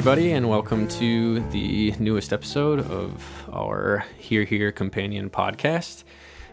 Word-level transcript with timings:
everybody, 0.00 0.32
and 0.32 0.48
welcome 0.48 0.88
to 0.88 1.40
the 1.50 1.92
newest 1.98 2.32
episode 2.32 2.80
of 2.90 3.22
our 3.52 4.02
Here 4.16 4.44
Here 4.44 4.72
Companion 4.72 5.28
podcast. 5.28 6.04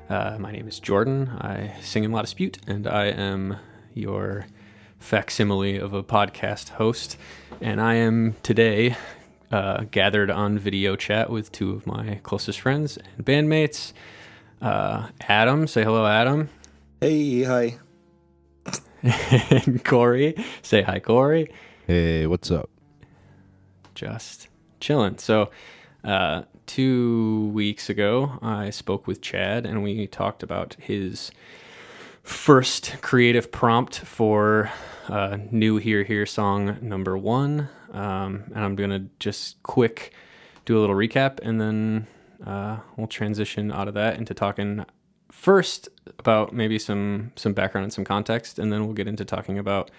Uh, 0.10 0.36
my 0.38 0.52
name 0.52 0.68
is 0.68 0.82
Jordan. 0.82 1.30
I 1.30 1.74
sing 1.80 2.04
in 2.04 2.12
La 2.12 2.24
Dispute, 2.24 2.58
and 2.68 2.86
I 2.86 3.06
am 3.06 3.56
your 3.94 4.48
facsimile 5.00 5.78
of 5.78 5.94
a 5.94 6.04
podcast 6.04 6.72
host. 6.72 7.16
And 7.62 7.80
I 7.80 7.94
am 7.94 8.36
today 8.44 8.98
uh, 9.50 9.86
gathered 9.92 10.30
on 10.30 10.60
video 10.60 10.98
chat 10.98 11.30
with 11.30 11.50
two 11.50 11.72
of 11.72 11.88
my 11.88 12.20
closest 12.24 12.60
friends 12.60 12.98
and 12.98 13.26
bandmates. 13.26 13.94
Uh, 14.62 15.08
Adam, 15.22 15.68
say 15.68 15.86
hello, 15.86 16.06
Adam. 16.06 16.50
Hey, 17.00 17.44
hi. 17.44 17.78
and 19.50 19.86
Corey, 19.86 20.36
say 20.62 20.82
hi, 20.82 21.00
Corey. 21.00 21.50
Hey, 21.86 22.28
what's 22.28 22.52
up? 22.52 22.70
Just 23.98 24.48
chilling. 24.80 25.18
So, 25.18 25.50
uh, 26.04 26.44
two 26.68 27.50
weeks 27.54 27.90
ago, 27.90 28.38
I 28.44 28.70
spoke 28.70 29.08
with 29.08 29.22
Chad 29.22 29.66
and 29.66 29.84
we 29.84 30.06
talked 30.06 30.44
about 30.44 30.76
his 30.80 31.32
first 32.22 32.98
creative 33.02 33.52
prompt 33.52 33.98
for 33.98 34.72
uh, 35.10 35.38
new 35.50 35.78
Here 35.78 36.04
Here 36.04 36.28
song 36.28 36.78
number 36.82 37.18
one. 37.18 37.70
Um, 37.92 38.44
and 38.54 38.64
I'm 38.64 38.76
going 38.76 38.92
to 38.92 39.06
just 39.20 39.64
quick 39.64 40.14
do 40.66 40.78
a 40.78 40.80
little 40.80 40.96
recap 40.96 41.40
and 41.42 41.60
then 41.60 42.08
uh, 42.46 42.78
we'll 42.98 43.08
transition 43.08 43.72
out 43.72 43.88
of 43.88 43.96
that 43.96 44.18
into 44.18 44.34
talking 44.34 44.86
first 45.32 45.90
about 46.20 46.54
maybe 46.54 46.78
some 46.78 47.32
some 47.36 47.54
background 47.54 47.84
and 47.86 47.94
some 47.94 48.04
context 48.04 48.60
and 48.60 48.72
then 48.72 48.86
we'll 48.86 48.94
get 48.94 49.08
into 49.08 49.24
talking 49.24 49.58
about 49.58 49.90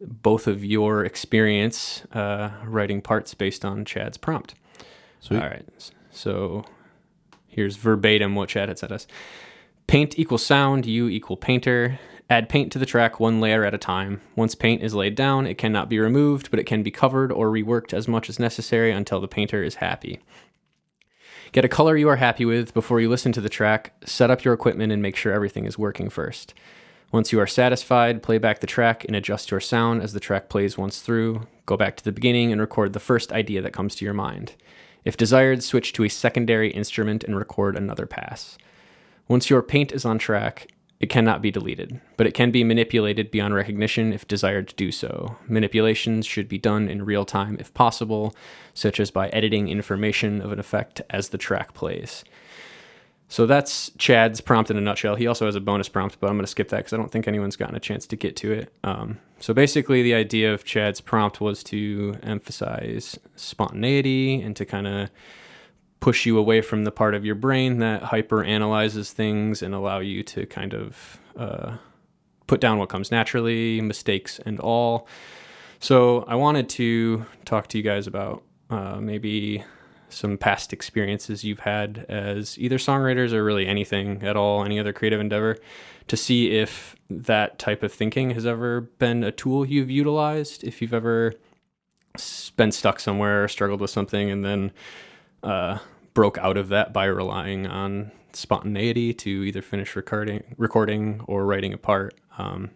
both 0.00 0.46
of 0.46 0.64
your 0.64 1.04
experience 1.04 2.04
uh, 2.12 2.50
writing 2.64 3.00
parts 3.00 3.34
based 3.34 3.64
on 3.64 3.84
Chad's 3.84 4.16
prompt. 4.16 4.54
Sweet. 5.20 5.42
All 5.42 5.48
right. 5.48 5.90
So 6.10 6.64
here's 7.46 7.76
verbatim 7.76 8.34
what 8.34 8.48
Chad 8.48 8.68
had 8.68 8.78
said 8.78 8.92
us. 8.92 9.06
Paint 9.86 10.18
equals 10.18 10.44
sound, 10.44 10.86
you 10.86 11.08
equal 11.08 11.36
painter. 11.36 11.98
Add 12.30 12.50
paint 12.50 12.70
to 12.72 12.78
the 12.78 12.84
track 12.84 13.18
one 13.18 13.40
layer 13.40 13.64
at 13.64 13.72
a 13.72 13.78
time. 13.78 14.20
Once 14.36 14.54
paint 14.54 14.82
is 14.82 14.94
laid 14.94 15.14
down, 15.14 15.46
it 15.46 15.56
cannot 15.56 15.88
be 15.88 15.98
removed, 15.98 16.50
but 16.50 16.60
it 16.60 16.66
can 16.66 16.82
be 16.82 16.90
covered 16.90 17.32
or 17.32 17.48
reworked 17.48 17.94
as 17.94 18.06
much 18.06 18.28
as 18.28 18.38
necessary 18.38 18.92
until 18.92 19.18
the 19.18 19.28
painter 19.28 19.62
is 19.62 19.76
happy. 19.76 20.20
Get 21.52 21.64
a 21.64 21.68
color 21.68 21.96
you 21.96 22.08
are 22.10 22.16
happy 22.16 22.44
with 22.44 22.74
before 22.74 23.00
you 23.00 23.08
listen 23.08 23.32
to 23.32 23.40
the 23.40 23.48
track. 23.48 23.94
Set 24.04 24.30
up 24.30 24.44
your 24.44 24.52
equipment 24.52 24.92
and 24.92 25.00
make 25.00 25.16
sure 25.16 25.32
everything 25.32 25.64
is 25.64 25.78
working 25.78 26.10
first. 26.10 26.52
Once 27.10 27.32
you 27.32 27.40
are 27.40 27.46
satisfied, 27.46 28.22
play 28.22 28.36
back 28.36 28.60
the 28.60 28.66
track 28.66 29.04
and 29.04 29.16
adjust 29.16 29.50
your 29.50 29.60
sound 29.60 30.02
as 30.02 30.12
the 30.12 30.20
track 30.20 30.50
plays 30.50 30.76
once 30.76 31.00
through. 31.00 31.46
Go 31.64 31.76
back 31.76 31.96
to 31.96 32.04
the 32.04 32.12
beginning 32.12 32.52
and 32.52 32.60
record 32.60 32.92
the 32.92 33.00
first 33.00 33.32
idea 33.32 33.62
that 33.62 33.72
comes 33.72 33.94
to 33.94 34.04
your 34.04 34.12
mind. 34.12 34.52
If 35.06 35.16
desired, 35.16 35.62
switch 35.62 35.94
to 35.94 36.04
a 36.04 36.08
secondary 36.08 36.70
instrument 36.70 37.24
and 37.24 37.34
record 37.34 37.76
another 37.76 38.04
pass. 38.04 38.58
Once 39.26 39.48
your 39.48 39.62
paint 39.62 39.90
is 39.90 40.04
on 40.04 40.18
track, 40.18 40.68
it 41.00 41.08
cannot 41.08 41.40
be 41.40 41.50
deleted, 41.50 42.00
but 42.16 42.26
it 42.26 42.34
can 42.34 42.50
be 42.50 42.64
manipulated 42.64 43.30
beyond 43.30 43.54
recognition 43.54 44.12
if 44.12 44.26
desired 44.26 44.68
to 44.68 44.74
do 44.74 44.90
so. 44.90 45.36
Manipulations 45.46 46.26
should 46.26 46.48
be 46.48 46.58
done 46.58 46.88
in 46.88 47.04
real 47.04 47.24
time 47.24 47.56
if 47.60 47.72
possible, 47.72 48.34
such 48.74 48.98
as 48.98 49.10
by 49.10 49.28
editing 49.28 49.68
information 49.68 50.42
of 50.42 50.52
an 50.52 50.58
effect 50.58 51.00
as 51.08 51.28
the 51.28 51.38
track 51.38 51.72
plays. 51.72 52.24
So 53.30 53.44
that's 53.44 53.90
Chad's 53.98 54.40
prompt 54.40 54.70
in 54.70 54.78
a 54.78 54.80
nutshell. 54.80 55.14
He 55.14 55.26
also 55.26 55.44
has 55.44 55.54
a 55.54 55.60
bonus 55.60 55.88
prompt, 55.88 56.18
but 56.18 56.28
I'm 56.28 56.36
going 56.36 56.46
to 56.46 56.50
skip 56.50 56.70
that 56.70 56.78
because 56.78 56.94
I 56.94 56.96
don't 56.96 57.12
think 57.12 57.28
anyone's 57.28 57.56
gotten 57.56 57.76
a 57.76 57.80
chance 57.80 58.06
to 58.06 58.16
get 58.16 58.36
to 58.36 58.52
it. 58.52 58.72
Um, 58.82 59.18
so 59.38 59.52
basically, 59.52 60.02
the 60.02 60.14
idea 60.14 60.52
of 60.52 60.64
Chad's 60.64 61.02
prompt 61.02 61.40
was 61.40 61.62
to 61.64 62.16
emphasize 62.22 63.18
spontaneity 63.36 64.40
and 64.40 64.56
to 64.56 64.64
kind 64.64 64.86
of 64.86 65.10
push 66.00 66.24
you 66.24 66.38
away 66.38 66.62
from 66.62 66.84
the 66.84 66.90
part 66.90 67.14
of 67.14 67.24
your 67.24 67.34
brain 67.34 67.78
that 67.80 68.02
hyper 68.02 68.42
analyzes 68.42 69.12
things 69.12 69.62
and 69.62 69.74
allow 69.74 69.98
you 69.98 70.22
to 70.22 70.46
kind 70.46 70.72
of 70.72 71.18
uh, 71.36 71.76
put 72.46 72.60
down 72.60 72.78
what 72.78 72.88
comes 72.88 73.10
naturally, 73.10 73.80
mistakes 73.82 74.40
and 74.46 74.58
all. 74.58 75.06
So 75.80 76.24
I 76.26 76.34
wanted 76.34 76.68
to 76.70 77.26
talk 77.44 77.68
to 77.68 77.78
you 77.78 77.84
guys 77.84 78.06
about 78.06 78.42
uh, 78.70 78.96
maybe 79.00 79.64
some 80.08 80.38
past 80.38 80.72
experiences 80.72 81.44
you've 81.44 81.60
had 81.60 82.06
as 82.08 82.58
either 82.58 82.78
songwriters 82.78 83.32
or 83.32 83.44
really 83.44 83.66
anything 83.66 84.22
at 84.22 84.36
all, 84.36 84.64
any 84.64 84.78
other 84.78 84.92
creative 84.92 85.20
endeavor, 85.20 85.56
to 86.06 86.16
see 86.16 86.52
if 86.52 86.96
that 87.10 87.58
type 87.58 87.82
of 87.82 87.92
thinking 87.92 88.30
has 88.30 88.46
ever 88.46 88.80
been 88.80 89.22
a 89.22 89.32
tool 89.32 89.66
you've 89.66 89.90
utilized, 89.90 90.64
if 90.64 90.80
you've 90.80 90.94
ever 90.94 91.34
been 92.56 92.72
stuck 92.72 93.00
somewhere 93.00 93.44
or 93.44 93.48
struggled 93.48 93.80
with 93.80 93.90
something 93.90 94.30
and 94.30 94.44
then 94.44 94.72
uh, 95.42 95.78
broke 96.14 96.38
out 96.38 96.56
of 96.56 96.68
that 96.68 96.92
by 96.92 97.04
relying 97.04 97.66
on 97.66 98.10
spontaneity 98.32 99.14
to 99.14 99.44
either 99.44 99.62
finish 99.62 99.94
recording, 99.94 100.42
recording 100.56 101.20
or 101.26 101.44
writing 101.46 101.72
a 101.72 101.78
part. 101.78 102.14
Um, 102.38 102.70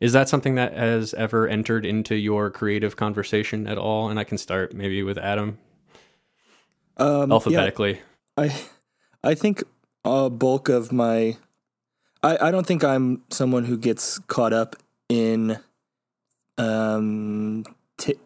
is 0.00 0.12
that 0.12 0.28
something 0.28 0.56
that 0.56 0.74
has 0.74 1.14
ever 1.14 1.46
entered 1.46 1.86
into 1.86 2.16
your 2.16 2.50
creative 2.50 2.96
conversation 2.96 3.66
at 3.66 3.78
all? 3.78 4.08
And 4.08 4.18
I 4.18 4.24
can 4.24 4.36
start 4.36 4.74
maybe 4.74 5.02
with 5.02 5.16
Adam 5.16 5.58
um, 6.96 7.32
alphabetically. 7.32 8.00
Yeah, 8.38 8.44
I 8.44 8.62
I 9.24 9.34
think 9.34 9.62
a 10.04 10.30
bulk 10.30 10.68
of 10.68 10.92
my 10.92 11.36
I, 12.22 12.48
I 12.48 12.50
don't 12.50 12.66
think 12.66 12.84
I'm 12.84 13.22
someone 13.30 13.64
who 13.64 13.76
gets 13.76 14.18
caught 14.20 14.52
up 14.52 14.76
in 15.08 15.58
um 16.58 17.64
t- 17.98 18.18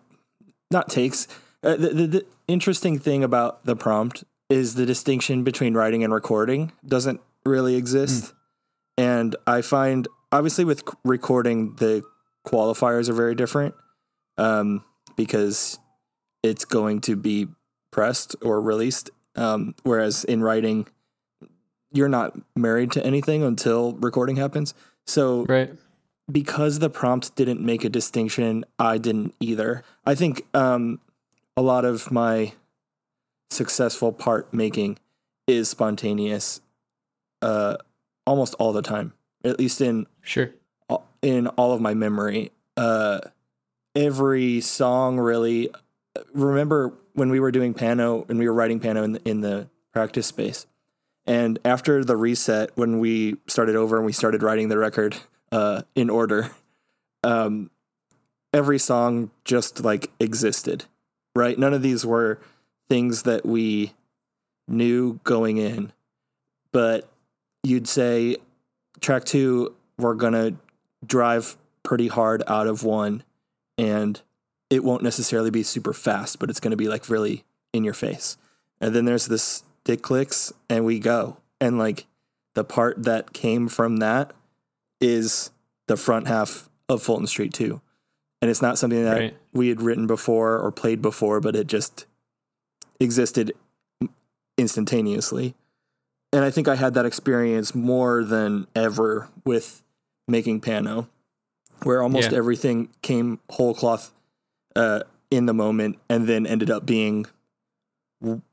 not 0.71 0.89
takes 0.89 1.29
uh, 1.63 1.77
the, 1.77 1.89
the, 1.89 2.07
the 2.07 2.27
interesting 2.49 2.99
thing 2.99 3.23
about 3.25 3.65
the 3.65 3.77
prompt 3.77 4.25
is 4.49 4.75
the 4.75 4.87
distinction 4.87 5.43
between 5.43 5.75
writing 5.75 6.05
and 6.05 6.13
recording 6.13 6.73
doesn't 6.87 7.21
really 7.45 7.77
exist 7.77 8.25
mm. 8.25 8.35
and 8.99 9.37
I 9.47 9.63
find 9.63 10.09
obviously 10.33 10.65
with 10.65 10.83
recording 11.05 11.77
the 11.77 12.03
qualifiers 12.47 13.09
are 13.09 13.15
very 13.15 13.35
different 13.35 13.75
um 14.39 14.85
because 15.17 15.79
it's 16.43 16.65
going 16.65 17.01
to 17.03 17.17
be 17.17 17.49
pressed 17.91 18.37
or 18.43 18.61
released. 18.61 19.11
Um, 19.35 19.75
whereas 19.83 20.25
in 20.25 20.43
writing, 20.43 20.87
you're 21.93 22.09
not 22.09 22.37
married 22.55 22.93
to 22.93 23.05
anything 23.05 23.43
until 23.43 23.93
recording 23.95 24.37
happens. 24.37 24.75
So, 25.07 25.45
right. 25.45 25.73
because 26.31 26.79
the 26.79 26.91
prompt 26.91 27.37
didn't 27.37 27.61
make 27.61 27.85
a 27.85 27.89
distinction, 27.89 28.65
I 28.79 28.99
didn't 28.99 29.35
either. 29.41 29.85
I 30.05 30.15
think 30.15 30.47
um, 30.55 31.01
a 31.57 31.63
lot 31.63 31.85
of 31.85 32.11
my 32.11 32.53
successful 33.51 34.13
part 34.13 34.53
making 34.53 34.99
is 35.47 35.69
spontaneous 35.69 36.61
uh, 37.43 37.77
almost 38.27 38.55
all 38.55 38.73
the 38.73 38.83
time, 38.83 39.13
at 39.45 39.59
least 39.59 39.81
in 39.81 40.07
sure 40.23 40.53
in 41.23 41.49
all 41.49 41.73
of 41.73 41.81
my 41.81 41.93
memory. 41.93 42.53
Uh, 42.77 43.21
every 43.95 44.61
song 44.61 45.19
really 45.19 45.71
remember 46.33 46.93
when 47.17 47.31
we 47.31 47.41
were 47.41 47.51
doing 47.51 47.75
Pano 47.75 48.29
and 48.29 48.39
we 48.39 48.47
were 48.47 48.55
writing 48.55 48.79
Pano 48.79 49.03
in 49.03 49.13
the, 49.13 49.29
in 49.29 49.41
the 49.41 49.69
practice 49.93 50.27
space. 50.27 50.67
And 51.27 51.59
after 51.65 52.05
the 52.05 52.17
reset, 52.17 52.71
when 52.77 53.01
we 53.01 53.37
started 53.47 53.75
over 53.75 53.97
and 53.97 54.07
we 54.07 54.13
started 54.13 54.43
writing 54.43 54.69
the 54.69 54.79
record 54.79 55.17
uh, 55.51 55.83
in 55.95 56.11
order, 56.11 56.51
um, 57.25 57.71
every 58.53 58.79
song 58.79 59.31
just 59.45 59.83
like 59.83 60.11
existed, 60.21 60.85
right? 61.35 61.59
None 61.59 61.75
of 61.75 61.83
these 61.83 62.07
were 62.07 62.39
things 62.89 63.23
that 63.23 63.45
we 63.45 63.93
knew 64.69 65.19
going 65.25 65.57
in, 65.57 65.93
but 66.71 67.09
you'd 67.65 67.89
say 67.89 68.37
track 69.01 69.25
two, 69.25 69.75
we're 69.99 70.15
gonna 70.15 70.53
drive 71.05 71.57
pretty 71.83 72.09
hard 72.09 72.43
out 72.47 72.67
of 72.67 72.85
one, 72.85 73.25
and 73.79 74.21
it 74.71 74.85
won't 74.85 75.03
necessarily 75.03 75.51
be 75.51 75.63
super 75.63 75.93
fast, 75.93 76.39
but 76.39 76.51
it's 76.51 76.61
going 76.61 76.73
to 76.73 76.77
be 76.77 76.89
like 76.89 77.09
really 77.09 77.45
in 77.73 77.85
your 77.85 77.95
face. 77.95 78.37
And 78.81 78.95
then 78.95 79.05
there's 79.05 79.27
this 79.27 79.65
stick 79.83 80.03
clicks 80.03 80.53
and 80.69 80.85
we 80.85 80.99
go. 80.99 81.39
And 81.61 81.79
like 81.79 82.07
the 82.55 82.65
part 82.65 83.05
that 83.05 83.33
came 83.33 83.69
from 83.69 83.99
that 83.99 84.33
is 85.01 85.51
the 85.87 85.97
front 85.97 86.27
half 86.27 86.69
of 86.89 87.03
Fulton 87.03 87.27
Street 87.27 87.53
2. 87.53 87.81
And 88.43 88.51
it's 88.51 88.63
not 88.63 88.79
something 88.79 89.05
that 89.05 89.19
right. 89.19 89.37
we 89.53 89.69
had 89.69 89.81
written 89.81 90.07
before 90.07 90.59
or 90.59 90.71
played 90.71 91.01
before, 91.01 91.41
but 91.41 91.57
it 91.57 91.67
just 91.67 92.07
existed 93.01 93.53
instantaneously. 94.59 95.55
And 96.33 96.45
I 96.45 96.51
think 96.51 96.69
I 96.69 96.75
had 96.75 96.95
that 96.95 97.07
experience 97.07 97.75
more 97.75 98.25
than 98.25 98.67
ever 98.75 99.29
with 99.45 99.83
making 100.29 100.61
Pano, 100.61 101.09
where 101.83 102.03
almost 102.03 102.33
yeah. 102.33 102.39
everything 102.39 102.89
came 103.01 103.39
whole 103.51 103.75
cloth 103.75 104.13
uh, 104.77 105.01
in 105.31 105.47
the 105.47 105.55
moment 105.55 105.99
and 106.09 106.27
then 106.27 106.47
ended 106.47 106.71
up 106.71 106.87
being 106.87 107.27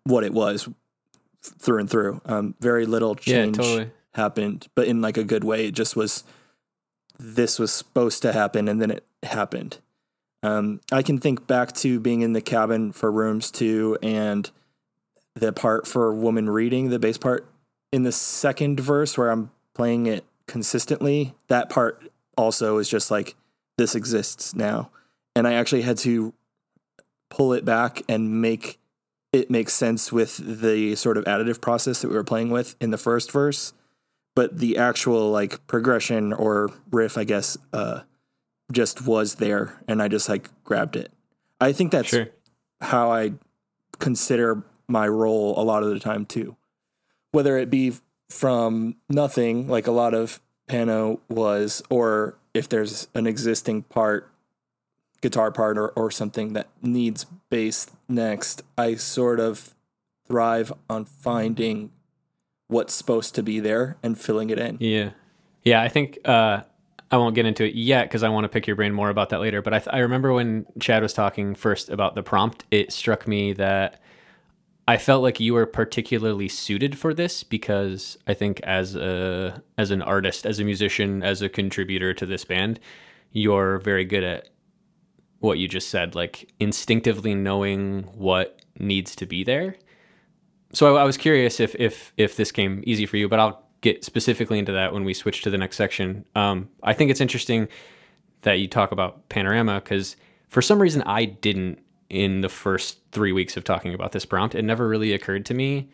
what 0.03 0.23
it 0.23 0.33
was 0.33 0.67
through 1.41 1.79
and 1.79 1.89
through. 1.89 2.21
Um, 2.25 2.55
very 2.59 2.85
little 2.85 3.15
change 3.15 3.57
yeah, 3.57 3.63
totally. 3.63 3.91
happened, 4.13 4.67
but 4.75 4.87
in 4.87 5.01
like 5.01 5.17
a 5.17 5.23
good 5.23 5.43
way. 5.43 5.67
It 5.67 5.73
just 5.73 5.95
was 5.95 6.23
this 7.19 7.59
was 7.59 7.71
supposed 7.71 8.21
to 8.23 8.33
happen 8.33 8.67
and 8.67 8.81
then 8.81 8.91
it 8.91 9.05
happened. 9.23 9.77
Um, 10.41 10.81
I 10.91 11.03
can 11.03 11.19
think 11.19 11.47
back 11.47 11.71
to 11.75 11.99
being 11.99 12.21
in 12.21 12.33
the 12.33 12.41
cabin 12.41 12.91
for 12.91 13.11
rooms 13.11 13.49
two 13.49 13.97
and 14.01 14.49
the 15.35 15.53
part 15.53 15.87
for 15.87 16.13
woman 16.13 16.49
reading 16.49 16.89
the 16.89 16.99
bass 16.99 17.17
part 17.17 17.47
in 17.91 18.03
the 18.03 18.11
second 18.11 18.79
verse 18.79 19.17
where 19.17 19.29
I'm 19.29 19.51
playing 19.73 20.05
it 20.05 20.25
consistently. 20.47 21.33
That 21.47 21.69
part 21.69 22.11
also 22.37 22.77
is 22.77 22.89
just 22.89 23.09
like 23.09 23.35
this 23.77 23.95
exists 23.95 24.53
now, 24.53 24.89
and 25.35 25.47
I 25.47 25.53
actually 25.53 25.81
had 25.81 25.97
to 25.99 26.33
pull 27.29 27.53
it 27.53 27.65
back 27.65 28.01
and 28.07 28.41
make 28.41 28.79
it 29.31 29.49
make 29.49 29.69
sense 29.69 30.11
with 30.11 30.37
the 30.37 30.95
sort 30.95 31.17
of 31.17 31.23
additive 31.25 31.59
process 31.59 32.01
that 32.01 32.09
we 32.09 32.13
were 32.15 32.23
playing 32.23 32.51
with 32.51 32.75
in 32.79 32.91
the 32.91 32.97
first 32.97 33.31
verse. 33.31 33.73
But 34.35 34.59
the 34.59 34.77
actual 34.77 35.31
like 35.31 35.65
progression 35.67 36.33
or 36.33 36.69
riff, 36.91 37.17
I 37.17 37.23
guess, 37.23 37.57
uh, 37.71 38.01
just 38.71 39.05
was 39.05 39.35
there, 39.35 39.81
and 39.87 40.01
I 40.01 40.07
just 40.07 40.29
like 40.29 40.49
grabbed 40.63 40.95
it. 40.95 41.11
I 41.59 41.71
think 41.71 41.91
that's 41.91 42.09
Sure. 42.09 42.27
how 42.81 43.11
I 43.11 43.33
consider 43.99 44.63
my 44.87 45.07
role 45.07 45.53
a 45.59 45.63
lot 45.63 45.83
of 45.83 45.89
the 45.89 45.99
time 45.99 46.25
too. 46.25 46.55
Whether 47.31 47.57
it 47.57 47.69
be 47.69 47.93
from 48.29 48.95
nothing, 49.09 49.67
like 49.67 49.87
a 49.87 49.91
lot 49.91 50.13
of 50.13 50.39
Pano 50.67 51.19
was, 51.29 51.83
or 51.89 52.37
if 52.53 52.67
there's 52.69 53.07
an 53.13 53.27
existing 53.27 53.83
part, 53.83 54.29
guitar 55.23 55.51
part, 55.51 55.77
or, 55.77 55.87
or 55.89 56.11
something 56.11 56.53
that 56.53 56.67
needs 56.81 57.25
bass 57.49 57.87
next, 58.07 58.61
I 58.77 58.95
sort 58.95 59.39
of 59.39 59.73
thrive 60.27 60.71
on 60.89 61.05
finding 61.05 61.91
what's 62.67 62.93
supposed 62.93 63.33
to 63.35 63.41
be 63.41 63.59
there 63.59 63.97
and 64.03 64.19
filling 64.19 64.49
it 64.49 64.59
in. 64.59 64.77
Yeah. 64.79 65.11
Yeah, 65.63 65.81
I 65.81 65.87
think 65.87 66.19
uh, 66.25 66.61
I 67.09 67.17
won't 67.17 67.35
get 67.35 67.45
into 67.45 67.63
it 67.63 67.73
yet 67.73 68.03
because 68.03 68.21
I 68.21 68.29
want 68.29 68.43
to 68.43 68.49
pick 68.49 68.67
your 68.67 68.75
brain 68.75 68.93
more 68.93 69.09
about 69.09 69.29
that 69.29 69.39
later. 69.39 69.61
But 69.61 69.73
I, 69.73 69.79
th- 69.79 69.93
I 69.93 69.99
remember 69.99 70.33
when 70.33 70.65
Chad 70.79 71.01
was 71.01 71.13
talking 71.13 71.55
first 71.55 71.89
about 71.89 72.15
the 72.15 72.23
prompt, 72.23 72.65
it 72.69 72.91
struck 72.91 73.27
me 73.27 73.53
that 73.53 74.01
I 74.87 74.97
felt 74.97 75.23
like 75.23 75.39
you 75.39 75.53
were 75.53 75.65
particularly 75.65 76.49
suited 76.49 76.97
for 76.97 77.13
this 77.13 77.43
because 77.43 78.17
I 78.27 78.33
think 78.33 78.59
as 78.61 78.97
a 78.97 79.63
as 79.77 79.91
an 79.91 80.01
artist, 80.01 80.45
as 80.45 80.59
a 80.59 80.65
musician, 80.65 81.23
as 81.23 81.41
a 81.41 81.47
contributor 81.47 82.13
to 82.13 82.25
this 82.25 82.43
band, 82.43 82.81
you're 83.31 83.77
very 83.77 84.03
good 84.03 84.25
at 84.25 84.49
what 85.43 85.57
you 85.57 85.67
just 85.67 85.89
said, 85.89 86.15
like 86.15 86.53
instinctively 86.59 87.35
knowing 87.35 88.03
what 88.13 88.61
needs 88.79 89.13
to 89.17 89.25
be 89.25 89.43
there. 89.43 89.75
So 90.71 90.95
I, 90.95 91.01
I 91.01 91.03
was 91.03 91.17
curious 91.17 91.59
if 91.59 91.75
if 91.75 92.13
if 92.15 92.37
this 92.37 92.51
came 92.51 92.81
easy 92.87 93.05
for 93.05 93.17
you, 93.17 93.27
but 93.27 93.39
I'll 93.39 93.67
get 93.81 94.05
specifically 94.05 94.57
into 94.57 94.71
that 94.71 94.93
when 94.93 95.03
we 95.03 95.13
switch 95.13 95.41
to 95.41 95.49
the 95.49 95.57
next 95.57 95.75
section. 95.75 96.25
Um, 96.33 96.69
I 96.81 96.93
think 96.93 97.11
it's 97.11 97.19
interesting 97.19 97.67
that 98.43 98.59
you 98.59 98.69
talk 98.69 98.93
about 98.93 99.27
panorama 99.27 99.81
because 99.81 100.15
for 100.47 100.61
some 100.61 100.81
reason 100.81 101.01
I 101.01 101.25
didn't 101.25 101.79
in 102.09 102.39
the 102.39 102.49
first 102.49 102.99
three 103.11 103.33
weeks 103.33 103.57
of 103.57 103.65
talking 103.65 103.93
about 103.93 104.13
this 104.13 104.25
prompt. 104.25 104.55
It 104.55 104.61
never 104.61 104.87
really 104.87 105.11
occurred 105.11 105.45
to 105.47 105.53
me 105.53 105.89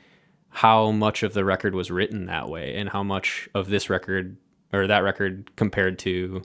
how 0.49 0.91
much 0.91 1.23
of 1.23 1.33
the 1.33 1.45
record 1.45 1.73
was 1.73 1.89
written 1.89 2.27
that 2.27 2.49
way 2.49 2.75
and 2.75 2.89
how 2.89 3.01
much 3.01 3.49
of 3.55 3.69
this 3.69 3.89
record 3.89 4.37
or 4.71 4.85
that 4.85 4.99
record 4.99 5.49
compared 5.55 5.97
to 5.99 6.43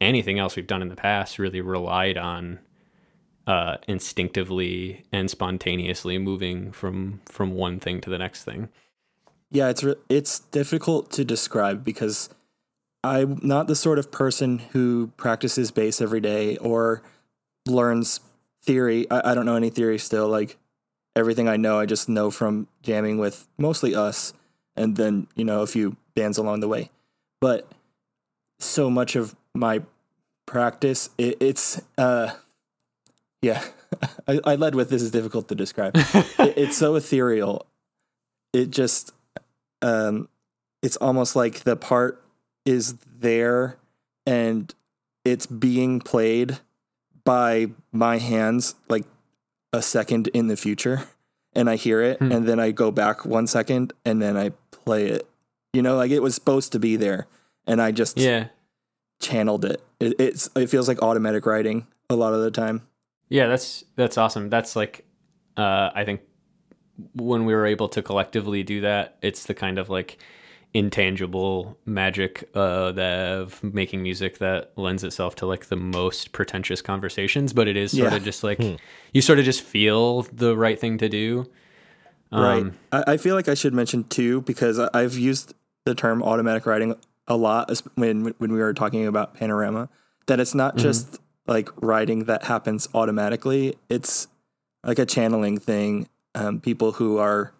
anything 0.00 0.38
else 0.38 0.56
we've 0.56 0.66
done 0.66 0.82
in 0.82 0.88
the 0.88 0.96
past 0.96 1.38
really 1.38 1.60
relied 1.60 2.16
on 2.16 2.58
uh, 3.46 3.78
instinctively 3.88 5.04
and 5.10 5.30
spontaneously 5.30 6.18
moving 6.18 6.70
from 6.70 7.20
from 7.26 7.52
one 7.52 7.80
thing 7.80 8.00
to 8.02 8.10
the 8.10 8.18
next 8.18 8.44
thing. 8.44 8.68
Yeah, 9.50 9.68
it's 9.68 9.82
re- 9.82 9.96
it's 10.08 10.40
difficult 10.40 11.10
to 11.12 11.24
describe 11.24 11.82
because 11.82 12.28
I'm 13.02 13.38
not 13.42 13.66
the 13.66 13.74
sort 13.74 13.98
of 13.98 14.10
person 14.10 14.58
who 14.58 15.12
practices 15.16 15.70
bass 15.70 16.00
every 16.00 16.20
day 16.20 16.58
or 16.58 17.02
learns 17.66 18.20
theory. 18.62 19.10
I, 19.10 19.30
I 19.30 19.34
don't 19.34 19.46
know 19.46 19.56
any 19.56 19.70
theory 19.70 19.98
still. 19.98 20.28
Like 20.28 20.58
everything 21.16 21.48
I 21.48 21.56
know, 21.56 21.78
I 21.78 21.86
just 21.86 22.08
know 22.08 22.30
from 22.30 22.68
jamming 22.82 23.16
with 23.16 23.48
mostly 23.56 23.94
us, 23.94 24.34
and 24.76 24.96
then 24.96 25.26
you 25.36 25.44
know 25.44 25.62
a 25.62 25.66
few 25.66 25.96
bands 26.14 26.36
along 26.36 26.60
the 26.60 26.68
way. 26.68 26.90
But 27.40 27.66
so 28.58 28.90
much 28.90 29.16
of 29.16 29.34
my 29.58 29.82
practice, 30.46 31.10
it, 31.18 31.36
it's 31.40 31.80
uh, 31.96 32.30
yeah. 33.42 33.62
I, 34.28 34.40
I 34.44 34.54
led 34.56 34.74
with 34.74 34.90
this 34.90 35.02
is 35.02 35.10
difficult 35.10 35.48
to 35.48 35.54
describe. 35.54 35.92
it, 35.96 36.54
it's 36.56 36.76
so 36.76 36.94
ethereal. 36.94 37.66
It 38.52 38.70
just 38.70 39.12
um, 39.82 40.28
it's 40.82 40.96
almost 40.96 41.36
like 41.36 41.60
the 41.60 41.76
part 41.76 42.22
is 42.64 42.94
there 43.18 43.76
and 44.26 44.74
it's 45.24 45.46
being 45.46 46.00
played 46.00 46.58
by 47.24 47.68
my 47.92 48.18
hands 48.18 48.74
like 48.88 49.04
a 49.72 49.82
second 49.82 50.28
in 50.28 50.48
the 50.48 50.56
future 50.56 51.04
and 51.54 51.68
I 51.68 51.76
hear 51.76 52.00
it 52.02 52.18
Hmm. 52.18 52.32
and 52.32 52.46
then 52.48 52.58
I 52.60 52.70
go 52.70 52.90
back 52.90 53.24
one 53.24 53.46
second 53.46 53.92
and 54.04 54.20
then 54.20 54.36
I 54.36 54.50
play 54.70 55.06
it. 55.08 55.28
You 55.72 55.82
know, 55.82 55.96
like 55.96 56.10
it 56.10 56.20
was 56.22 56.34
supposed 56.34 56.72
to 56.72 56.78
be 56.78 56.96
there 56.96 57.26
and 57.66 57.80
I 57.80 57.90
just 57.92 58.18
Yeah. 58.18 58.48
Channeled 59.20 59.64
it. 59.64 59.82
it. 60.00 60.14
It's 60.18 60.48
it 60.56 60.68
feels 60.68 60.88
like 60.88 61.02
automatic 61.02 61.46
writing 61.46 61.86
a 62.10 62.16
lot 62.16 62.32
of 62.34 62.40
the 62.42 62.50
time. 62.50 62.82
Yeah, 63.28 63.46
that's 63.46 63.84
that's 63.96 64.16
awesome. 64.18 64.48
That's 64.50 64.76
like 64.76 65.04
uh 65.56 65.90
I 65.94 66.04
think 66.04 66.20
when 67.14 67.44
we 67.44 67.54
were 67.54 67.66
able 67.66 67.88
to 67.90 68.02
collectively 68.02 68.62
do 68.62 68.80
that, 68.82 69.18
it's 69.22 69.44
the 69.46 69.54
kind 69.54 69.78
of 69.78 69.88
like 69.88 70.18
intangible 70.74 71.78
magic 71.86 72.48
uh 72.54 72.92
that 72.92 73.32
of 73.38 73.62
making 73.64 74.02
music 74.02 74.38
that 74.38 74.70
lends 74.76 75.02
itself 75.02 75.34
to 75.34 75.46
like 75.46 75.66
the 75.66 75.76
most 75.76 76.32
pretentious 76.32 76.80
conversations, 76.82 77.52
but 77.52 77.66
it 77.68 77.76
is 77.76 77.90
sort 77.92 78.10
Yeah. 78.12 78.16
of 78.16 78.24
just 78.24 78.44
like 78.44 78.60
you 79.12 79.22
sort 79.22 79.38
of 79.38 79.44
just 79.44 79.62
feel 79.62 80.22
the 80.32 80.56
right 80.56 80.78
thing 80.78 80.98
to 80.98 81.08
do. 81.08 81.46
right. 82.30 82.62
Um, 82.62 82.74
I, 82.92 83.04
I 83.08 83.16
feel 83.16 83.34
like 83.34 83.48
I 83.48 83.54
should 83.54 83.72
mention 83.74 84.04
too 84.04 84.42
because 84.42 84.78
I- 84.78 84.90
I've 84.94 85.16
used 85.16 85.54
the 85.86 85.94
term 85.94 86.22
automatic 86.22 86.66
writing 86.66 86.94
a 87.28 87.36
lot 87.36 87.70
when 87.94 88.34
when 88.38 88.52
we 88.52 88.58
were 88.58 88.74
talking 88.74 89.06
about 89.06 89.34
panorama. 89.34 89.88
That 90.26 90.40
it's 90.40 90.54
not 90.54 90.76
just 90.76 91.20
like 91.46 91.70
writing 91.80 92.24
that 92.24 92.44
happens 92.44 92.88
automatically. 92.92 93.76
It's 93.88 94.28
like 94.84 94.98
a 94.98 95.06
channeling 95.06 95.58
thing. 95.58 96.08
Um, 96.34 96.60
people 96.60 96.92
who 96.92 97.18
are 97.18 97.52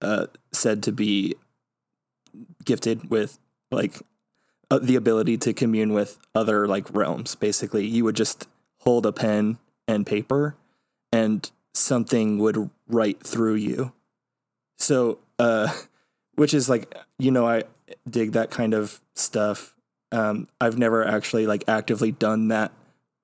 uh, 0.00 0.26
said 0.52 0.82
to 0.84 0.92
be 0.92 1.36
gifted 2.64 3.10
with 3.10 3.38
like 3.70 4.02
uh, 4.70 4.78
the 4.80 4.96
ability 4.96 5.38
to 5.38 5.52
commune 5.52 5.92
with 5.92 6.18
other 6.34 6.66
like 6.66 6.92
realms. 6.94 7.34
Basically, 7.34 7.86
you 7.86 8.04
would 8.04 8.16
just 8.16 8.48
hold 8.80 9.06
a 9.06 9.12
pen 9.12 9.58
and 9.86 10.06
paper, 10.06 10.56
and 11.12 11.50
something 11.74 12.38
would 12.38 12.70
write 12.88 13.22
through 13.22 13.54
you. 13.54 13.92
So, 14.76 15.18
uh, 15.38 15.72
which 16.38 16.54
is 16.54 16.68
like, 16.68 16.94
you 17.18 17.32
know, 17.32 17.48
I 17.48 17.64
dig 18.08 18.32
that 18.32 18.50
kind 18.50 18.72
of 18.72 19.00
stuff. 19.16 19.74
Um, 20.12 20.46
I've 20.60 20.78
never 20.78 21.04
actually 21.04 21.48
like 21.48 21.64
actively 21.66 22.12
done 22.12 22.48
that, 22.48 22.70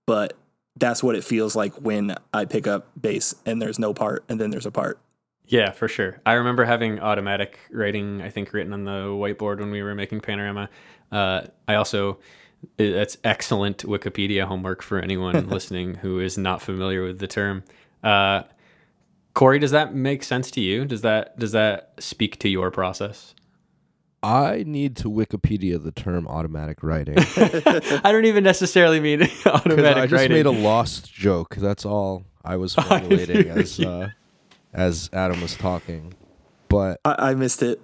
but 0.04 0.37
that's 0.76 1.00
what 1.00 1.14
it 1.14 1.23
feels 1.23 1.54
like 1.54 1.75
when 1.75 2.16
I 2.33 2.44
pick 2.44 2.66
up 2.66 2.88
bass 3.00 3.33
and 3.47 3.62
there's 3.62 3.78
no 3.78 3.94
part 3.94 4.25
and 4.28 4.40
then 4.40 4.50
there's 4.50 4.66
a 4.66 4.73
part. 4.73 4.99
Yeah, 5.47 5.71
for 5.71 5.87
sure. 5.87 6.21
I 6.26 6.33
remember 6.33 6.64
having 6.64 6.99
automatic 6.99 7.56
writing, 7.71 8.21
I 8.21 8.30
think, 8.30 8.52
written 8.52 8.73
on 8.73 8.85
the 8.85 9.06
whiteboard 9.06 9.61
when 9.61 9.71
we 9.71 9.80
were 9.80 9.94
making 9.94 10.21
Panorama. 10.21 10.68
Uh, 11.12 11.42
I 11.68 11.76
also, 11.76 12.18
that's 12.78 13.16
excellent 13.23 13.87
Wikipedia 13.87 14.44
homework 14.44 14.83
for 14.83 14.99
anyone 14.99 15.49
listening 15.50 15.94
who 15.94 16.18
is 16.18 16.37
not 16.37 16.61
familiar 16.62 17.04
with 17.04 17.21
the 17.21 17.28
term. 17.28 17.62
Uh, 18.02 18.42
Corey, 19.34 19.58
does 19.58 19.72
that 19.72 19.94
make 19.94 20.22
sense 20.22 20.50
to 20.52 20.60
you? 20.60 20.84
Does 20.84 21.02
that 21.02 21.38
does 21.38 21.52
that 21.52 21.92
speak 21.98 22.38
to 22.40 22.48
your 22.48 22.70
process? 22.70 23.34
I 24.22 24.64
need 24.66 24.96
to 24.98 25.10
Wikipedia 25.10 25.82
the 25.82 25.92
term 25.92 26.26
automatic 26.26 26.82
writing. 26.82 27.16
I 27.18 28.10
don't 28.10 28.24
even 28.24 28.42
necessarily 28.42 28.98
mean 28.98 29.18
Because 29.44 29.46
automatic 29.46 29.96
I 30.04 30.06
just 30.06 30.12
writing. 30.12 30.36
made 30.36 30.46
a 30.46 30.50
lost 30.50 31.12
joke. 31.12 31.56
That's 31.56 31.84
all 31.84 32.24
I 32.42 32.56
was 32.56 32.74
formulating 32.88 33.48
as 33.50 33.78
uh, 33.80 34.10
as 34.72 35.10
Adam 35.12 35.42
was 35.42 35.56
talking. 35.56 36.14
But 36.68 37.00
I, 37.04 37.30
I 37.30 37.34
missed 37.34 37.62
it. 37.62 37.82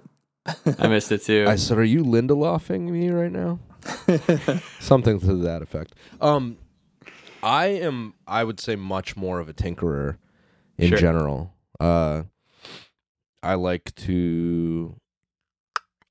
I 0.79 0.87
missed 0.87 1.11
it 1.11 1.21
too. 1.23 1.45
I 1.47 1.57
said, 1.57 1.77
"Are 1.77 1.83
you 1.83 2.03
Lindelofing 2.03 2.89
me 2.89 3.09
right 3.09 3.31
now?" 3.31 3.59
Something 4.79 5.19
to 5.19 5.35
that 5.43 5.61
effect. 5.61 5.93
Um, 6.21 6.57
I 7.43 7.67
am. 7.67 8.13
I 8.25 8.43
would 8.43 8.59
say 8.59 8.75
much 8.75 9.15
more 9.15 9.39
of 9.39 9.47
a 9.49 9.53
tinkerer 9.53 10.17
in 10.81 10.89
Sure. 10.89 10.97
general. 10.97 11.53
Uh, 11.79 12.23
I 13.43 13.55
like 13.55 13.93
to. 13.95 14.95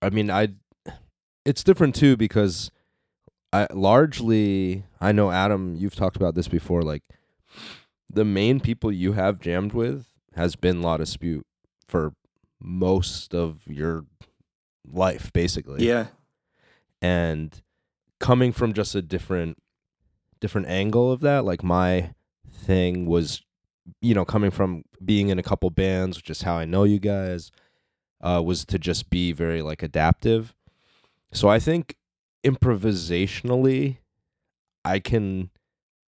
I 0.02 0.10
mean, 0.10 0.30
I. 0.30 0.48
It's 1.44 1.64
different 1.64 1.94
too 1.94 2.16
because 2.16 2.70
I 3.52 3.66
largely 3.72 4.84
I 5.00 5.12
know 5.12 5.30
Adam. 5.30 5.74
You've 5.74 5.94
talked 5.94 6.16
about 6.16 6.34
this 6.34 6.48
before. 6.48 6.82
Like 6.82 7.02
the 8.12 8.24
main 8.24 8.60
people 8.60 8.92
you 8.92 9.12
have 9.12 9.40
jammed 9.40 9.72
with 9.72 10.06
has 10.34 10.56
been 10.56 10.82
La 10.82 10.96
Dispute 10.96 11.46
for 11.88 12.14
most 12.60 13.34
of 13.34 13.66
your 13.66 14.04
life, 14.86 15.32
basically 15.32 15.86
Yeah. 15.86 16.08
and 17.00 17.62
coming 18.18 18.52
from 18.52 18.72
just 18.74 18.94
a 18.94 19.02
different 19.02 19.56
different 20.40 20.66
angle 20.68 21.10
of 21.10 21.20
that. 21.20 21.44
Like 21.44 21.62
my 21.62 22.14
thing 22.52 23.06
was, 23.06 23.42
you 24.00 24.14
know, 24.14 24.24
coming 24.24 24.50
from 24.50 24.84
being 25.04 25.28
in 25.28 25.38
a 25.38 25.42
couple 25.42 25.70
bands, 25.70 26.16
which 26.16 26.30
is 26.30 26.42
how 26.42 26.56
I 26.56 26.64
know 26.64 26.84
you 26.84 26.98
guys, 26.98 27.50
uh, 28.20 28.42
was 28.44 28.64
to 28.66 28.78
just 28.78 29.10
be 29.10 29.32
very 29.32 29.62
like 29.62 29.82
adaptive. 29.82 30.54
So 31.32 31.48
I 31.48 31.58
think 31.58 31.96
improvisationally, 32.44 33.98
I 34.84 34.98
can 34.98 35.50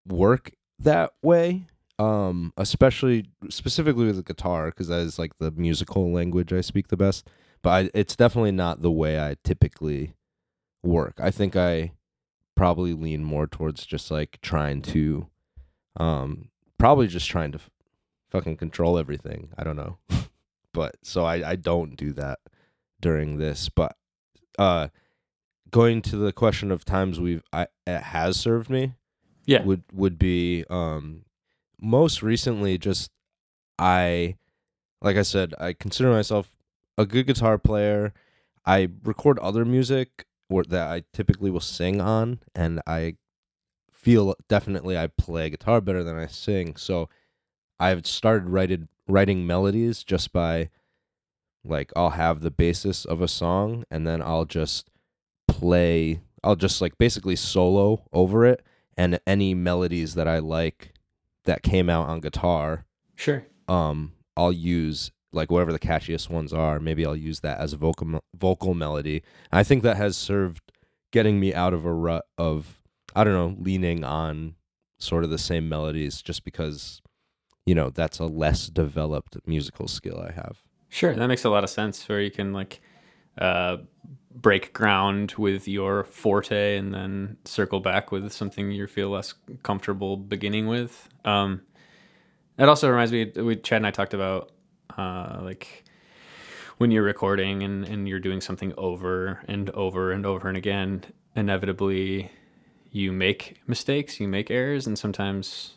work 0.07 0.51
that 0.79 1.13
way. 1.21 1.65
Um, 1.97 2.53
especially 2.55 3.25
specifically 3.49 4.05
with 4.05 4.15
the 4.15 4.23
guitar, 4.23 4.67
because 4.67 4.87
that 4.87 5.01
is 5.01 5.19
like 5.19 5.37
the 5.37 5.51
musical 5.51 6.13
language 6.13 6.53
I 6.53 6.61
speak 6.61 6.87
the 6.87 6.95
best. 6.95 7.27
But 7.61 7.69
I, 7.69 7.89
it's 7.93 8.15
definitely 8.15 8.53
not 8.53 8.81
the 8.81 8.91
way 8.91 9.19
I 9.19 9.35
typically 9.43 10.13
work. 10.81 11.15
I 11.19 11.29
think 11.29 11.57
I 11.57 11.91
probably 12.55 12.93
lean 12.93 13.25
more 13.25 13.47
towards 13.47 13.85
just 13.85 14.11
like 14.11 14.39
trying 14.41 14.81
to 14.81 15.27
um 15.97 16.49
probably 16.79 17.07
just 17.07 17.29
trying 17.29 17.51
to 17.51 17.59
f- 17.59 17.69
fucking 18.31 18.57
control 18.57 18.97
everything. 18.97 19.49
I 19.57 19.63
don't 19.63 19.75
know. 19.75 19.97
but 20.73 20.95
so 21.03 21.25
I 21.25 21.51
I 21.51 21.55
don't 21.55 21.95
do 21.95 22.11
that 22.13 22.39
during 23.01 23.37
this, 23.37 23.69
but 23.69 23.95
uh 24.57 24.87
going 25.71 26.01
to 26.01 26.17
the 26.17 26.33
question 26.33 26.71
of 26.71 26.83
times 26.85 27.19
we've 27.19 27.43
I 27.53 27.67
it 27.85 28.01
has 28.01 28.37
served 28.37 28.69
me 28.69 28.93
Yeah. 29.45 29.63
would 29.63 29.83
would 29.93 30.17
be 30.17 30.65
um 30.69 31.25
most 31.81 32.23
recently 32.23 32.77
just 32.77 33.11
I 33.77 34.35
like 35.01 35.15
I 35.17 35.21
said 35.21 35.53
I 35.59 35.73
consider 35.73 36.09
myself 36.11 36.55
a 36.97 37.05
good 37.05 37.27
guitar 37.27 37.57
player. 37.57 38.13
I 38.65 38.89
record 39.03 39.39
other 39.39 39.63
music 39.65 40.25
or 40.49 40.63
that 40.65 40.89
I 40.89 41.03
typically 41.13 41.49
will 41.49 41.59
sing 41.61 42.01
on 42.01 42.39
and 42.55 42.81
I 42.85 43.15
feel 44.01 44.35
definitely 44.47 44.97
I 44.97 45.07
play 45.07 45.49
guitar 45.49 45.81
better 45.81 46.03
than 46.03 46.15
I 46.17 46.27
sing. 46.27 46.75
So 46.75 47.09
I've 47.79 48.05
started 48.05 48.49
writing 48.49 48.87
writing 49.07 49.45
melodies 49.47 50.03
just 50.03 50.31
by 50.31 50.69
like 51.65 51.91
I'll 51.95 52.11
have 52.11 52.41
the 52.41 52.51
basis 52.51 53.05
of 53.05 53.21
a 53.21 53.27
song 53.27 53.83
and 53.91 54.05
then 54.07 54.21
I'll 54.21 54.45
just 54.45 54.89
play 55.47 56.21
I'll 56.43 56.55
just 56.55 56.79
like 56.81 56.97
basically 56.97 57.35
solo 57.35 58.03
over 58.13 58.45
it 58.45 58.63
and 58.97 59.19
any 59.25 59.53
melodies 59.53 60.13
that 60.15 60.27
I 60.27 60.39
like 60.39 60.93
that 61.45 61.63
came 61.63 61.89
out 61.89 62.07
on 62.07 62.19
guitar 62.21 62.85
Sure. 63.15 63.45
um 63.67 64.13
I'll 64.37 64.53
use 64.53 65.11
like 65.33 65.51
whatever 65.51 65.71
the 65.73 65.79
catchiest 65.79 66.29
ones 66.29 66.53
are 66.53 66.79
maybe 66.79 67.05
I'll 67.05 67.15
use 67.15 67.39
that 67.41 67.59
as 67.59 67.73
a 67.73 67.77
vocal 67.77 68.23
vocal 68.37 68.73
melody 68.73 69.23
I 69.51 69.63
think 69.63 69.83
that 69.83 69.97
has 69.97 70.15
served 70.15 70.71
getting 71.11 71.39
me 71.39 71.53
out 71.53 71.73
of 71.73 71.83
a 71.83 71.93
rut 71.93 72.25
of 72.37 72.78
I 73.15 73.23
don't 73.23 73.33
know 73.33 73.55
leaning 73.61 74.03
on 74.03 74.55
sort 74.97 75.23
of 75.23 75.29
the 75.29 75.37
same 75.37 75.69
melodies 75.69 76.21
just 76.21 76.43
because 76.43 77.01
you 77.65 77.75
know 77.75 77.89
that's 77.89 78.19
a 78.19 78.25
less 78.25 78.67
developed 78.67 79.37
musical 79.45 79.87
skill 79.87 80.19
I 80.19 80.31
have 80.33 80.61
Sure, 80.89 81.13
that 81.13 81.27
makes 81.27 81.45
a 81.45 81.49
lot 81.49 81.63
of 81.63 81.69
sense. 81.69 82.09
Where 82.09 82.19
you 82.19 82.31
can 82.31 82.51
like 82.51 82.81
uh, 83.37 83.77
break 84.33 84.73
ground 84.73 85.33
with 85.37 85.67
your 85.67 86.03
forte 86.03 86.77
and 86.77 86.93
then 86.93 87.37
circle 87.45 87.79
back 87.79 88.11
with 88.11 88.31
something 88.31 88.71
you 88.71 88.87
feel 88.87 89.09
less 89.09 89.35
comfortable 89.61 90.17
beginning 90.17 90.67
with. 90.67 91.07
Um, 91.23 91.61
that 92.57 92.67
also 92.67 92.89
reminds 92.89 93.11
me. 93.11 93.31
We 93.35 93.55
Chad 93.55 93.77
and 93.77 93.87
I 93.87 93.91
talked 93.91 94.15
about 94.15 94.51
uh, 94.97 95.39
like 95.43 95.85
when 96.79 96.89
you're 96.89 97.03
recording 97.03 97.61
and, 97.61 97.85
and 97.85 98.09
you're 98.09 98.19
doing 98.19 98.41
something 98.41 98.73
over 98.75 99.43
and 99.47 99.69
over 99.71 100.11
and 100.11 100.25
over 100.25 100.47
and 100.47 100.57
again. 100.57 101.03
Inevitably, 101.35 102.31
you 102.91 103.11
make 103.11 103.61
mistakes, 103.67 104.19
you 104.19 104.27
make 104.27 104.49
errors, 104.49 104.87
and 104.87 104.97
sometimes 104.97 105.75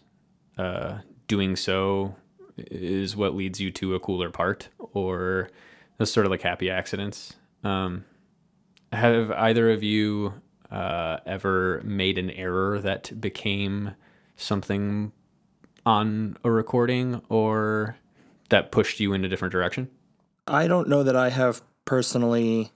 uh, 0.59 0.99
doing 1.29 1.57
so 1.57 2.15
is 2.57 3.17
what 3.17 3.35
leads 3.35 3.61
you 3.61 3.71
to 3.71 3.95
a 3.95 4.01
cooler 4.01 4.31
part 4.31 4.69
or 4.79 5.49
those 5.99 6.13
sort 6.13 6.27
of 6.27 6.31
like 6.31 6.43
happy 6.43 6.71
accidents. 6.71 7.35
Um, 7.65 8.05
have 8.93 9.31
either 9.33 9.71
of 9.71 9.83
you 9.83 10.35
uh, 10.71 11.19
ever 11.27 11.81
made 11.85 12.19
an 12.19 12.31
error 12.31 12.79
that 12.81 13.21
became 13.21 13.95
something 14.37 15.13
on 15.85 16.37
a 16.45 16.51
recording 16.51 17.21
or 17.29 17.97
that 18.49 18.71
pushed 18.71 19.01
you 19.01 19.13
in 19.13 19.25
a 19.25 19.29
different 19.29 19.53
direction? 19.53 19.89
I 20.47 20.67
don't 20.67 20.89
know 20.89 21.03
that 21.03 21.17
I 21.17 21.31
have 21.31 21.63
personally. 21.85 22.73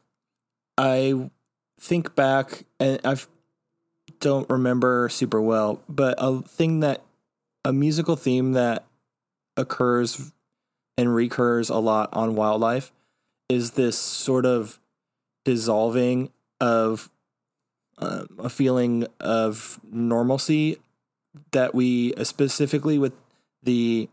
I 0.78 1.30
think 1.80 2.14
back 2.14 2.64
and 2.80 3.00
I 3.04 3.16
don't 4.20 4.48
remember 4.48 5.08
super 5.08 5.40
well, 5.40 5.82
but 5.88 6.14
a 6.18 6.42
thing 6.42 6.80
that 6.80 7.02
a 7.64 7.72
musical 7.72 8.16
theme 8.16 8.52
that 8.52 8.84
occurs 9.56 10.32
and 10.96 11.14
recurs 11.14 11.68
a 11.68 11.78
lot 11.78 12.08
on 12.12 12.34
wildlife 12.34 12.92
is 13.48 13.72
this 13.72 13.98
sort 13.98 14.46
of 14.46 14.78
dissolving 15.44 16.30
of 16.60 17.10
uh, 17.98 18.24
a 18.38 18.48
feeling 18.48 19.06
of 19.20 19.80
normalcy 19.90 20.78
that 21.52 21.74
we 21.74 22.14
uh, 22.14 22.24
specifically 22.24 22.98
with 22.98 23.12
the 23.62 24.08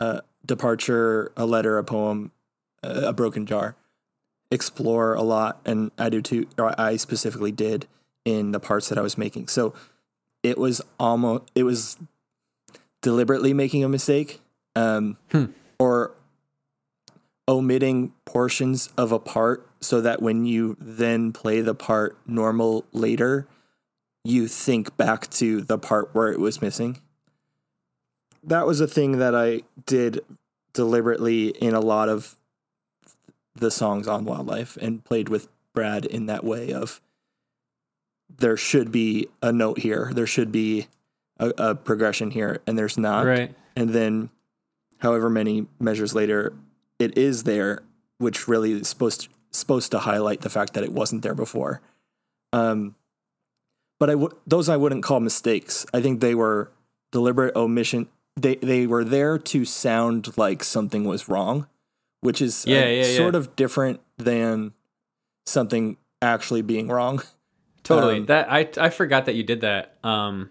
uh, 0.00 0.20
departure, 0.44 1.32
a 1.36 1.46
letter, 1.46 1.78
a 1.78 1.84
poem, 1.84 2.32
uh, 2.82 3.02
a 3.04 3.12
broken 3.12 3.46
jar, 3.46 3.76
explore 4.50 5.14
a 5.14 5.22
lot, 5.22 5.60
and 5.64 5.90
I 5.98 6.08
do 6.08 6.22
too. 6.22 6.46
Or 6.56 6.78
I 6.80 6.96
specifically 6.96 7.52
did 7.52 7.86
in 8.28 8.52
the 8.52 8.60
parts 8.60 8.90
that 8.90 8.98
I 8.98 9.00
was 9.00 9.16
making. 9.16 9.48
So 9.48 9.72
it 10.42 10.58
was 10.58 10.82
almost 11.00 11.44
it 11.54 11.62
was 11.62 11.96
deliberately 13.00 13.54
making 13.54 13.82
a 13.82 13.88
mistake, 13.88 14.40
um, 14.76 15.16
Hmm. 15.32 15.46
or 15.78 16.12
omitting 17.48 18.12
portions 18.26 18.90
of 18.98 19.10
a 19.12 19.18
part 19.18 19.66
so 19.80 20.02
that 20.02 20.20
when 20.20 20.44
you 20.44 20.76
then 20.78 21.32
play 21.32 21.62
the 21.62 21.74
part 21.74 22.18
normal 22.26 22.84
later, 22.92 23.46
you 24.24 24.46
think 24.46 24.94
back 24.98 25.30
to 25.30 25.62
the 25.62 25.78
part 25.78 26.10
where 26.14 26.30
it 26.30 26.38
was 26.38 26.60
missing. 26.60 27.00
That 28.42 28.66
was 28.66 28.80
a 28.80 28.86
thing 28.86 29.18
that 29.18 29.34
I 29.34 29.62
did 29.86 30.20
deliberately 30.74 31.48
in 31.48 31.74
a 31.74 31.80
lot 31.80 32.10
of 32.10 32.36
the 33.54 33.70
songs 33.70 34.06
on 34.06 34.24
wildlife 34.26 34.76
and 34.82 35.02
played 35.04 35.28
with 35.30 35.48
Brad 35.72 36.04
in 36.04 36.26
that 36.26 36.44
way 36.44 36.72
of 36.72 37.00
there 38.36 38.56
should 38.56 38.92
be 38.92 39.28
a 39.42 39.50
note 39.52 39.78
here, 39.80 40.10
there 40.14 40.26
should 40.26 40.52
be 40.52 40.86
a, 41.38 41.52
a 41.58 41.74
progression 41.74 42.30
here, 42.30 42.60
and 42.66 42.78
there's 42.78 42.98
not. 42.98 43.24
Right. 43.26 43.54
and 43.76 43.90
then 43.90 44.30
however 44.98 45.30
many 45.30 45.66
measures 45.78 46.14
later 46.14 46.52
it 46.98 47.16
is 47.16 47.44
there 47.44 47.82
which 48.18 48.48
really 48.48 48.72
is 48.72 48.88
supposed 48.88 49.28
supposed 49.52 49.92
to 49.92 50.00
highlight 50.00 50.40
the 50.40 50.50
fact 50.50 50.72
that 50.74 50.82
it 50.82 50.92
wasn't 50.92 51.22
there 51.22 51.34
before. 51.34 51.80
Um 52.52 52.96
but 54.00 54.10
I 54.10 54.14
w- 54.14 54.36
those 54.46 54.68
I 54.68 54.76
wouldn't 54.76 55.02
call 55.04 55.20
mistakes. 55.20 55.86
I 55.94 56.00
think 56.00 56.20
they 56.20 56.34
were 56.34 56.72
deliberate 57.12 57.54
omission 57.56 58.08
they 58.36 58.56
they 58.56 58.86
were 58.86 59.04
there 59.04 59.38
to 59.38 59.64
sound 59.64 60.36
like 60.36 60.62
something 60.64 61.04
was 61.04 61.28
wrong 61.28 61.66
which 62.20 62.42
is 62.42 62.66
uh, 62.66 62.70
Yeah, 62.70 62.88
yeah, 62.88 63.06
yeah. 63.06 63.16
sort 63.16 63.34
of 63.36 63.54
different 63.54 64.00
than 64.16 64.72
something 65.46 65.96
actually 66.20 66.62
being 66.62 66.88
wrong 66.88 67.22
Totally. 67.88 68.18
Um, 68.18 68.26
that 68.26 68.50
I 68.52 68.68
I 68.78 68.90
forgot 68.90 69.26
that 69.26 69.34
you 69.34 69.42
did 69.42 69.60
that. 69.62 69.96
Um, 70.04 70.50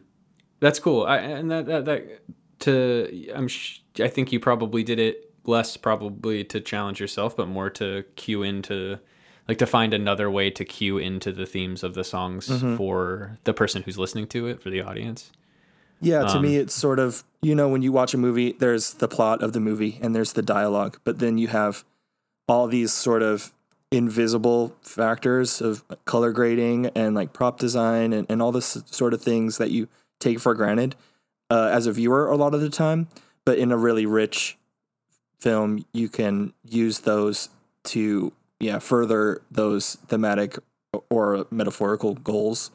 that's 0.59 0.79
cool. 0.79 1.05
I 1.05 1.17
and 1.17 1.49
that 1.51 1.65
that, 1.67 1.85
that 1.85 2.19
to 2.59 3.31
I'm 3.33 3.47
sh- 3.47 3.79
I 3.99 4.07
think 4.07 4.31
you 4.31 4.39
probably 4.39 4.83
did 4.83 4.99
it 4.99 5.31
less 5.45 5.77
probably 5.77 6.43
to 6.45 6.59
challenge 6.59 6.99
yourself, 6.99 7.35
but 7.37 7.47
more 7.47 7.69
to 7.71 8.03
cue 8.15 8.43
into 8.43 8.99
like 9.47 9.59
to 9.59 9.65
find 9.65 9.93
another 9.93 10.29
way 10.29 10.49
to 10.49 10.65
cue 10.65 10.97
into 10.97 11.31
the 11.31 11.45
themes 11.45 11.83
of 11.83 11.93
the 11.93 12.03
songs 12.03 12.47
Mm-hmm. 12.49 12.75
for 12.75 13.37
the 13.45 13.53
person 13.53 13.83
who's 13.83 13.97
listening 13.97 14.27
to 14.27 14.47
it 14.47 14.61
for 14.61 14.69
the 14.69 14.81
audience. 14.81 15.31
Yeah, 16.01 16.19
to 16.25 16.35
Um, 16.37 16.41
me, 16.43 16.57
it's 16.57 16.75
sort 16.75 16.99
of, 16.99 17.23
you 17.41 17.55
know, 17.55 17.67
when 17.69 17.81
you 17.81 17.91
watch 17.91 18.13
a 18.13 18.17
movie, 18.19 18.51
there's 18.51 18.93
the 18.95 19.07
plot 19.07 19.41
of 19.41 19.53
the 19.53 19.59
movie 19.59 19.97
and 20.01 20.13
there's 20.13 20.33
the 20.33 20.43
dialogue, 20.43 20.99
but 21.03 21.17
then 21.19 21.37
you 21.39 21.47
have 21.47 21.83
all 22.47 22.67
these 22.67 22.91
sort 22.93 23.23
of 23.23 23.51
invisible 23.91 24.75
factors 24.81 25.61
of 25.61 25.83
color 26.05 26.31
grading 26.31 26.87
and 26.87 27.15
like 27.15 27.33
prop 27.33 27.57
design 27.57 28.11
and, 28.13 28.27
and 28.29 28.41
all 28.41 28.51
this 28.51 28.77
sort 28.85 29.13
of 29.13 29.21
things 29.21 29.57
that 29.57 29.71
you 29.71 29.87
take 30.19 30.39
for 30.39 30.53
granted 30.53 30.95
uh, 31.49 31.69
as 31.71 31.87
a 31.87 31.91
viewer 31.91 32.29
a 32.29 32.35
lot 32.35 32.53
of 32.53 32.61
the 32.61 32.69
time. 32.69 33.07
But 33.45 33.57
in 33.57 33.71
a 33.71 33.77
really 33.77 34.05
rich 34.05 34.57
film, 35.39 35.85
you 35.93 36.09
can 36.09 36.53
use 36.63 36.99
those 36.99 37.49
to, 37.85 38.33
yeah, 38.59 38.79
further 38.79 39.41
those 39.49 39.95
thematic 40.07 40.57
or 41.09 41.47
metaphorical 41.49 42.15
goals. 42.15 42.71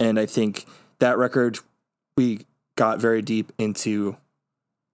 And 0.00 0.18
I 0.18 0.26
think 0.26 0.64
that 0.98 1.18
record, 1.18 1.58
we 2.16 2.46
got 2.76 3.00
very 3.00 3.22
deep 3.22 3.52
into 3.58 4.16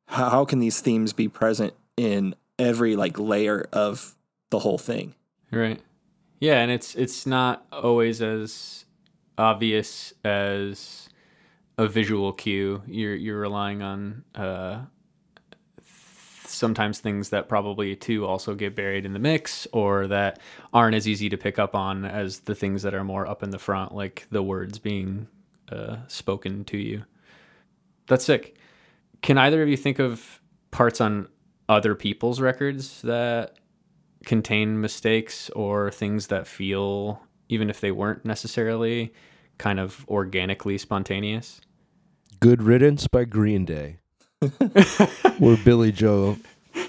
how, 0.08 0.28
how 0.28 0.44
can 0.44 0.58
these 0.58 0.80
themes 0.80 1.14
be 1.14 1.28
present 1.28 1.72
in 1.96 2.34
every 2.58 2.96
like 2.96 3.18
layer 3.18 3.66
of 3.72 4.14
the 4.50 4.58
whole 4.58 4.78
thing. 4.78 5.14
Right. 5.54 5.80
Yeah, 6.40 6.60
and 6.60 6.70
it's 6.70 6.94
it's 6.94 7.26
not 7.26 7.66
always 7.72 8.20
as 8.20 8.84
obvious 9.38 10.12
as 10.24 11.08
a 11.78 11.88
visual 11.88 12.32
cue. 12.32 12.82
You're 12.86 13.14
you're 13.14 13.40
relying 13.40 13.82
on 13.82 14.24
uh, 14.34 14.82
sometimes 15.84 17.00
things 17.00 17.30
that 17.30 17.48
probably 17.48 17.96
too 17.96 18.26
also 18.26 18.54
get 18.54 18.74
buried 18.74 19.06
in 19.06 19.12
the 19.12 19.18
mix 19.18 19.66
or 19.72 20.06
that 20.08 20.40
aren't 20.72 20.94
as 20.94 21.08
easy 21.08 21.28
to 21.28 21.36
pick 21.36 21.58
up 21.58 21.74
on 21.74 22.04
as 22.04 22.40
the 22.40 22.54
things 22.54 22.82
that 22.82 22.94
are 22.94 23.04
more 23.04 23.26
up 23.26 23.42
in 23.42 23.50
the 23.50 23.58
front, 23.58 23.94
like 23.94 24.26
the 24.30 24.42
words 24.42 24.78
being 24.78 25.26
uh, 25.70 25.96
spoken 26.08 26.64
to 26.64 26.76
you. 26.76 27.04
That's 28.06 28.24
sick. 28.24 28.56
Can 29.22 29.38
either 29.38 29.62
of 29.62 29.68
you 29.68 29.76
think 29.76 29.98
of 29.98 30.40
parts 30.70 31.00
on 31.00 31.28
other 31.68 31.94
people's 31.94 32.40
records 32.40 33.00
that 33.02 33.56
contain 34.24 34.80
mistakes 34.80 35.50
or 35.50 35.90
things 35.90 36.28
that 36.28 36.46
feel, 36.46 37.22
even 37.48 37.70
if 37.70 37.80
they 37.80 37.90
weren't 37.90 38.24
necessarily 38.24 39.12
kind 39.58 39.78
of 39.78 40.04
organically 40.08 40.78
spontaneous? 40.78 41.60
Good 42.40 42.62
Riddance 42.62 43.06
by 43.06 43.24
Green 43.24 43.64
Day. 43.64 43.98
where 45.38 45.56
Billie 45.64 45.92
Joe 45.92 46.36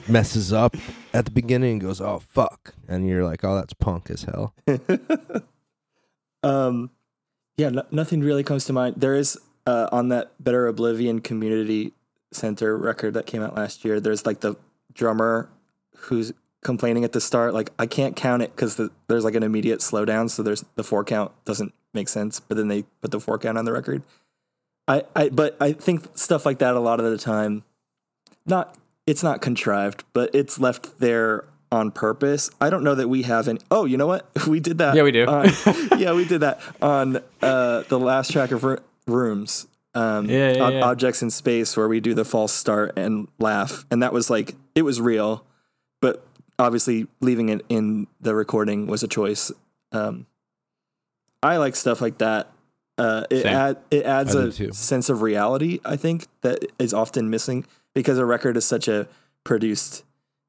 messes 0.07 0.51
up 0.51 0.75
at 1.13 1.25
the 1.25 1.31
beginning 1.31 1.73
and 1.73 1.81
goes, 1.81 2.01
"Oh 2.01 2.19
fuck," 2.19 2.73
and 2.87 3.07
you're 3.07 3.23
like, 3.23 3.43
"Oh, 3.43 3.55
that's 3.55 3.73
punk 3.73 4.09
as 4.09 4.23
hell." 4.23 4.53
um, 6.43 6.91
yeah, 7.57 7.69
no, 7.69 7.83
nothing 7.91 8.21
really 8.21 8.43
comes 8.43 8.65
to 8.65 8.73
mind. 8.73 8.95
There 8.97 9.15
is 9.15 9.37
uh, 9.65 9.89
on 9.91 10.09
that 10.09 10.31
Better 10.43 10.67
Oblivion 10.67 11.21
Community 11.21 11.93
Center 12.31 12.77
record 12.77 13.13
that 13.13 13.25
came 13.25 13.41
out 13.41 13.55
last 13.55 13.85
year. 13.85 13.99
There's 13.99 14.25
like 14.25 14.41
the 14.41 14.55
drummer 14.93 15.49
who's 15.95 16.33
complaining 16.65 17.05
at 17.05 17.13
the 17.13 17.21
start, 17.21 17.53
like 17.53 17.69
I 17.79 17.85
can't 17.85 18.15
count 18.15 18.41
it 18.41 18.53
because 18.53 18.75
the, 18.75 18.91
there's 19.07 19.23
like 19.23 19.35
an 19.35 19.43
immediate 19.43 19.79
slowdown, 19.79 20.29
so 20.29 20.43
there's 20.43 20.65
the 20.75 20.83
four 20.83 21.05
count 21.05 21.31
doesn't 21.45 21.73
make 21.93 22.09
sense. 22.09 22.41
But 22.41 22.57
then 22.57 22.67
they 22.67 22.83
put 23.01 23.11
the 23.11 23.21
four 23.21 23.37
count 23.39 23.57
on 23.57 23.63
the 23.63 23.71
record. 23.71 24.03
I, 24.87 25.03
I 25.15 25.29
but 25.29 25.55
I 25.61 25.71
think 25.71 26.17
stuff 26.17 26.45
like 26.45 26.59
that 26.59 26.75
a 26.75 26.79
lot 26.79 26.99
of 26.99 27.09
the 27.09 27.17
time, 27.17 27.63
not 28.45 28.75
it's 29.07 29.23
not 29.23 29.41
contrived, 29.41 30.03
but 30.11 30.33
it's 30.33 30.59
left 30.59 30.99
there 30.99 31.45
on 31.71 31.91
purpose. 31.91 32.49
I 32.59 32.69
don't 32.69 32.83
know 32.83 32.95
that 32.95 33.07
we 33.07 33.23
have 33.23 33.47
any. 33.47 33.59
Oh, 33.71 33.85
you 33.85 33.97
know 33.97 34.07
what? 34.07 34.27
We 34.47 34.59
did 34.59 34.79
that. 34.79 34.95
Yeah, 34.95 35.03
we 35.03 35.11
do. 35.11 35.25
on, 35.25 35.49
yeah, 35.97 36.13
we 36.13 36.25
did 36.25 36.41
that 36.41 36.59
on 36.81 37.17
uh, 37.41 37.81
the 37.87 37.99
last 37.99 38.31
track 38.31 38.51
of 38.51 38.65
Rooms. 39.07 39.67
Um, 39.93 40.29
yeah, 40.29 40.51
yeah, 40.51 40.69
yeah. 40.69 40.85
Objects 40.85 41.21
in 41.21 41.31
space, 41.31 41.77
where 41.77 41.87
we 41.87 41.99
do 41.99 42.13
the 42.13 42.25
false 42.25 42.53
start 42.53 42.97
and 42.97 43.27
laugh, 43.39 43.85
and 43.89 44.03
that 44.03 44.13
was 44.13 44.29
like 44.29 44.55
it 44.75 44.81
was 44.81 44.99
real, 44.99 45.45
but 46.01 46.25
obviously 46.57 47.07
leaving 47.21 47.49
it 47.49 47.65
in 47.69 48.07
the 48.21 48.35
recording 48.35 48.87
was 48.87 49.03
a 49.03 49.07
choice. 49.07 49.51
Um, 49.91 50.25
I 51.43 51.57
like 51.57 51.75
stuff 51.75 52.01
like 52.01 52.17
that 52.19 52.51
uh, 52.97 53.25
it 53.29 53.45
add, 53.45 53.77
it 53.91 54.05
adds 54.05 54.35
a 54.35 54.73
sense 54.73 55.09
of 55.09 55.21
reality. 55.21 55.79
I 55.83 55.95
think 55.95 56.27
that 56.41 56.65
is 56.79 56.93
often 56.93 57.29
missing 57.29 57.65
because 57.93 58.17
a 58.17 58.25
record 58.25 58.55
is 58.57 58.65
such 58.65 58.87
a 58.87 59.07
produced 59.43 60.03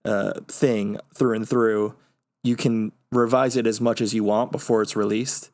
uh, 0.04 0.40
thing 0.46 0.98
through 1.14 1.34
and 1.34 1.48
through. 1.48 1.96
You 2.44 2.56
can 2.56 2.92
revise 3.10 3.56
it 3.56 3.66
as 3.66 3.80
much 3.80 4.00
as 4.00 4.14
you 4.14 4.22
want 4.22 4.52
before 4.52 4.80
it's 4.82 4.94
released, 4.94 5.50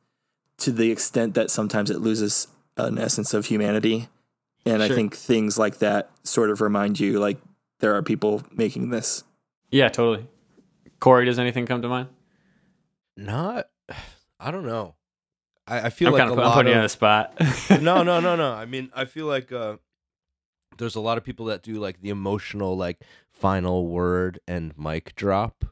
to 0.59 0.71
the 0.71 0.90
extent 0.90 1.35
that 1.35 1.50
sometimes 1.50 1.90
it 1.90 2.00
loses 2.00 2.49
an 2.76 2.99
essence 2.99 3.32
of 3.32 3.47
humanity. 3.47 4.09
And 4.66 4.82
sure. 4.82 4.92
I 4.92 4.94
think 4.94 5.16
things 5.16 5.59
like 5.59 5.78
that 5.78 6.11
sort 6.25 6.50
of 6.50 6.61
remind 6.61 7.00
you, 7.00 7.18
like 7.18 7.38
there 7.80 7.94
are 7.97 8.02
people 8.02 8.42
making 8.52 8.90
this. 8.90 9.25
Yeah, 9.71 9.88
totally. 9.88 10.28
Corey, 11.02 11.25
does 11.25 11.40
anything 11.40 11.66
come 11.66 11.82
to 11.82 11.88
mind? 11.88 12.11
Not, 13.16 13.66
I 14.38 14.52
don't 14.52 14.64
know. 14.64 14.94
I, 15.66 15.87
I 15.87 15.90
feel 15.90 16.09
I'm 16.09 16.12
like 16.12 16.20
kind 16.20 16.31
of 16.31 16.38
I'm 16.38 16.53
putting 16.53 16.70
of, 16.70 16.74
you 16.74 16.79
on 16.79 16.85
the 16.85 16.88
spot. 16.88 17.35
no, 17.83 18.05
no, 18.05 18.20
no, 18.20 18.37
no. 18.37 18.53
I 18.53 18.66
mean, 18.66 18.88
I 18.94 19.05
feel 19.05 19.27
like 19.27 19.50
uh, 19.50 19.79
there's 20.79 20.94
a 20.94 21.00
lot 21.00 21.18
of 21.18 21.24
people 21.24 21.46
that 21.46 21.64
do 21.64 21.74
like 21.74 22.03
the 22.03 22.11
emotional, 22.11 22.77
like 22.77 23.03
final 23.33 23.88
word 23.88 24.38
and 24.46 24.79
mic 24.79 25.16
drop, 25.16 25.64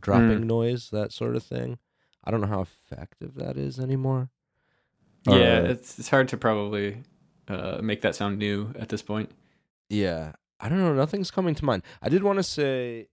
dropping 0.00 0.42
mm. 0.42 0.44
noise, 0.44 0.90
that 0.90 1.12
sort 1.12 1.34
of 1.34 1.42
thing. 1.42 1.78
I 2.22 2.30
don't 2.30 2.40
know 2.40 2.46
how 2.46 2.60
effective 2.60 3.34
that 3.34 3.56
is 3.56 3.80
anymore. 3.80 4.30
Yeah, 5.26 5.58
it's 5.58 5.98
it's 5.98 6.08
hard 6.08 6.28
to 6.28 6.36
probably 6.36 7.02
uh, 7.48 7.80
make 7.82 8.02
that 8.02 8.14
sound 8.14 8.38
new 8.38 8.72
at 8.78 8.90
this 8.90 9.02
point. 9.02 9.32
Yeah, 9.88 10.34
I 10.60 10.68
don't 10.68 10.78
know. 10.78 10.94
Nothing's 10.94 11.32
coming 11.32 11.56
to 11.56 11.64
mind. 11.64 11.82
I 12.00 12.08
did 12.08 12.22
want 12.22 12.36
to 12.38 12.44
say 12.44 13.08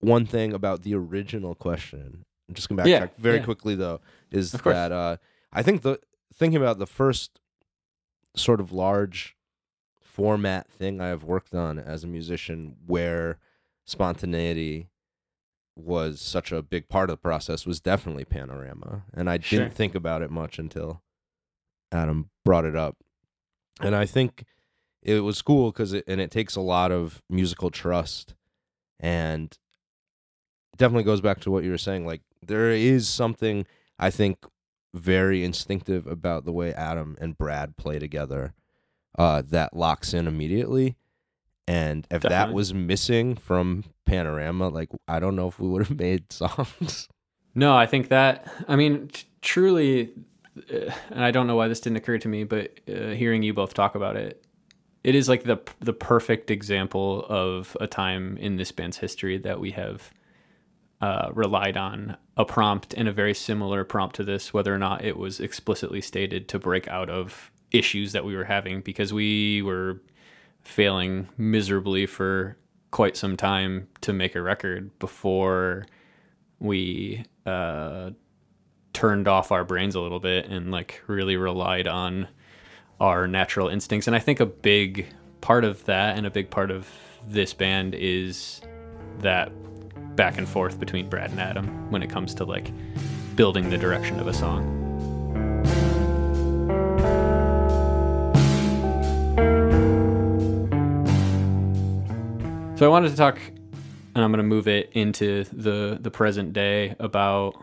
one 0.00 0.26
thing 0.26 0.52
about 0.52 0.82
the 0.82 0.94
original 0.94 1.54
question. 1.54 2.24
I'm 2.48 2.54
just 2.54 2.68
going 2.68 2.76
to 2.76 2.82
backtrack 2.82 2.86
yeah, 2.88 3.06
very 3.18 3.38
yeah. 3.38 3.44
quickly 3.44 3.74
though. 3.74 4.00
Is 4.30 4.52
that 4.52 4.92
uh, 4.92 5.16
I 5.52 5.62
think 5.62 5.82
the 5.82 5.98
thinking 6.34 6.60
about 6.60 6.78
the 6.78 6.86
first 6.86 7.40
sort 8.36 8.60
of 8.60 8.72
large 8.72 9.36
format 10.00 10.70
thing 10.70 11.00
I 11.00 11.08
have 11.08 11.24
worked 11.24 11.54
on 11.54 11.78
as 11.78 12.04
a 12.04 12.08
musician 12.08 12.76
where 12.86 13.38
spontaneity 13.84 14.88
was 15.76 16.20
such 16.20 16.52
a 16.52 16.62
big 16.62 16.88
part 16.88 17.10
of 17.10 17.14
the 17.14 17.20
process 17.20 17.66
was 17.66 17.80
definitely 17.80 18.24
panorama 18.24 19.02
and 19.12 19.28
I 19.28 19.40
sure. 19.40 19.58
didn't 19.58 19.74
think 19.74 19.94
about 19.94 20.22
it 20.22 20.30
much 20.30 20.58
until 20.58 21.02
Adam 21.90 22.30
brought 22.44 22.64
it 22.64 22.76
up 22.76 22.96
and 23.80 23.96
I 23.96 24.06
think 24.06 24.44
it 25.02 25.20
was 25.20 25.42
cool 25.42 25.72
cuz 25.72 25.92
it 25.92 26.04
and 26.06 26.20
it 26.20 26.30
takes 26.30 26.54
a 26.54 26.60
lot 26.60 26.92
of 26.92 27.22
musical 27.28 27.70
trust 27.70 28.34
and 29.00 29.58
definitely 30.76 31.04
goes 31.04 31.20
back 31.20 31.40
to 31.40 31.50
what 31.50 31.64
you 31.64 31.70
were 31.70 31.78
saying 31.78 32.06
like 32.06 32.22
there 32.46 32.70
is 32.70 33.08
something 33.08 33.66
I 33.98 34.10
think 34.10 34.38
very 34.94 35.44
instinctive 35.44 36.06
about 36.06 36.44
the 36.44 36.52
way 36.52 36.72
Adam 36.72 37.16
and 37.20 37.36
Brad 37.36 37.76
play 37.76 37.98
together 37.98 38.54
uh, 39.18 39.42
that 39.48 39.76
locks 39.76 40.14
in 40.14 40.26
immediately. 40.26 40.96
And 41.66 42.06
if 42.10 42.22
Definitely. 42.22 42.36
that 42.36 42.52
was 42.54 42.74
missing 42.74 43.36
from 43.36 43.84
Panorama, 44.04 44.68
like 44.68 44.90
I 45.08 45.18
don't 45.18 45.34
know 45.34 45.48
if 45.48 45.58
we 45.58 45.68
would 45.68 45.86
have 45.86 45.98
made 45.98 46.32
songs. 46.32 47.08
No, 47.54 47.76
I 47.76 47.86
think 47.86 48.08
that 48.08 48.50
I 48.68 48.76
mean 48.76 49.08
t- 49.08 49.24
truly, 49.40 50.12
uh, 50.72 50.90
and 51.10 51.24
I 51.24 51.30
don't 51.30 51.46
know 51.46 51.56
why 51.56 51.68
this 51.68 51.80
didn't 51.80 51.96
occur 51.96 52.18
to 52.18 52.28
me, 52.28 52.44
but 52.44 52.78
uh, 52.88 53.08
hearing 53.10 53.42
you 53.42 53.54
both 53.54 53.74
talk 53.74 53.94
about 53.94 54.16
it, 54.16 54.44
it 55.02 55.14
is 55.14 55.28
like 55.28 55.44
the 55.44 55.58
the 55.80 55.92
perfect 55.92 56.50
example 56.50 57.24
of 57.28 57.76
a 57.80 57.86
time 57.86 58.36
in 58.36 58.56
this 58.56 58.70
band's 58.70 58.98
history 58.98 59.38
that 59.38 59.58
we 59.58 59.70
have 59.70 60.12
uh, 61.04 61.30
relied 61.34 61.76
on 61.76 62.16
a 62.38 62.46
prompt 62.46 62.94
and 62.94 63.06
a 63.06 63.12
very 63.12 63.34
similar 63.34 63.84
prompt 63.84 64.16
to 64.16 64.24
this, 64.24 64.54
whether 64.54 64.74
or 64.74 64.78
not 64.78 65.04
it 65.04 65.18
was 65.18 65.38
explicitly 65.38 66.00
stated 66.00 66.48
to 66.48 66.58
break 66.58 66.88
out 66.88 67.10
of 67.10 67.50
issues 67.72 68.12
that 68.12 68.24
we 68.24 68.34
were 68.34 68.44
having 68.44 68.80
because 68.80 69.12
we 69.12 69.60
were 69.60 70.00
failing 70.62 71.28
miserably 71.36 72.06
for 72.06 72.56
quite 72.90 73.18
some 73.18 73.36
time 73.36 73.86
to 74.00 74.14
make 74.14 74.34
a 74.34 74.40
record 74.40 74.98
before 74.98 75.84
we 76.58 77.22
uh, 77.44 78.08
turned 78.94 79.28
off 79.28 79.52
our 79.52 79.62
brains 79.62 79.94
a 79.94 80.00
little 80.00 80.20
bit 80.20 80.46
and 80.46 80.70
like 80.70 81.02
really 81.06 81.36
relied 81.36 81.86
on 81.86 82.26
our 82.98 83.28
natural 83.28 83.68
instincts. 83.68 84.06
And 84.06 84.16
I 84.16 84.20
think 84.20 84.40
a 84.40 84.46
big 84.46 85.06
part 85.42 85.64
of 85.64 85.84
that 85.84 86.16
and 86.16 86.24
a 86.24 86.30
big 86.30 86.48
part 86.48 86.70
of 86.70 86.88
this 87.28 87.52
band 87.52 87.94
is 87.94 88.62
that 89.18 89.52
back 90.16 90.38
and 90.38 90.48
forth 90.48 90.78
between 90.78 91.08
Brad 91.08 91.30
and 91.30 91.40
Adam 91.40 91.90
when 91.90 92.02
it 92.02 92.10
comes 92.10 92.34
to 92.36 92.44
like 92.44 92.70
building 93.36 93.70
the 93.70 93.78
direction 93.78 94.20
of 94.20 94.26
a 94.26 94.34
song. 94.34 94.80
So 102.76 102.86
I 102.86 102.88
wanted 102.88 103.10
to 103.10 103.16
talk, 103.16 103.38
and 104.14 104.24
I'm 104.24 104.30
going 104.30 104.38
to 104.38 104.42
move 104.42 104.66
it 104.66 104.90
into 104.92 105.44
the 105.52 105.96
the 106.00 106.10
present 106.10 106.52
day 106.52 106.96
about 106.98 107.54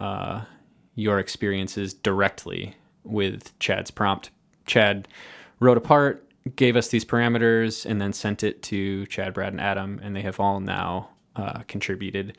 uh, 0.00 0.42
your 0.96 1.18
experiences 1.18 1.94
directly 1.94 2.74
with 3.04 3.56
Chad's 3.60 3.92
prompt. 3.92 4.30
Chad 4.66 5.06
wrote 5.60 5.76
a 5.76 5.80
part, 5.80 6.28
gave 6.56 6.74
us 6.76 6.88
these 6.88 7.04
parameters, 7.04 7.86
and 7.86 8.00
then 8.00 8.12
sent 8.12 8.42
it 8.42 8.62
to 8.64 9.06
Chad, 9.06 9.34
Brad, 9.34 9.52
and 9.52 9.60
Adam, 9.60 10.00
and 10.02 10.16
they 10.16 10.22
have 10.22 10.40
all 10.40 10.58
now 10.58 11.10
uh, 11.36 11.62
contributed 11.68 12.36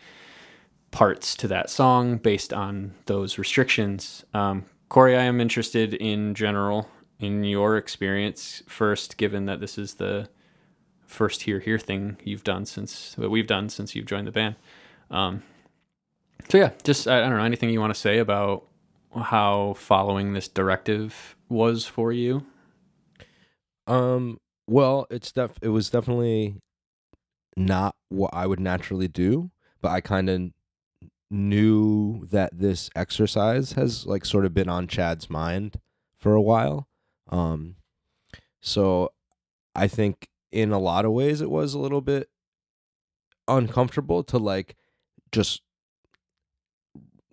parts 0.92 1.36
to 1.36 1.48
that 1.48 1.70
song 1.70 2.18
based 2.18 2.54
on 2.54 2.94
those 3.06 3.38
restrictions. 3.38 4.26
Um, 4.34 4.66
Corey, 4.90 5.18
I 5.18 5.24
am 5.24 5.42
interested 5.42 5.94
in 5.94 6.34
general 6.34 6.90
in 7.20 7.44
your 7.44 7.78
experience 7.78 8.64
first, 8.68 9.18
given 9.18 9.46
that 9.46 9.60
this 9.60 9.78
is 9.78 9.96
the 9.96 10.30
first 11.06 11.44
here 11.44 11.60
here 11.60 11.80
thing 11.80 12.18
you've 12.24 12.44
done 12.44 12.66
since 12.66 13.18
what 13.18 13.32
we've 13.32 13.48
done 13.48 13.70
since 13.70 13.96
you've 13.96 14.06
joined 14.06 14.28
the 14.28 14.32
band. 14.32 14.56
Um, 15.10 15.44
so 16.50 16.58
yeah, 16.58 16.72
just 16.84 17.08
I, 17.08 17.20
I 17.20 17.30
don't 17.30 17.38
know 17.38 17.44
anything 17.44 17.70
you 17.70 17.80
want 17.80 17.94
to 17.94 18.00
say 18.00 18.20
about 18.20 18.66
how 19.16 19.74
following 19.78 20.34
this 20.34 20.48
directive 20.48 21.36
was 21.50 21.86
for 21.86 22.12
you. 22.12 22.46
Um. 23.88 24.38
Well, 24.70 25.08
it's 25.10 25.32
def- 25.32 25.60
it 25.62 25.70
was 25.70 25.90
definitely 25.90 26.56
not 27.58 27.96
what 28.10 28.30
I 28.34 28.46
would 28.48 28.60
naturally 28.60 29.08
do, 29.08 29.52
but 29.82 29.92
I 29.92 30.00
kind 30.02 30.30
of 30.30 30.52
knew 31.30 32.26
that 32.28 32.58
this 32.58 32.90
exercise 32.96 33.74
has 33.74 34.06
like 34.06 34.24
sort 34.24 34.46
of 34.46 34.54
been 34.54 34.70
on 34.70 34.88
Chad's 34.88 35.30
mind 35.30 35.80
for 36.18 36.34
a 36.34 36.42
while. 36.42 36.88
Um 37.30 37.76
So 38.62 39.12
I 39.76 39.88
think 39.88 40.30
in 40.52 40.72
a 40.72 40.80
lot 40.80 41.06
of 41.06 41.12
ways 41.12 41.42
it 41.42 41.50
was 41.50 41.74
a 41.74 41.80
little 41.80 42.02
bit 42.02 42.30
uncomfortable 43.48 44.24
to 44.24 44.38
like 44.38 44.76
just 45.32 45.62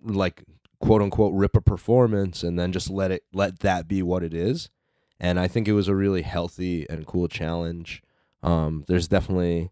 like 0.01 0.43
quote 0.79 1.01
unquote 1.01 1.33
rip 1.33 1.55
a 1.55 1.61
performance 1.61 2.43
and 2.43 2.59
then 2.59 2.71
just 2.71 2.89
let 2.89 3.11
it 3.11 3.23
let 3.33 3.59
that 3.59 3.87
be 3.87 4.01
what 4.01 4.23
it 4.23 4.33
is. 4.33 4.69
And 5.19 5.39
I 5.39 5.47
think 5.47 5.67
it 5.67 5.73
was 5.73 5.87
a 5.87 5.95
really 5.95 6.23
healthy 6.23 6.85
and 6.89 7.05
cool 7.05 7.27
challenge. 7.27 8.01
Um 8.43 8.83
there's 8.87 9.07
definitely 9.07 9.71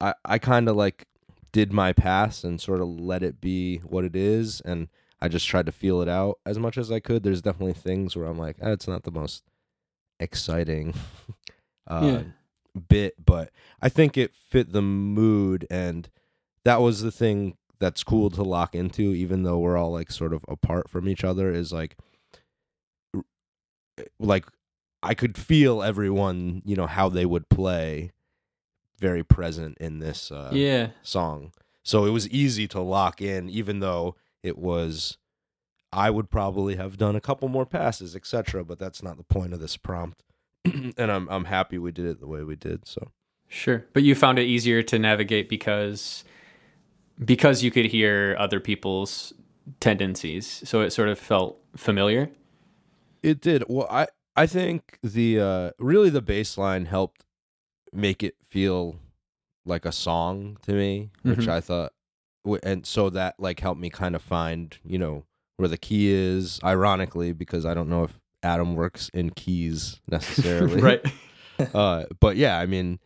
I 0.00 0.14
I 0.24 0.38
kind 0.38 0.68
of 0.68 0.76
like 0.76 1.06
did 1.52 1.72
my 1.72 1.92
pass 1.92 2.44
and 2.44 2.60
sort 2.60 2.80
of 2.80 2.88
let 2.88 3.22
it 3.22 3.40
be 3.40 3.78
what 3.78 4.04
it 4.04 4.14
is 4.14 4.60
and 4.60 4.88
I 5.20 5.28
just 5.28 5.46
tried 5.46 5.66
to 5.66 5.72
feel 5.72 6.00
it 6.00 6.08
out 6.08 6.38
as 6.46 6.58
much 6.58 6.78
as 6.78 6.90
I 6.90 7.00
could. 7.00 7.22
There's 7.22 7.42
definitely 7.42 7.74
things 7.74 8.16
where 8.16 8.26
I'm 8.26 8.38
like, 8.38 8.56
ah, 8.62 8.70
it's 8.70 8.88
not 8.88 9.02
the 9.02 9.10
most 9.10 9.44
exciting 10.18 10.94
uh, 11.86 12.00
Yeah. 12.06 12.22
bit, 12.88 13.14
but 13.24 13.50
I 13.82 13.88
think 13.90 14.16
it 14.16 14.34
fit 14.34 14.72
the 14.72 14.80
mood, 14.80 15.66
and 15.70 16.08
that 16.64 16.80
was 16.80 17.02
the 17.02 17.10
thing 17.10 17.56
that's 17.80 18.02
cool 18.04 18.30
to 18.30 18.42
lock 18.42 18.74
into, 18.74 19.12
even 19.12 19.42
though 19.42 19.58
we're 19.58 19.76
all 19.76 19.92
like 19.92 20.10
sort 20.10 20.32
of 20.32 20.44
apart 20.48 20.88
from 20.88 21.08
each 21.08 21.24
other. 21.24 21.52
Is 21.52 21.72
like, 21.72 21.96
like 24.18 24.46
I 25.02 25.14
could 25.14 25.36
feel 25.36 25.82
everyone, 25.82 26.62
you 26.64 26.76
know, 26.76 26.86
how 26.86 27.08
they 27.08 27.26
would 27.26 27.48
play, 27.48 28.12
very 29.00 29.24
present 29.24 29.78
in 29.78 29.98
this 29.98 30.30
uh, 30.30 30.50
yeah. 30.52 30.90
song. 31.02 31.52
So 31.82 32.04
it 32.04 32.10
was 32.10 32.28
easy 32.28 32.68
to 32.68 32.80
lock 32.80 33.20
in, 33.20 33.48
even 33.48 33.80
though 33.80 34.16
it 34.42 34.58
was. 34.58 35.16
I 35.92 36.08
would 36.08 36.30
probably 36.30 36.76
have 36.76 36.98
done 36.98 37.16
a 37.16 37.20
couple 37.20 37.48
more 37.48 37.66
passes, 37.66 38.14
etc. 38.14 38.64
But 38.64 38.78
that's 38.78 39.02
not 39.02 39.16
the 39.16 39.24
point 39.24 39.52
of 39.52 39.60
this 39.60 39.76
prompt, 39.76 40.22
and 40.64 41.10
I'm 41.10 41.28
I'm 41.28 41.46
happy 41.46 41.78
we 41.78 41.90
did 41.90 42.06
it 42.06 42.20
the 42.20 42.28
way 42.28 42.44
we 42.44 42.54
did. 42.54 42.86
So 42.86 43.10
Sure. 43.50 43.84
But 43.92 44.04
you 44.04 44.14
found 44.14 44.38
it 44.38 44.44
easier 44.44 44.80
to 44.84 44.98
navigate 44.98 45.48
because 45.48 46.24
because 47.22 47.64
you 47.64 47.72
could 47.72 47.86
hear 47.86 48.36
other 48.38 48.60
people's 48.60 49.34
tendencies. 49.80 50.62
So 50.64 50.80
it 50.82 50.90
sort 50.90 51.08
of 51.08 51.18
felt 51.18 51.58
familiar. 51.76 52.30
it 53.22 53.40
did. 53.40 53.64
Well, 53.68 53.88
I 53.90 54.06
I 54.36 54.46
think 54.46 54.98
the 55.02 55.40
uh 55.40 55.70
really 55.80 56.10
the 56.10 56.22
baseline 56.22 56.86
helped 56.86 57.24
make 57.92 58.22
it 58.22 58.34
feel 58.42 58.96
like 59.64 59.84
a 59.84 59.92
song 59.92 60.56
to 60.62 60.72
me, 60.72 61.10
which 61.22 61.40
Mhm. 61.40 61.48
I 61.48 61.60
thought, 61.60 61.92
and 62.62 62.86
so 62.86 63.10
that 63.10 63.34
like 63.38 63.60
helped 63.60 63.80
me 63.80 63.90
kind 63.90 64.14
of 64.16 64.22
find 64.22 64.76
you 64.84 64.98
know 64.98 65.24
where 65.56 65.68
the 65.68 65.78
key 65.78 66.10
is. 66.10 66.58
Ironically, 66.64 67.32
because 67.32 67.66
I 67.66 67.74
don't 67.74 67.88
know 67.88 68.04
if 68.04 68.18
Adam 68.42 68.74
works 68.74 69.10
in 69.12 69.30
keys 69.30 70.00
necessarily, 70.08 70.80
right. 70.82 71.04
uh, 71.74 72.04
but 72.20 72.36
yeah, 72.36 72.58
I 72.58 72.66
mean, 72.66 72.98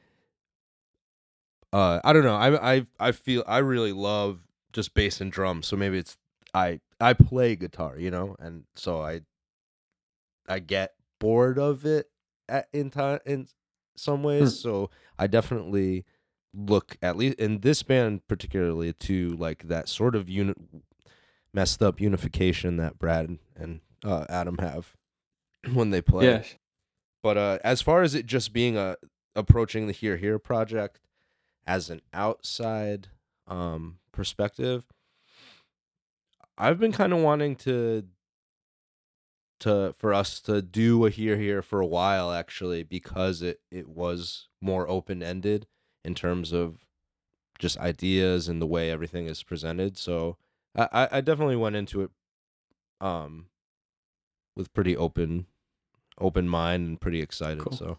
uh, 1.73 2.01
I 2.05 2.13
don't 2.13 2.25
know. 2.25 2.37
I 2.37 2.75
I 2.77 2.87
I 3.01 3.13
feel 3.13 3.43
I 3.47 3.59
really 3.59 3.93
love 3.93 4.41
just 4.73 4.95
bass 4.95 5.21
and 5.21 5.33
drums. 5.33 5.67
So 5.67 5.77
maybe 5.77 5.99
it's 5.99 6.17
I 6.53 6.81
I 7.01 7.15
play 7.15 7.57
guitar, 7.57 7.99
you 7.99 8.11
know, 8.11 8.37
and 8.39 8.65
so 8.77 9.01
I 9.01 9.23
I 10.49 10.59
get 10.61 10.95
bored 11.19 11.59
of 11.59 11.85
it 11.85 12.11
at 12.49 12.69
in 12.73 12.91
time 12.91 13.19
in 13.27 13.49
some 13.97 14.23
ways. 14.23 14.59
So 14.59 14.91
I 15.19 15.27
definitely 15.27 16.05
look 16.55 16.97
at 17.03 17.17
least 17.17 17.39
in 17.39 17.61
this 17.61 17.83
band 17.83 18.27
particularly 18.29 18.93
to 18.93 19.31
like 19.31 19.67
that 19.69 19.89
sort 19.89 20.15
of 20.15 20.29
unit 20.29 20.57
messed 21.53 21.83
up 21.83 22.01
unification 22.01 22.77
that 22.77 22.99
Brad 22.99 23.39
and 23.57 23.81
uh, 24.05 24.25
Adam 24.29 24.59
have 24.59 24.97
when 25.73 25.91
they 25.91 26.01
play. 26.01 26.27
Yeah. 26.27 26.43
But 27.23 27.39
uh, 27.39 27.59
as 27.65 27.81
far 27.81 28.03
as 28.03 28.15
it 28.15 28.27
just 28.27 28.53
being 28.53 28.77
a 28.77 28.97
approaching 29.35 29.87
the 29.87 29.93
Here 29.93 30.17
Here 30.17 30.39
project 30.39 31.01
as 31.67 31.91
an 31.91 32.03
outside 32.13 33.09
um, 33.49 33.99
perspective, 34.13 34.85
I've 36.59 36.79
been 36.79 36.93
kind 36.93 37.13
of 37.13 37.21
wanting 37.21 37.57
to 37.57 38.05
to 39.65 39.95
for 39.99 40.15
us 40.15 40.41
to 40.41 40.63
do 40.63 41.05
a 41.07 41.11
Here 41.11 41.37
Here 41.37 41.61
for 41.63 41.81
a 41.81 41.87
while 41.87 42.33
actually 42.33 42.83
because 42.83 43.43
it 43.43 43.61
it 43.71 43.89
was 43.89 44.49
more 44.61 44.89
open 44.89 45.23
ended 45.23 45.67
in 46.05 46.15
terms 46.15 46.53
of 46.53 46.87
just 47.59 47.79
ideas 47.79 48.49
and 48.49 48.61
the 48.61 48.67
way 48.67 48.91
everything 48.91 49.27
is 49.27 49.43
presented. 49.43 49.97
So 49.99 50.37
I, 50.75 50.89
I 50.93 51.09
I 51.13 51.21
definitely 51.21 51.57
went 51.57 51.77
into 51.77 52.03
it 52.03 52.11
um 53.01 53.47
with 54.57 54.73
pretty 54.73 54.97
open 54.97 55.47
open 56.21 56.49
mind 56.49 56.87
and 56.87 57.01
pretty 57.01 57.21
excited. 57.21 57.59
Cool. 57.61 57.77
So 57.77 57.99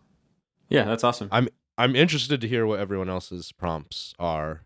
Yeah, 0.70 0.86
that's 0.86 1.04
awesome. 1.04 1.30
I'm 1.32 1.50
I'm 1.78 1.96
interested 1.96 2.40
to 2.42 2.48
hear 2.48 2.66
what 2.66 2.80
everyone 2.80 3.10
else's 3.10 3.52
prompts 3.52 4.14
are 4.18 4.62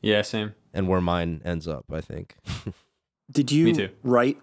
Yeah, 0.00 0.22
same. 0.22 0.54
and 0.72 0.88
where 0.88 1.00
mine 1.00 1.42
ends 1.44 1.68
up, 1.68 1.84
I 1.92 2.00
think. 2.00 2.36
Did 3.30 3.52
Me 3.52 3.56
you 3.58 3.74
too. 3.74 3.88
write 4.02 4.38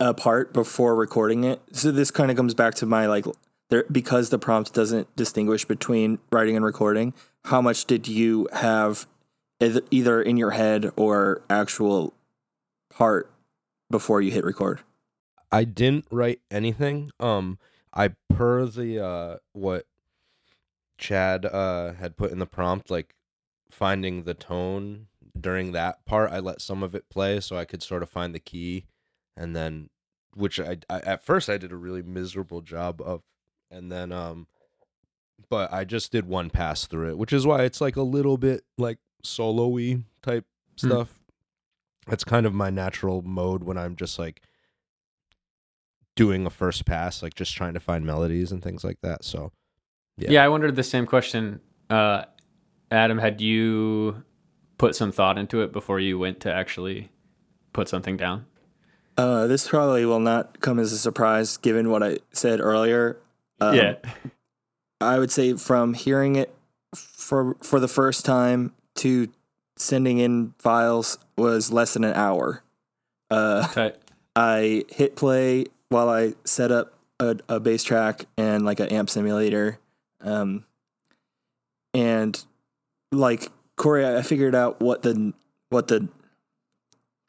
a 0.00 0.14
part 0.14 0.52
before 0.52 0.94
recording 0.94 1.44
it? 1.44 1.60
So 1.72 1.90
this 1.90 2.10
kind 2.10 2.30
of 2.30 2.36
comes 2.36 2.54
back 2.54 2.74
to 2.76 2.86
my 2.86 3.06
like 3.06 3.24
there 3.70 3.84
because 3.90 4.30
the 4.30 4.38
prompt 4.38 4.72
doesn't 4.74 5.14
distinguish 5.16 5.64
between 5.64 6.18
writing 6.30 6.56
and 6.56 6.64
recording. 6.64 7.14
How 7.46 7.60
much 7.60 7.84
did 7.84 8.08
you 8.08 8.48
have 8.52 9.06
either 9.60 10.20
in 10.20 10.36
your 10.36 10.52
head 10.52 10.92
or 10.96 11.42
actual 11.48 12.14
part 12.90 13.30
before 13.90 14.20
you 14.20 14.30
hit 14.30 14.44
record? 14.44 14.80
I 15.50 15.64
didn't 15.64 16.06
write 16.10 16.40
anything. 16.50 17.10
Um 17.20 17.58
I 17.92 18.10
per 18.28 18.66
the 18.66 19.04
uh 19.04 19.36
what 19.52 19.86
Chad 20.98 21.46
uh 21.46 21.94
had 21.94 22.16
put 22.16 22.32
in 22.32 22.38
the 22.38 22.46
prompt 22.46 22.90
like 22.90 23.14
finding 23.70 24.22
the 24.24 24.34
tone 24.34 25.06
during 25.38 25.72
that 25.72 26.04
part 26.04 26.30
I 26.30 26.38
let 26.38 26.60
some 26.60 26.82
of 26.82 26.94
it 26.94 27.08
play 27.08 27.40
so 27.40 27.56
I 27.56 27.64
could 27.64 27.82
sort 27.82 28.02
of 28.02 28.08
find 28.08 28.34
the 28.34 28.40
key 28.40 28.86
and 29.36 29.54
then 29.54 29.88
which 30.34 30.58
I, 30.60 30.78
I 30.90 30.98
at 31.00 31.24
first 31.24 31.48
I 31.48 31.58
did 31.58 31.72
a 31.72 31.76
really 31.76 32.02
miserable 32.02 32.60
job 32.60 33.00
of 33.00 33.22
and 33.70 33.90
then 33.90 34.12
um 34.12 34.46
but 35.50 35.72
I 35.72 35.84
just 35.84 36.10
did 36.12 36.26
one 36.26 36.50
pass 36.50 36.86
through 36.86 37.10
it 37.10 37.18
which 37.18 37.32
is 37.32 37.46
why 37.46 37.62
it's 37.62 37.80
like 37.80 37.96
a 37.96 38.02
little 38.02 38.36
bit 38.36 38.62
like 38.78 38.98
solo-y 39.22 40.02
type 40.22 40.44
Hmm. 40.80 40.86
stuff. 40.88 41.20
That's 42.06 42.24
kind 42.24 42.44
of 42.46 42.52
my 42.52 42.68
natural 42.70 43.22
mode 43.22 43.62
when 43.64 43.78
I'm 43.78 43.94
just 43.96 44.18
like 44.18 44.42
doing 46.16 46.46
a 46.46 46.50
first 46.50 46.84
pass, 46.84 47.22
like 47.22 47.34
just 47.34 47.54
trying 47.54 47.74
to 47.74 47.80
find 47.80 48.04
melodies 48.04 48.52
and 48.52 48.62
things 48.62 48.84
like 48.84 49.00
that. 49.02 49.24
So 49.24 49.52
Yeah, 50.16 50.30
Yeah. 50.32 50.44
I 50.44 50.48
wondered 50.48 50.76
the 50.76 50.82
same 50.82 51.06
question. 51.06 51.60
Uh, 51.90 52.24
Adam, 52.90 53.18
had 53.18 53.40
you 53.40 54.22
put 54.78 54.94
some 54.94 55.10
thought 55.12 55.38
into 55.38 55.62
it 55.62 55.72
before 55.72 55.98
you 55.98 56.18
went 56.18 56.40
to 56.40 56.52
actually 56.52 57.10
put 57.72 57.88
something 57.88 58.16
down? 58.16 58.46
Uh, 59.16 59.46
this 59.46 59.68
probably 59.68 60.04
will 60.04 60.20
not 60.20 60.60
come 60.60 60.78
as 60.78 60.92
a 60.92 60.98
surprise 60.98 61.56
given 61.56 61.90
what 61.90 62.02
I 62.02 62.18
said 62.32 62.60
earlier. 62.60 63.16
Um, 63.60 63.74
yeah. 63.74 63.94
I 65.00 65.18
would 65.18 65.30
say 65.30 65.54
from 65.54 65.94
hearing 65.94 66.36
it 66.36 66.54
for 66.94 67.56
for 67.62 67.78
the 67.80 67.88
first 67.88 68.24
time 68.24 68.72
to 68.96 69.28
sending 69.76 70.18
in 70.18 70.54
files 70.58 71.18
was 71.36 71.72
less 71.72 71.94
than 71.94 72.04
an 72.04 72.14
hour. 72.14 72.62
Uh, 73.30 73.66
Tight. 73.68 73.96
I 74.36 74.84
hit 74.88 75.16
play 75.16 75.66
while 75.88 76.08
I 76.08 76.34
set 76.44 76.72
up 76.72 76.94
a, 77.20 77.36
a 77.48 77.60
bass 77.60 77.84
track 77.84 78.26
and 78.36 78.64
like 78.64 78.80
an 78.80 78.88
amp 78.88 79.10
simulator, 79.10 79.78
um, 80.20 80.64
and 81.92 82.42
like 83.12 83.48
Corey, 83.76 84.06
I 84.06 84.22
figured 84.22 84.54
out 84.54 84.80
what 84.80 85.02
the 85.02 85.32
what 85.70 85.88
the 85.88 86.08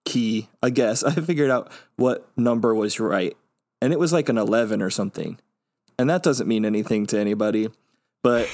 key. 0.06 0.48
I 0.64 0.70
guess 0.70 1.04
I 1.04 1.14
figured 1.14 1.52
out 1.52 1.72
what 1.98 2.28
number 2.38 2.74
was 2.74 3.00
right, 3.00 3.36
and 3.82 3.92
it 3.92 4.00
was 4.00 4.14
like 4.14 4.30
an 4.30 4.38
eleven 4.38 4.82
or 4.82 4.90
something, 4.90 5.40
and 6.00 6.10
that 6.10 6.24
doesn't 6.24 6.48
mean 6.48 6.66
anything 6.66 7.06
to 7.08 7.20
anybody, 7.20 7.70
but 8.24 8.48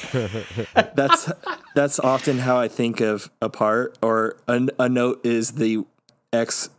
that's 0.96 1.32
that's 1.76 2.00
often 2.00 2.40
how 2.40 2.58
I 2.58 2.68
think 2.68 3.00
of 3.00 3.30
a 3.42 3.50
part 3.50 3.98
or 4.02 4.38
a, 4.48 4.68
a 4.80 4.90
note 4.90 5.26
is 5.26 5.54
the 5.54 5.86
X 6.34 6.70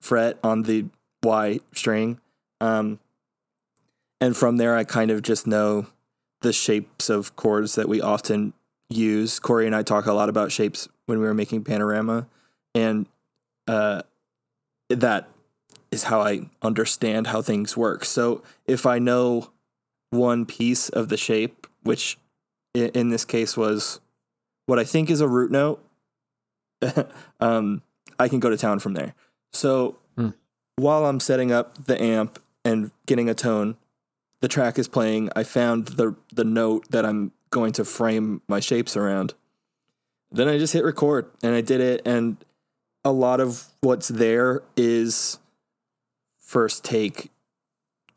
fret 0.00 0.38
on 0.42 0.62
the 0.62 0.86
Y 1.24 1.60
string. 1.74 2.20
Um, 2.60 2.98
and 4.20 4.36
from 4.36 4.56
there, 4.56 4.76
I 4.76 4.84
kind 4.84 5.10
of 5.10 5.22
just 5.22 5.46
know 5.46 5.86
the 6.40 6.52
shapes 6.52 7.08
of 7.08 7.36
chords 7.36 7.74
that 7.74 7.88
we 7.88 8.00
often 8.00 8.52
use. 8.88 9.38
Corey 9.38 9.66
and 9.66 9.74
I 9.74 9.82
talk 9.82 10.06
a 10.06 10.12
lot 10.12 10.28
about 10.28 10.52
shapes 10.52 10.88
when 11.06 11.18
we 11.18 11.24
were 11.24 11.34
making 11.34 11.64
Panorama, 11.64 12.26
and 12.74 13.06
uh, 13.68 14.02
that 14.88 15.28
is 15.90 16.04
how 16.04 16.20
I 16.20 16.48
understand 16.62 17.28
how 17.28 17.42
things 17.42 17.76
work. 17.76 18.04
So 18.04 18.42
if 18.66 18.86
I 18.86 18.98
know 18.98 19.50
one 20.10 20.46
piece 20.46 20.88
of 20.88 21.08
the 21.08 21.16
shape, 21.16 21.66
which 21.82 22.18
in 22.74 23.10
this 23.10 23.24
case 23.24 23.56
was 23.56 24.00
what 24.66 24.78
I 24.78 24.84
think 24.84 25.10
is 25.10 25.20
a 25.20 25.28
root 25.28 25.50
note, 25.50 25.82
um, 27.40 27.82
I 28.18 28.28
can 28.28 28.40
go 28.40 28.50
to 28.50 28.56
town 28.56 28.78
from 28.80 28.94
there. 28.94 29.14
So 29.52 29.96
Hmm. 30.16 30.30
while 30.76 31.06
I'm 31.06 31.20
setting 31.20 31.52
up 31.52 31.86
the 31.86 32.00
amp 32.02 32.40
and 32.64 32.90
getting 33.06 33.28
a 33.28 33.34
tone, 33.34 33.76
the 34.40 34.48
track 34.48 34.78
is 34.78 34.88
playing, 34.88 35.30
I 35.36 35.42
found 35.44 35.88
the 35.88 36.16
the 36.32 36.44
note 36.44 36.90
that 36.90 37.04
I'm 37.06 37.32
going 37.50 37.72
to 37.72 37.84
frame 37.84 38.42
my 38.48 38.60
shapes 38.60 38.96
around. 38.96 39.34
Then 40.30 40.48
I 40.48 40.58
just 40.58 40.72
hit 40.74 40.84
record 40.84 41.30
and 41.42 41.54
I 41.54 41.60
did 41.62 41.80
it 41.80 42.02
and 42.04 42.36
a 43.04 43.12
lot 43.12 43.40
of 43.40 43.64
what's 43.80 44.08
there 44.08 44.62
is 44.76 45.38
first 46.38 46.84
take 46.84 47.30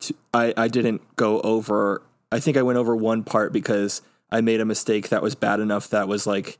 to, 0.00 0.14
I 0.34 0.52
I 0.56 0.68
didn't 0.68 1.16
go 1.16 1.40
over 1.42 2.02
I 2.30 2.40
think 2.40 2.56
I 2.56 2.62
went 2.62 2.78
over 2.78 2.96
one 2.96 3.22
part 3.24 3.52
because 3.52 4.02
I 4.30 4.40
made 4.40 4.60
a 4.60 4.64
mistake 4.64 5.10
that 5.10 5.22
was 5.22 5.34
bad 5.34 5.60
enough 5.60 5.88
that 5.90 6.08
was 6.08 6.26
like 6.26 6.58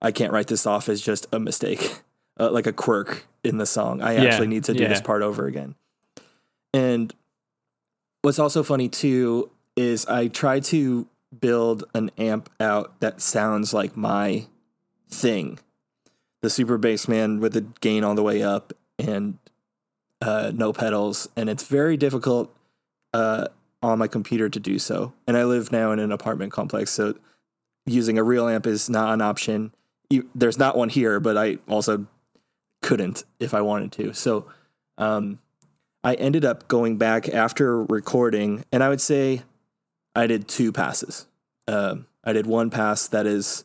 I 0.00 0.12
can't 0.12 0.32
write 0.32 0.48
this 0.48 0.66
off 0.66 0.88
as 0.88 1.00
just 1.00 1.26
a 1.32 1.38
mistake, 1.38 2.00
uh, 2.40 2.50
like 2.50 2.66
a 2.66 2.72
quirk 2.72 3.26
in 3.44 3.58
the 3.58 3.66
song. 3.66 4.02
I 4.02 4.14
Yeah, 4.14 4.24
actually 4.24 4.48
need 4.48 4.64
to 4.64 4.74
do 4.74 4.86
this 4.88 5.00
part 5.00 5.22
over 5.22 5.46
again. 5.46 5.74
And 6.74 7.14
what's 8.22 8.38
also 8.38 8.62
funny 8.62 8.88
too 8.88 9.50
is 9.76 10.06
I 10.06 10.28
try 10.28 10.60
to 10.60 11.06
build 11.38 11.84
an 11.94 12.10
amp 12.18 12.50
out 12.60 13.00
that 13.00 13.20
sounds 13.20 13.72
like 13.74 13.96
my 13.96 14.46
thing. 15.10 15.58
The 16.46 16.50
Super 16.50 16.78
Bassman 16.78 17.40
with 17.40 17.54
the 17.54 17.62
gain 17.80 18.04
all 18.04 18.14
the 18.14 18.22
way 18.22 18.40
up 18.40 18.72
and 19.00 19.36
uh, 20.22 20.52
no 20.54 20.72
pedals, 20.72 21.28
and 21.36 21.50
it's 21.50 21.64
very 21.64 21.96
difficult 21.96 22.54
uh, 23.12 23.48
on 23.82 23.98
my 23.98 24.06
computer 24.06 24.48
to 24.48 24.60
do 24.60 24.78
so. 24.78 25.12
And 25.26 25.36
I 25.36 25.42
live 25.42 25.72
now 25.72 25.90
in 25.90 25.98
an 25.98 26.12
apartment 26.12 26.52
complex, 26.52 26.92
so 26.92 27.16
using 27.84 28.16
a 28.16 28.22
real 28.22 28.46
amp 28.46 28.64
is 28.64 28.88
not 28.88 29.12
an 29.12 29.22
option. 29.22 29.74
You- 30.08 30.30
There's 30.36 30.56
not 30.56 30.76
one 30.76 30.88
here, 30.88 31.18
but 31.18 31.36
I 31.36 31.58
also 31.68 32.06
couldn't 32.80 33.24
if 33.40 33.52
I 33.52 33.60
wanted 33.60 33.90
to. 33.92 34.14
So 34.14 34.46
um, 34.98 35.40
I 36.04 36.14
ended 36.14 36.44
up 36.44 36.68
going 36.68 36.96
back 36.96 37.28
after 37.28 37.82
recording, 37.82 38.64
and 38.70 38.84
I 38.84 38.88
would 38.88 39.00
say 39.00 39.42
I 40.14 40.28
did 40.28 40.46
two 40.46 40.70
passes. 40.70 41.26
Um, 41.66 42.06
I 42.22 42.32
did 42.32 42.46
one 42.46 42.70
pass 42.70 43.08
that 43.08 43.26
is 43.26 43.64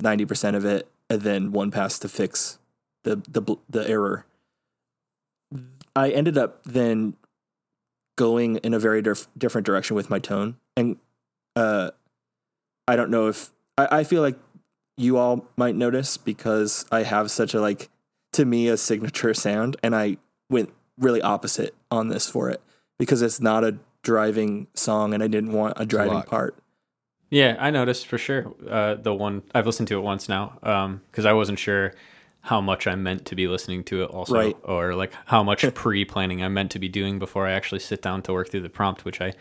ninety 0.00 0.24
percent 0.24 0.56
of 0.56 0.64
it, 0.64 0.88
and 1.10 1.22
then 1.22 1.52
one 1.52 1.70
pass 1.70 1.98
to 2.00 2.08
fix 2.08 2.58
the 3.04 3.16
the 3.28 3.56
the 3.68 3.88
error. 3.88 4.26
I 5.96 6.10
ended 6.10 6.38
up 6.38 6.62
then 6.64 7.16
going 8.16 8.56
in 8.56 8.74
a 8.74 8.78
very 8.78 9.02
dif- 9.02 9.28
different 9.36 9.66
direction 9.66 9.96
with 9.96 10.10
my 10.10 10.18
tone, 10.18 10.56
and 10.76 10.96
uh, 11.56 11.90
I 12.86 12.96
don't 12.96 13.10
know 13.10 13.28
if 13.28 13.50
I, 13.76 14.00
I 14.00 14.04
feel 14.04 14.22
like 14.22 14.38
you 14.96 15.16
all 15.16 15.46
might 15.56 15.76
notice 15.76 16.16
because 16.16 16.84
I 16.90 17.04
have 17.04 17.30
such 17.30 17.54
a 17.54 17.60
like 17.60 17.88
to 18.32 18.44
me 18.44 18.68
a 18.68 18.76
signature 18.76 19.34
sound, 19.34 19.76
and 19.82 19.94
I 19.94 20.18
went 20.50 20.72
really 20.98 21.22
opposite 21.22 21.74
on 21.90 22.08
this 22.08 22.28
for 22.28 22.50
it 22.50 22.60
because 22.98 23.22
it's 23.22 23.40
not 23.40 23.64
a 23.64 23.78
driving 24.02 24.66
song, 24.74 25.14
and 25.14 25.22
I 25.22 25.28
didn't 25.28 25.52
want 25.52 25.74
a 25.76 25.86
driving 25.86 26.14
lot. 26.14 26.26
part. 26.26 26.56
Yeah, 27.30 27.56
I 27.58 27.70
noticed 27.70 28.06
for 28.06 28.16
sure. 28.18 28.52
Uh, 28.68 28.94
the 28.94 29.14
one 29.14 29.42
I've 29.54 29.66
listened 29.66 29.88
to 29.88 29.98
it 29.98 30.02
once 30.02 30.28
now 30.28 30.98
because 31.10 31.26
I 31.26 31.32
wasn't 31.34 31.58
sure 31.58 31.92
how 32.40 32.60
much 32.60 32.86
I 32.86 32.94
meant 32.94 33.26
to 33.26 33.34
be 33.36 33.46
listening 33.48 33.84
to 33.84 34.02
it 34.04 34.06
also, 34.10 34.34
Right. 34.34 34.56
or 34.64 34.94
like 34.94 35.12
how 35.26 35.42
much 35.42 35.64
pre-planning 35.74 36.42
I 36.42 36.48
meant 36.48 36.70
to 36.70 36.78
be 36.78 36.88
doing 36.88 37.18
before 37.18 37.46
I 37.46 37.52
actually 37.52 37.80
sit 37.80 38.00
down 38.00 38.22
to 38.22 38.32
work 38.32 38.48
through 38.50 38.62
the 38.62 38.70
prompt, 38.70 39.04
which 39.04 39.20
I 39.20 39.32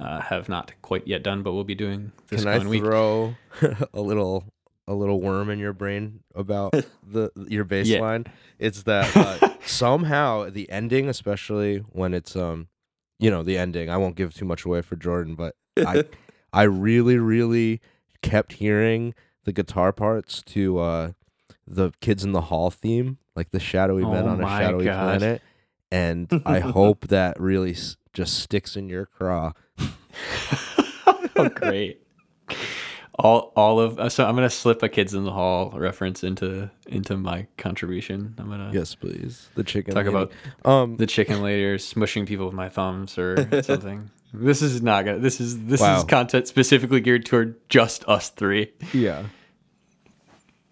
uh, 0.00 0.20
have 0.22 0.48
not 0.48 0.72
quite 0.82 1.06
yet 1.06 1.22
done, 1.22 1.42
but 1.44 1.52
we'll 1.52 1.62
be 1.62 1.74
doing 1.76 2.10
this 2.28 2.42
Can 2.44 2.48
I 2.52 2.66
week. 2.66 2.82
throw 2.82 3.34
a 3.94 4.00
little 4.00 4.44
a 4.88 4.94
little 4.94 5.20
worm 5.20 5.48
in 5.48 5.60
your 5.60 5.72
brain 5.72 6.20
about 6.34 6.72
the 7.08 7.30
your 7.48 7.64
baseline? 7.64 8.26
Yeah. 8.26 8.32
It's 8.58 8.82
that 8.84 9.16
uh, 9.16 9.50
somehow 9.64 10.50
the 10.50 10.68
ending, 10.70 11.08
especially 11.08 11.78
when 11.78 12.14
it's 12.14 12.34
um, 12.34 12.66
you 13.20 13.30
know, 13.30 13.44
the 13.44 13.58
ending. 13.58 13.90
I 13.90 13.96
won't 13.98 14.16
give 14.16 14.34
too 14.34 14.44
much 14.46 14.64
away 14.64 14.82
for 14.82 14.96
Jordan, 14.96 15.36
but 15.36 15.54
I 15.76 16.04
I 16.52 16.62
really 16.64 17.18
really 17.18 17.80
kept 18.22 18.52
hearing 18.54 19.14
the 19.44 19.52
guitar 19.52 19.92
parts 19.92 20.42
to 20.42 20.78
uh 20.78 21.12
the 21.66 21.92
Kids 22.00 22.24
in 22.24 22.32
the 22.32 22.42
Hall 22.42 22.70
theme, 22.70 23.18
like 23.36 23.50
the 23.50 23.60
shadowy 23.60 24.04
men 24.04 24.26
Oh 24.26 24.30
on 24.30 24.40
a 24.42 24.46
shadowy 24.48 24.84
gosh. 24.84 25.18
planet. 25.18 25.42
And 25.90 26.28
I 26.46 26.58
hope 26.78 27.08
that 27.08 27.38
really 27.40 27.72
s- 27.72 27.96
just 28.12 28.38
sticks 28.38 28.76
in 28.76 28.88
your 28.88 29.06
craw. 29.06 29.52
oh, 31.36 31.48
great! 31.54 32.02
All 33.18 33.52
all 33.56 33.78
of 33.78 33.98
uh, 33.98 34.08
so 34.08 34.26
I'm 34.26 34.34
gonna 34.34 34.48
slip 34.50 34.82
a 34.82 34.88
Kids 34.88 35.12
in 35.14 35.24
the 35.24 35.32
Hall 35.32 35.70
reference 35.76 36.24
into 36.24 36.70
into 36.86 37.16
my 37.16 37.46
contribution. 37.58 38.34
I'm 38.38 38.48
gonna 38.48 38.70
Yes, 38.72 38.94
please. 38.94 39.48
The 39.54 39.64
chicken. 39.64 39.94
talk 39.94 40.06
lady. 40.06 40.16
about 40.16 40.32
um 40.64 40.96
the 40.96 41.06
chicken 41.06 41.42
later 41.42 41.76
smushing 41.76 42.26
people 42.26 42.46
with 42.46 42.54
my 42.54 42.68
thumbs 42.70 43.18
or 43.18 43.36
something. 43.62 44.10
This 44.32 44.62
is 44.62 44.82
not 44.82 45.04
gonna. 45.04 45.18
This 45.18 45.40
is 45.40 45.64
this 45.66 45.80
Wow. 45.80 45.98
is 45.98 46.04
content 46.04 46.48
specifically 46.48 47.00
geared 47.00 47.24
toward 47.26 47.56
just 47.68 48.08
us 48.08 48.30
three. 48.30 48.72
Yeah. 48.92 49.24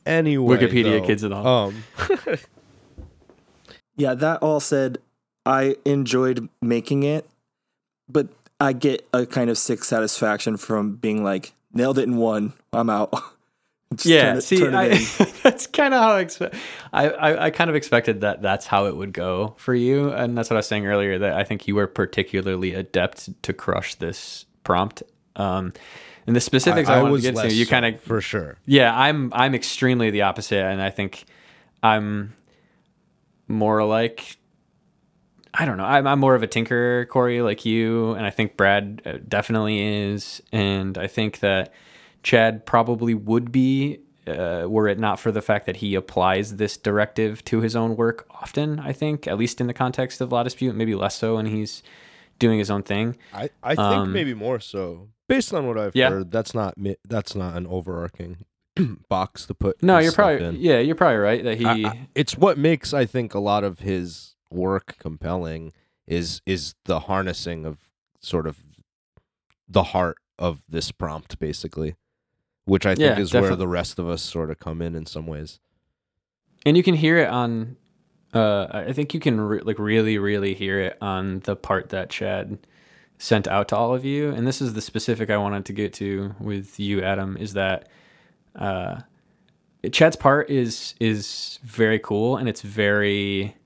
Anyway, 0.07 0.57
Wikipedia 0.57 1.01
though, 1.01 1.07
kids 1.07 1.23
and 1.23 1.35
all. 1.35 1.69
Um, 1.69 1.85
Yeah, 3.97 4.15
that 4.15 4.43
all 4.43 4.61
said, 4.61 4.97
I 5.45 5.77
enjoyed 5.85 6.49
making 6.63 7.03
it, 7.03 7.29
but 8.09 8.29
I 8.59 8.73
get 8.73 9.07
a 9.13 9.27
kind 9.27 9.51
of 9.51 9.59
sick 9.59 9.85
satisfaction 9.85 10.57
from 10.57 10.97
being 10.97 11.23
like, 11.23 11.53
nailed 11.75 11.99
it 11.99 12.05
in 12.05 12.17
one. 12.17 12.55
I'm 12.73 12.89
out. 12.89 13.13
Just 13.95 14.07
yeah, 14.07 14.37
it- 14.37 14.43
see, 14.43 14.65
I, 14.67 14.89
that's 15.43 15.67
kind 15.67 15.93
of 15.93 16.01
how 16.01 16.13
I, 16.13 16.25
expe- 16.25 16.57
I, 16.93 17.09
I 17.11 17.45
I 17.47 17.51
kind 17.51 17.69
of 17.69 17.75
expected 17.77 18.21
that 18.21 18.41
that's 18.41 18.67
how 18.67 18.87
it 18.87 18.97
would 18.97 19.13
go 19.13 19.55
for 19.57 19.75
you, 19.75 20.11
and 20.11 20.39
that's 20.39 20.49
what 20.49 20.57
I 20.57 20.59
was 20.61 20.67
saying 20.69 20.87
earlier. 20.87 21.19
That 21.19 21.33
I 21.33 21.43
think 21.43 21.67
you 21.67 21.75
were 21.75 21.89
particularly 21.89 22.75
adept 22.75 23.43
to 23.43 23.53
crush 23.53 23.97
this 23.97 24.47
prompt. 24.63 25.03
Um, 25.35 25.73
and 26.27 26.37
the 26.37 26.41
specifics 26.41 26.89
I, 26.89 27.03
wanted 27.03 27.17
to 27.17 27.23
get 27.23 27.31
to, 27.35 27.43
less 27.43 27.55
you 27.55 27.67
kind 27.67 27.85
of 27.85 28.01
for 28.01 28.21
sure. 28.21 28.59
Yeah, 28.65 28.97
I'm 28.97 29.33
I'm 29.35 29.57
extremely 29.57 30.11
the 30.11 30.23
opposite, 30.23 30.65
and 30.65 30.81
I 30.81 30.91
think 30.91 31.25
I'm 31.83 32.35
more 33.49 33.85
like 33.85 34.37
I 35.53 35.65
don't 35.65 35.79
know. 35.79 35.85
I'm, 35.85 36.07
I'm 36.07 36.21
more 36.21 36.37
of 36.37 36.45
a 36.45 36.47
tinker, 36.47 37.07
Corey, 37.07 37.43
like 37.43 37.65
you, 37.65 38.13
and 38.13 38.25
I 38.25 38.31
think 38.31 38.57
Brad 38.57 39.03
uh, 39.05 39.15
definitely 39.27 39.81
is, 40.13 40.41
and 40.53 40.97
I 40.97 41.09
think 41.09 41.41
that 41.41 41.73
Chad 42.23 42.67
probably 42.67 43.15
would 43.15 43.51
be 43.53 44.01
uh, 44.27 44.67
were 44.69 44.87
it 44.87 44.99
not 44.99 45.19
for 45.19 45.33
the 45.33 45.43
fact 45.43 45.67
that 45.67 45.77
he 45.77 45.95
applies 45.95 46.57
this 46.57 46.77
directive 46.77 47.43
to 47.47 47.61
his 47.61 47.75
own 47.75 47.97
work 47.97 48.27
often. 48.31 48.79
I 48.79 48.93
think, 48.93 49.27
at 49.27 49.39
least 49.39 49.61
in 49.61 49.67
the 49.67 49.75
context 49.75 50.21
of 50.21 50.31
La 50.31 50.43
Dispute, 50.43 50.75
maybe 50.75 50.95
less 50.95 51.17
so 51.17 51.37
when 51.37 51.47
he's 51.47 51.83
doing 52.39 52.59
his 52.59 52.71
own 52.71 52.83
thing. 52.83 53.17
I, 53.35 53.49
I 53.63 53.71
think 53.75 53.81
Um, 53.81 54.13
maybe 54.13 54.35
more 54.35 54.61
so. 54.61 55.09
Based 55.29 55.53
on 55.55 55.67
what 55.67 55.79
I've 55.79 55.97
Yeah. 55.97 56.11
heard, 56.11 56.31
that's 56.31 56.55
not 56.55 56.75
that's 57.09 57.35
not 57.35 57.57
an 57.57 57.67
overarching 57.67 58.45
box 59.09 59.47
to 59.47 59.55
put. 59.55 59.83
No, 59.83 59.99
you're 59.99 60.13
probably 60.13 60.45
in. 60.45 60.57
yeah, 60.57 60.79
you're 60.79 60.95
probably 60.95 61.17
right 61.19 61.43
that 61.45 61.59
he. 61.59 61.65
I- 61.65 61.89
I- 61.89 62.09
it's 62.15 62.37
what 62.37 62.59
makes 62.59 62.93
I 62.95 63.07
think 63.07 63.35
a 63.35 63.41
lot 63.41 63.65
of 63.65 63.81
his 63.81 64.37
work 64.51 64.97
compelling 64.99 65.73
is 66.07 66.41
is 66.47 66.75
the 66.85 67.01
harnessing 67.01 67.65
of 67.65 67.79
sort 68.21 68.47
of 68.47 68.59
the 69.69 69.85
heart 69.85 70.19
of 70.39 70.63
this 70.69 70.91
prompt 70.93 71.39
basically 71.39 71.95
which 72.71 72.87
I 72.87 72.95
think 72.95 73.17
Yeah, 73.17 73.19
is 73.23 73.33
where 73.35 73.57
the 73.57 73.69
rest 73.69 73.99
of 73.99 74.09
us 74.09 74.23
sort 74.23 74.51
of 74.51 74.59
come 74.61 74.81
in 74.83 74.95
in 74.95 75.07
some 75.07 75.27
ways. 75.27 75.59
and 76.67 76.77
you 76.77 76.83
can 76.83 76.95
hear 76.95 77.17
it 77.19 77.29
on 77.29 77.77
uh 78.35 78.67
i 78.89 78.93
think 78.93 79.13
you 79.15 79.19
can 79.21 79.41
re- 79.41 79.61
like 79.69 79.79
really 79.79 80.17
really 80.19 80.55
hear 80.55 80.79
it 80.81 80.97
on 81.01 81.41
the 81.41 81.57
part 81.57 81.89
that 81.89 82.11
chad 82.11 82.59
sent 83.19 83.49
out 83.49 83.67
to 83.69 83.77
all 83.77 83.93
of 83.95 84.05
you 84.05 84.31
and 84.31 84.47
this 84.47 84.61
is 84.63 84.75
the 84.75 84.81
specific 84.81 85.31
i 85.31 85.37
wanted 85.37 85.65
to 85.65 85.73
get 85.73 85.93
to 85.93 86.35
with 86.39 86.79
you 86.79 87.03
adam 87.03 87.37
is 87.37 87.55
that 87.55 87.89
uh 88.55 89.01
chad's 89.91 90.17
part 90.17 90.49
is 90.51 90.95
is 91.01 91.59
very 91.65 91.99
cool 91.99 92.37
and 92.37 92.49
it's 92.49 92.63
very 92.63 93.57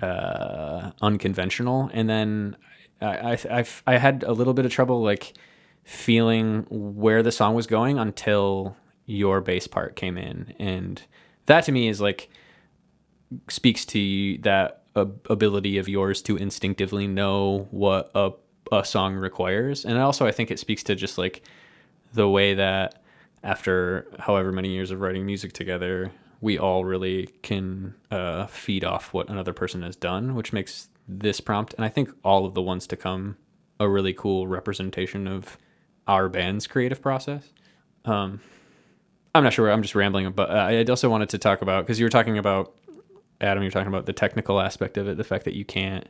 uh 0.00 0.90
unconventional 1.02 1.90
and 1.92 2.08
then 2.08 2.56
i 3.02 3.32
i 3.32 3.38
I've, 3.58 3.82
i 3.86 3.98
had 3.98 4.22
a 4.22 4.32
little 4.32 4.54
bit 4.54 4.64
of 4.64 4.72
trouble 4.72 5.02
like 5.02 5.34
feeling 5.84 6.66
where 6.70 7.22
the 7.22 7.32
song 7.32 7.54
was 7.54 7.66
going 7.66 7.98
until 7.98 8.76
your 9.06 9.40
bass 9.40 9.66
part 9.66 9.96
came 9.96 10.16
in. 10.16 10.54
And 10.58 11.02
that 11.46 11.64
to 11.64 11.72
me 11.72 11.88
is 11.88 12.00
like 12.00 12.30
speaks 13.48 13.84
to 13.84 14.38
that 14.38 14.82
ab- 14.96 15.26
ability 15.28 15.78
of 15.78 15.88
yours 15.88 16.22
to 16.22 16.36
instinctively 16.36 17.06
know 17.06 17.68
what 17.70 18.10
a, 18.14 18.30
a 18.72 18.84
song 18.84 19.14
requires. 19.14 19.84
And 19.84 19.98
also 19.98 20.26
i 20.26 20.32
think 20.32 20.50
it 20.50 20.58
speaks 20.58 20.82
to 20.84 20.94
just 20.94 21.18
like 21.18 21.42
the 22.14 22.28
way 22.28 22.54
that 22.54 23.02
after 23.42 24.06
however 24.18 24.52
many 24.52 24.70
years 24.70 24.90
of 24.90 25.00
writing 25.00 25.26
music 25.26 25.52
together 25.52 26.10
we 26.40 26.58
all 26.58 26.84
really 26.84 27.26
can 27.42 27.94
uh, 28.10 28.46
feed 28.46 28.84
off 28.84 29.12
what 29.14 29.28
another 29.28 29.52
person 29.52 29.82
has 29.82 29.96
done 29.96 30.34
which 30.34 30.52
makes 30.52 30.88
this 31.08 31.40
prompt 31.40 31.74
and 31.74 31.84
i 31.84 31.88
think 31.88 32.10
all 32.24 32.46
of 32.46 32.54
the 32.54 32.62
ones 32.62 32.86
to 32.86 32.96
come 32.96 33.36
a 33.80 33.88
really 33.88 34.14
cool 34.14 34.46
representation 34.46 35.26
of 35.26 35.58
our 36.06 36.28
band's 36.28 36.66
creative 36.66 37.00
process 37.00 37.50
um, 38.04 38.40
I'm 39.34 39.42
not 39.42 39.52
sure. 39.52 39.70
I'm 39.70 39.82
just 39.82 39.94
rambling, 39.94 40.30
but 40.32 40.50
uh, 40.50 40.52
I 40.52 40.84
also 40.84 41.08
wanted 41.10 41.30
to 41.30 41.38
talk 41.38 41.62
about 41.62 41.84
because 41.84 41.98
you 41.98 42.06
were 42.06 42.10
talking 42.10 42.38
about 42.38 42.74
Adam. 43.40 43.62
You're 43.62 43.72
talking 43.72 43.88
about 43.88 44.06
the 44.06 44.12
technical 44.12 44.60
aspect 44.60 44.96
of 44.96 45.08
it, 45.08 45.16
the 45.16 45.24
fact 45.24 45.44
that 45.44 45.54
you 45.54 45.64
can't 45.64 46.06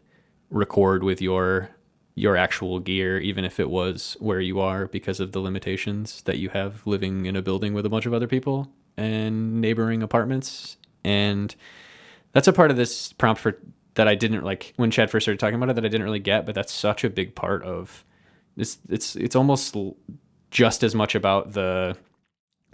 record 0.50 1.02
with 1.02 1.22
your 1.22 1.70
your 2.16 2.36
actual 2.36 2.78
gear, 2.78 3.18
even 3.18 3.44
if 3.44 3.58
it 3.58 3.70
was 3.70 4.16
where 4.20 4.40
you 4.40 4.60
are 4.60 4.86
because 4.86 5.20
of 5.20 5.32
the 5.32 5.40
limitations 5.40 6.22
that 6.22 6.38
you 6.38 6.50
have 6.50 6.86
living 6.86 7.26
in 7.26 7.34
a 7.34 7.42
building 7.42 7.72
with 7.72 7.86
a 7.86 7.88
bunch 7.88 8.06
of 8.06 8.12
other 8.12 8.28
people 8.28 8.68
and 8.96 9.60
neighboring 9.60 10.02
apartments. 10.02 10.76
And 11.02 11.54
that's 12.32 12.46
a 12.46 12.52
part 12.52 12.70
of 12.70 12.76
this 12.76 13.12
prompt 13.14 13.40
for 13.40 13.58
that 13.94 14.06
I 14.06 14.14
didn't 14.14 14.44
like 14.44 14.74
when 14.76 14.90
Chad 14.90 15.10
first 15.10 15.24
started 15.24 15.40
talking 15.40 15.56
about 15.56 15.70
it 15.70 15.74
that 15.76 15.84
I 15.84 15.88
didn't 15.88 16.04
really 16.04 16.20
get, 16.20 16.46
but 16.46 16.54
that's 16.54 16.72
such 16.72 17.04
a 17.04 17.10
big 17.10 17.34
part 17.34 17.62
of 17.62 18.04
it's 18.56 18.78
it's 18.88 19.16
it's 19.16 19.36
almost 19.36 19.76
just 20.50 20.82
as 20.82 20.94
much 20.94 21.14
about 21.14 21.52
the 21.52 21.96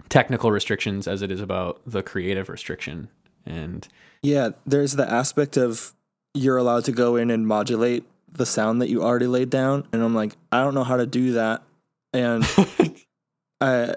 technical 0.09 0.51
restrictions 0.51 1.07
as 1.07 1.21
it 1.21 1.31
is 1.31 1.41
about 1.41 1.81
the 1.85 2.03
creative 2.03 2.49
restriction. 2.49 3.09
And 3.45 3.87
Yeah, 4.21 4.49
there's 4.65 4.93
the 4.93 5.09
aspect 5.09 5.57
of 5.57 5.93
you're 6.33 6.57
allowed 6.57 6.85
to 6.85 6.91
go 6.91 7.15
in 7.15 7.31
and 7.31 7.47
modulate 7.47 8.03
the 8.31 8.45
sound 8.45 8.81
that 8.81 8.89
you 8.89 9.03
already 9.03 9.27
laid 9.27 9.49
down, 9.49 9.87
and 9.91 10.01
I'm 10.01 10.15
like, 10.15 10.37
I 10.51 10.63
don't 10.63 10.73
know 10.73 10.83
how 10.83 10.97
to 10.97 11.05
do 11.05 11.33
that, 11.33 11.63
and 12.13 12.45
I 13.61 13.95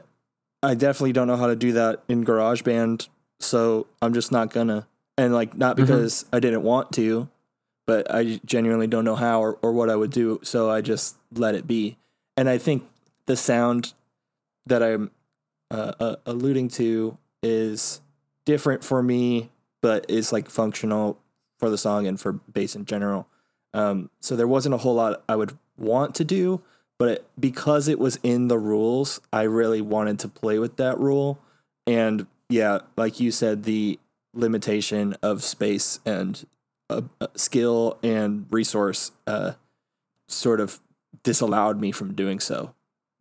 I 0.63 0.75
definitely 0.75 1.13
don't 1.13 1.29
know 1.29 1.37
how 1.37 1.49
to 1.49 1.57
do 1.57 1.73
that 1.73 2.03
in 2.09 2.25
GarageBand, 2.25 3.09
so 3.39 3.87
I'm 4.01 4.15
just 4.15 4.33
not 4.33 4.53
gonna. 4.53 4.87
And 5.17 5.33
like, 5.33 5.57
not 5.57 5.77
mm-hmm. 5.77 5.85
because 5.85 6.25
I 6.33 6.41
didn't 6.41 6.63
want 6.63 6.91
to, 6.93 7.29
but 7.87 8.13
I 8.13 8.41
genuinely 8.45 8.87
don't 8.87 9.05
know 9.05 9.17
how 9.17 9.43
or, 9.43 9.59
or 9.63 9.73
what 9.73 9.91
I 9.91 9.97
would 9.97 10.11
do, 10.11 10.41
so 10.43 10.71
I 10.71 10.81
just 10.81 11.17
let 11.33 11.55
it 11.55 11.67
be. 11.67 11.97
And 12.37 12.49
I 12.49 12.59
think 12.59 12.89
the 13.27 13.37
sound 13.37 13.95
that 14.67 14.83
I'm 14.83 15.11
uh, 15.71 15.93
uh, 16.01 16.17
alluding 16.27 16.69
to 16.69 17.19
is 17.43 18.01
different 18.47 18.85
for 18.85 19.03
me, 19.03 19.51
but 19.83 20.07
is 20.09 20.33
like 20.33 20.49
functional 20.49 21.19
for 21.59 21.71
the 21.71 21.79
song 21.79 22.07
and 22.07 22.21
for 22.21 22.33
bass 22.33 22.75
in 22.75 22.85
general. 22.85 23.27
Um, 23.73 24.11
so 24.21 24.37
there 24.37 24.49
wasn't 24.49 24.75
a 24.75 24.79
whole 24.79 24.95
lot 24.95 25.23
I 25.29 25.37
would 25.37 25.57
want 25.77 26.15
to 26.17 26.25
do, 26.25 26.63
but 26.99 27.09
it, 27.09 27.27
because 27.39 27.89
it 27.89 27.99
was 27.99 28.19
in 28.23 28.49
the 28.49 28.59
rules, 28.59 29.21
I 29.33 29.43
really 29.43 29.81
wanted 29.81 30.19
to 30.21 30.29
play 30.29 30.59
with 30.59 30.77
that 30.77 30.99
rule. 30.99 31.39
And 31.87 32.27
yeah, 32.49 32.81
like 32.97 33.21
you 33.21 33.31
said, 33.31 33.65
the 33.65 33.99
limitation 34.33 35.17
of 35.23 35.43
space 35.43 36.01
and 36.05 36.45
uh, 36.91 37.03
uh, 37.21 37.27
skill 37.35 37.99
and 38.03 38.47
resource 38.51 39.13
uh, 39.27 39.53
sort 40.29 40.61
of 40.61 40.81
disallowed 41.23 41.81
me 41.81 41.93
from 41.93 42.15
doing 42.15 42.41
so, 42.41 42.75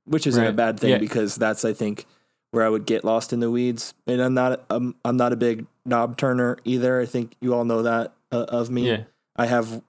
which 0.06 0.28
isn't 0.28 0.44
a 0.46 0.52
bad 0.54 0.80
thing 0.80 0.92
Yeah. 0.92 0.98
because 0.98 1.36
that's 1.36 1.64
I 1.64 1.74
think 1.74 2.06
where 2.52 2.64
I 2.66 2.70
would 2.70 2.86
get 2.86 3.04
lost 3.04 3.34
in 3.34 3.40
the 3.40 3.50
weeds. 3.50 3.94
And 4.06 4.22
I'm 4.22 4.34
not 4.34 4.64
I'm, 4.70 4.96
I'm 5.06 5.18
not 5.18 5.34
a 5.34 5.36
big 5.36 5.66
knob 5.86 6.18
turner 6.18 6.58
either. 6.66 7.00
I 7.00 7.06
think 7.06 7.36
you 7.42 7.54
all 7.54 7.66
know 7.66 7.82
that 7.84 8.14
uh, 8.32 8.46
of 8.50 8.70
me. 8.70 8.88
yeah, 8.90 9.04
I 9.36 9.46
have 9.48 9.82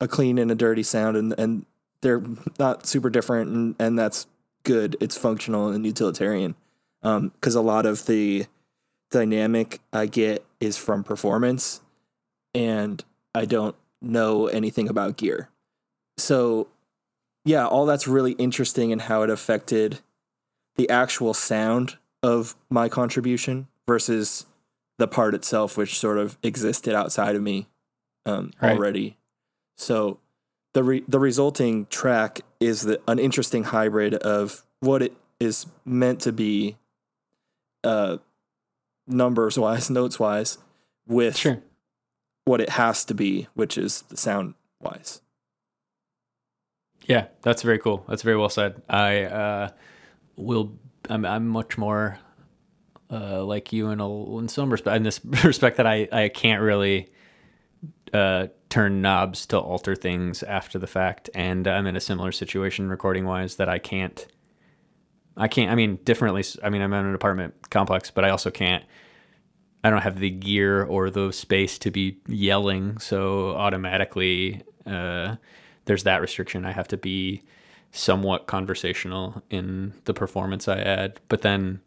a 0.00 0.08
clean 0.08 0.38
and 0.38 0.50
a 0.50 0.54
dirty 0.54 0.82
sound, 0.82 1.16
and 1.16 1.34
and 1.38 1.66
they're 2.02 2.22
not 2.58 2.86
super 2.86 3.10
different, 3.10 3.50
and 3.50 3.74
and 3.78 3.98
that's 3.98 4.26
good. 4.62 4.96
It's 5.00 5.16
functional 5.16 5.68
and 5.68 5.84
utilitarian. 5.86 6.54
Um, 7.02 7.28
because 7.30 7.54
a 7.54 7.62
lot 7.62 7.86
of 7.86 8.04
the 8.06 8.44
dynamic 9.10 9.80
I 9.92 10.06
get 10.06 10.44
is 10.60 10.76
from 10.76 11.02
performance, 11.02 11.80
and 12.54 13.02
I 13.34 13.44
don't 13.44 13.76
know 14.02 14.46
anything 14.46 14.88
about 14.88 15.16
gear. 15.16 15.48
So, 16.18 16.68
yeah, 17.44 17.66
all 17.66 17.86
that's 17.86 18.06
really 18.06 18.32
interesting 18.32 18.90
in 18.90 19.00
how 19.00 19.22
it 19.22 19.30
affected 19.30 20.00
the 20.76 20.88
actual 20.90 21.34
sound 21.34 21.96
of 22.22 22.54
my 22.68 22.88
contribution 22.88 23.68
versus 23.86 24.46
the 24.98 25.08
part 25.08 25.34
itself, 25.34 25.76
which 25.76 25.98
sort 25.98 26.18
of 26.18 26.36
existed 26.42 26.94
outside 26.94 27.34
of 27.36 27.42
me 27.42 27.68
um, 28.26 28.52
Right. 28.60 28.76
already. 28.76 29.16
So 29.78 30.18
the 30.74 30.84
re- 30.84 31.04
the 31.08 31.18
resulting 31.18 31.86
track 31.86 32.40
is 32.60 32.82
the, 32.82 33.00
an 33.08 33.18
interesting 33.18 33.64
hybrid 33.64 34.14
of 34.14 34.62
what 34.80 35.02
it 35.02 35.14
is 35.40 35.66
meant 35.86 36.20
to 36.20 36.32
be, 36.32 36.76
uh, 37.82 38.18
numbers 39.06 39.58
wise, 39.58 39.88
notes 39.98 40.20
wise, 40.20 40.58
with 41.06 41.38
sure. 41.38 41.62
What 42.50 42.60
it 42.60 42.70
has 42.70 43.04
to 43.04 43.14
be, 43.14 43.46
which 43.54 43.78
is 43.78 44.02
the 44.08 44.16
sound 44.16 44.54
wise. 44.80 45.20
Yeah, 47.06 47.28
that's 47.42 47.62
very 47.62 47.78
cool. 47.78 48.04
That's 48.08 48.22
very 48.22 48.36
well 48.36 48.48
said. 48.48 48.82
I 48.88 49.22
uh, 49.22 49.70
will. 50.34 50.72
I'm, 51.08 51.24
I'm 51.24 51.46
much 51.46 51.78
more 51.78 52.18
uh, 53.08 53.44
like 53.44 53.72
you 53.72 53.90
in 53.90 54.00
a 54.00 54.38
in 54.38 54.48
some 54.48 54.68
respect. 54.68 54.96
In 54.96 55.04
this 55.04 55.24
respect, 55.44 55.76
that 55.76 55.86
I 55.86 56.08
I 56.10 56.28
can't 56.28 56.60
really 56.60 57.12
uh, 58.12 58.48
turn 58.68 59.00
knobs 59.00 59.46
to 59.46 59.58
alter 59.58 59.94
things 59.94 60.42
after 60.42 60.76
the 60.80 60.88
fact, 60.88 61.30
and 61.32 61.68
I'm 61.68 61.86
in 61.86 61.94
a 61.94 62.00
similar 62.00 62.32
situation 62.32 62.88
recording 62.88 63.26
wise 63.26 63.56
that 63.56 63.68
I 63.68 63.78
can't. 63.78 64.26
I 65.36 65.46
can't. 65.46 65.70
I 65.70 65.76
mean, 65.76 66.00
differently. 66.02 66.42
I 66.64 66.68
mean, 66.68 66.82
I'm 66.82 66.92
in 66.92 67.06
an 67.06 67.14
apartment 67.14 67.70
complex, 67.70 68.10
but 68.10 68.24
I 68.24 68.30
also 68.30 68.50
can't. 68.50 68.84
I 69.82 69.90
don't 69.90 70.02
have 70.02 70.18
the 70.18 70.30
gear 70.30 70.82
or 70.82 71.10
the 71.10 71.32
space 71.32 71.78
to 71.80 71.90
be 71.90 72.18
yelling, 72.26 72.98
so 72.98 73.50
automatically 73.56 74.62
uh, 74.86 75.36
there's 75.86 76.04
that 76.04 76.20
restriction. 76.20 76.66
I 76.66 76.72
have 76.72 76.88
to 76.88 76.96
be 76.96 77.42
somewhat 77.92 78.46
conversational 78.46 79.42
in 79.50 79.94
the 80.04 80.14
performance 80.14 80.68
I 80.68 80.78
add, 80.80 81.20
but 81.28 81.42
then 81.42 81.80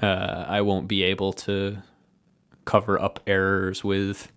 uh, 0.00 0.44
I 0.48 0.60
won't 0.60 0.88
be 0.88 1.02
able 1.02 1.32
to 1.34 1.78
cover 2.64 3.00
up 3.00 3.20
errors 3.26 3.82
with 3.82 4.30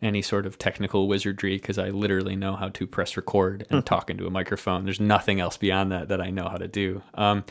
any 0.00 0.22
sort 0.22 0.46
of 0.46 0.58
technical 0.58 1.08
wizardry 1.08 1.56
because 1.56 1.76
I 1.76 1.90
literally 1.90 2.36
know 2.36 2.54
how 2.54 2.68
to 2.70 2.86
press 2.86 3.16
record 3.16 3.66
and 3.68 3.84
talk 3.84 4.10
into 4.10 4.26
a 4.26 4.30
microphone. 4.30 4.84
There's 4.84 5.00
nothing 5.00 5.40
else 5.40 5.56
beyond 5.56 5.92
that 5.92 6.08
that 6.08 6.20
I 6.20 6.30
know 6.30 6.48
how 6.48 6.56
to 6.56 6.68
do. 6.68 7.02
Um, 7.14 7.44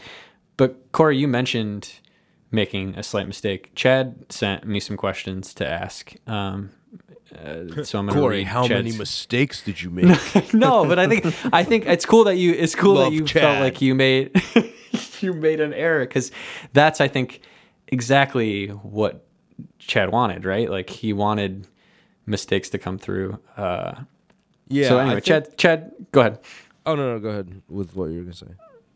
but 0.56 0.92
Corey, 0.92 1.18
you 1.18 1.28
mentioned 1.28 2.00
making 2.52 2.96
a 2.96 3.04
slight 3.04 3.28
mistake. 3.28 3.72
Chad 3.76 4.26
sent 4.30 4.66
me 4.66 4.80
some 4.80 4.98
questions 4.98 5.54
to 5.56 5.68
ask. 5.68 6.14
Um, 6.28 6.72
uh, 7.34 7.84
so 7.84 8.00
I'm 8.00 8.08
gonna 8.08 8.20
Corey, 8.20 8.44
how 8.44 8.68
many 8.68 8.94
mistakes 8.94 9.62
did 9.62 9.82
you 9.82 9.90
make? 9.90 10.08
no, 10.54 10.86
but 10.86 10.98
I 10.98 11.08
think 11.08 11.26
I 11.54 11.64
think 11.64 11.86
it's 11.86 12.06
cool 12.06 12.24
that 12.24 12.36
you 12.38 12.54
it's 12.54 12.74
cool 12.74 12.96
Love 12.96 13.12
that 13.12 13.16
you 13.16 13.28
felt 13.28 13.60
like 13.60 13.82
you 13.82 13.96
made 13.96 14.42
you 15.22 15.34
made 15.34 15.60
an 15.60 15.74
error 15.74 16.06
because 16.06 16.32
that's 16.72 17.02
I 17.02 17.10
think 17.10 17.42
exactly 17.88 18.68
what 18.68 19.26
Chad 19.80 20.12
wanted, 20.12 20.46
right? 20.46 20.70
Like 20.70 20.90
he 20.90 21.12
wanted 21.12 21.68
mistakes 22.26 22.70
to 22.70 22.78
come 22.78 22.98
through. 22.98 23.40
Uh, 23.58 23.96
yeah. 24.70 24.88
so 24.88 24.98
anyway, 25.00 25.16
think- 25.16 25.26
Chad, 25.26 25.58
Chad, 25.58 25.92
go 26.12 26.22
ahead. 26.22 26.40
Oh 26.86 26.96
no, 26.96 27.14
no, 27.14 27.20
go 27.20 27.30
ahead 27.30 27.62
with 27.68 27.94
what 27.94 28.06
you 28.12 28.20
were 28.20 28.24
gonna 28.24 28.34
say. 28.36 28.48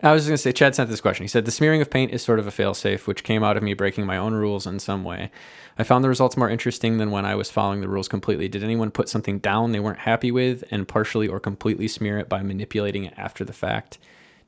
I 0.03 0.13
was 0.13 0.23
just 0.23 0.29
gonna 0.29 0.37
say, 0.37 0.51
Chad 0.51 0.73
sent 0.73 0.89
this 0.89 1.01
question. 1.01 1.23
He 1.23 1.27
said, 1.27 1.45
"The 1.45 1.51
smearing 1.51 1.81
of 1.81 1.89
paint 1.89 2.11
is 2.11 2.23
sort 2.23 2.39
of 2.39 2.47
a 2.47 2.51
failsafe, 2.51 3.05
which 3.05 3.23
came 3.23 3.43
out 3.43 3.57
of 3.57 3.63
me 3.63 3.73
breaking 3.73 4.05
my 4.05 4.17
own 4.17 4.33
rules 4.33 4.65
in 4.65 4.79
some 4.79 5.03
way. 5.03 5.29
I 5.77 5.83
found 5.83 6.03
the 6.03 6.09
results 6.09 6.35
more 6.35 6.49
interesting 6.49 6.97
than 6.97 7.11
when 7.11 7.25
I 7.25 7.35
was 7.35 7.51
following 7.51 7.81
the 7.81 7.87
rules 7.87 8.07
completely. 8.07 8.47
Did 8.47 8.63
anyone 8.63 8.91
put 8.91 9.09
something 9.09 9.39
down 9.39 9.71
they 9.71 9.79
weren't 9.79 9.99
happy 9.99 10.31
with 10.31 10.63
and 10.71 10.87
partially 10.87 11.27
or 11.27 11.39
completely 11.39 11.87
smear 11.87 12.17
it 12.17 12.29
by 12.29 12.41
manipulating 12.41 13.03
it 13.05 13.13
after 13.15 13.45
the 13.45 13.53
fact? 13.53 13.99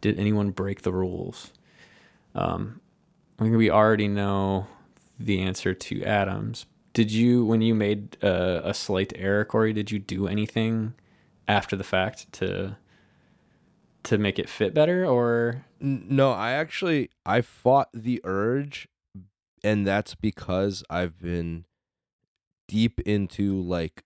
Did 0.02 0.20
anyone 0.20 0.52
break 0.52 0.82
the 0.82 0.94
rules?" 0.94 1.52
Um, 2.36 2.82
I 3.40 3.44
think 3.44 3.58
we 3.58 3.70
already 3.70 4.08
know 4.08 4.68
the 5.20 5.42
answer 5.42 5.74
to 5.74 6.04
Adams. 6.04 6.66
Did 6.94 7.12
you, 7.12 7.46
when 7.46 7.62
you 7.62 7.74
made 7.76 8.18
uh, 8.24 8.62
a 8.64 8.74
slight 8.74 9.14
error, 9.16 9.46
Corey? 9.46 9.74
Did 9.74 9.92
you 9.92 10.00
do 10.00 10.28
anything 10.28 10.94
after 11.48 11.76
the 11.76 11.84
fact 11.84 12.32
to 12.34 12.78
to 14.04 14.18
make 14.18 14.38
it 14.40 14.50
fit 14.50 14.74
better, 14.74 15.06
or 15.06 15.66
No, 15.80 16.32
I 16.32 16.52
actually 16.52 17.10
I 17.26 17.42
fought 17.42 17.90
the 17.94 18.22
urge, 18.24 18.88
and 19.64 19.86
that's 19.88 20.16
because 20.16 20.84
I've 20.90 21.20
been 21.20 21.66
deep 22.68 23.00
into 23.02 23.62
like 23.62 24.04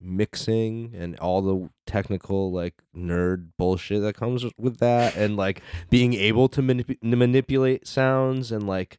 mixing 0.00 0.94
and 0.96 1.18
all 1.18 1.42
the 1.42 1.68
technical 1.86 2.50
like 2.50 2.74
nerd 2.96 3.48
bullshit 3.58 4.02
that 4.02 4.14
comes 4.16 4.44
with 4.58 4.78
that, 4.78 5.16
and 5.16 5.36
like 5.36 5.62
being 5.90 6.14
able 6.14 6.48
to 6.48 6.62
manip- 6.62 7.02
manipulate 7.02 7.86
sounds 7.86 8.50
and 8.52 8.66
like 8.66 8.98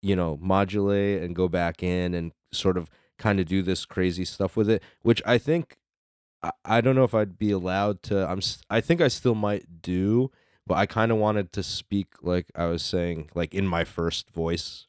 you 0.00 0.16
know 0.16 0.38
modulate 0.40 1.22
and 1.22 1.36
go 1.36 1.48
back 1.48 1.82
in 1.82 2.14
and 2.14 2.32
sort 2.52 2.76
of 2.76 2.88
kind 3.18 3.38
of 3.40 3.46
do 3.46 3.62
this 3.62 3.84
crazy 3.84 4.24
stuff 4.24 4.56
with 4.56 4.68
it, 4.70 4.82
which 5.02 5.22
I 5.26 5.38
think. 5.38 5.76
I- 6.42 6.52
I 6.64 6.80
don't 6.80 6.94
know 6.96 7.04
if 7.04 7.14
I'd 7.14 7.38
be 7.38 7.50
allowed 7.52 8.02
to. 8.04 8.26
I'm. 8.28 8.40
I 8.68 8.80
think 8.80 9.00
I 9.00 9.08
still 9.08 9.34
might 9.34 9.82
do, 9.82 10.30
but 10.66 10.74
I 10.74 10.86
kind 10.86 11.12
of 11.12 11.18
wanted 11.18 11.52
to 11.52 11.62
speak 11.62 12.08
like 12.22 12.46
I 12.56 12.66
was 12.66 12.82
saying, 12.82 13.30
like 13.34 13.54
in 13.54 13.66
my 13.66 13.84
first 13.84 14.30
voice 14.30 14.86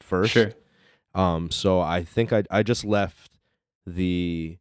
first. 0.00 0.32
sure? 0.32 0.52
Um, 1.14 1.50
so 1.50 1.80
I 1.80 2.02
think 2.02 2.32
I 2.32 2.42
I 2.50 2.62
just 2.62 2.84
left 2.84 3.32
the 3.86 4.58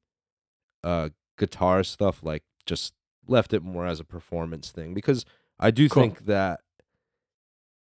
uh 0.83 1.09
guitar 1.37 1.83
stuff 1.83 2.21
like 2.23 2.43
just 2.65 2.93
left 3.27 3.53
it 3.53 3.63
more 3.63 3.85
as 3.87 3.99
a 3.99 4.03
performance 4.05 4.69
thing 4.71 4.93
because 4.93 5.25
I 5.59 5.71
do 5.71 5.89
Cool. 5.89 6.03
think 6.03 6.25
that 6.27 6.61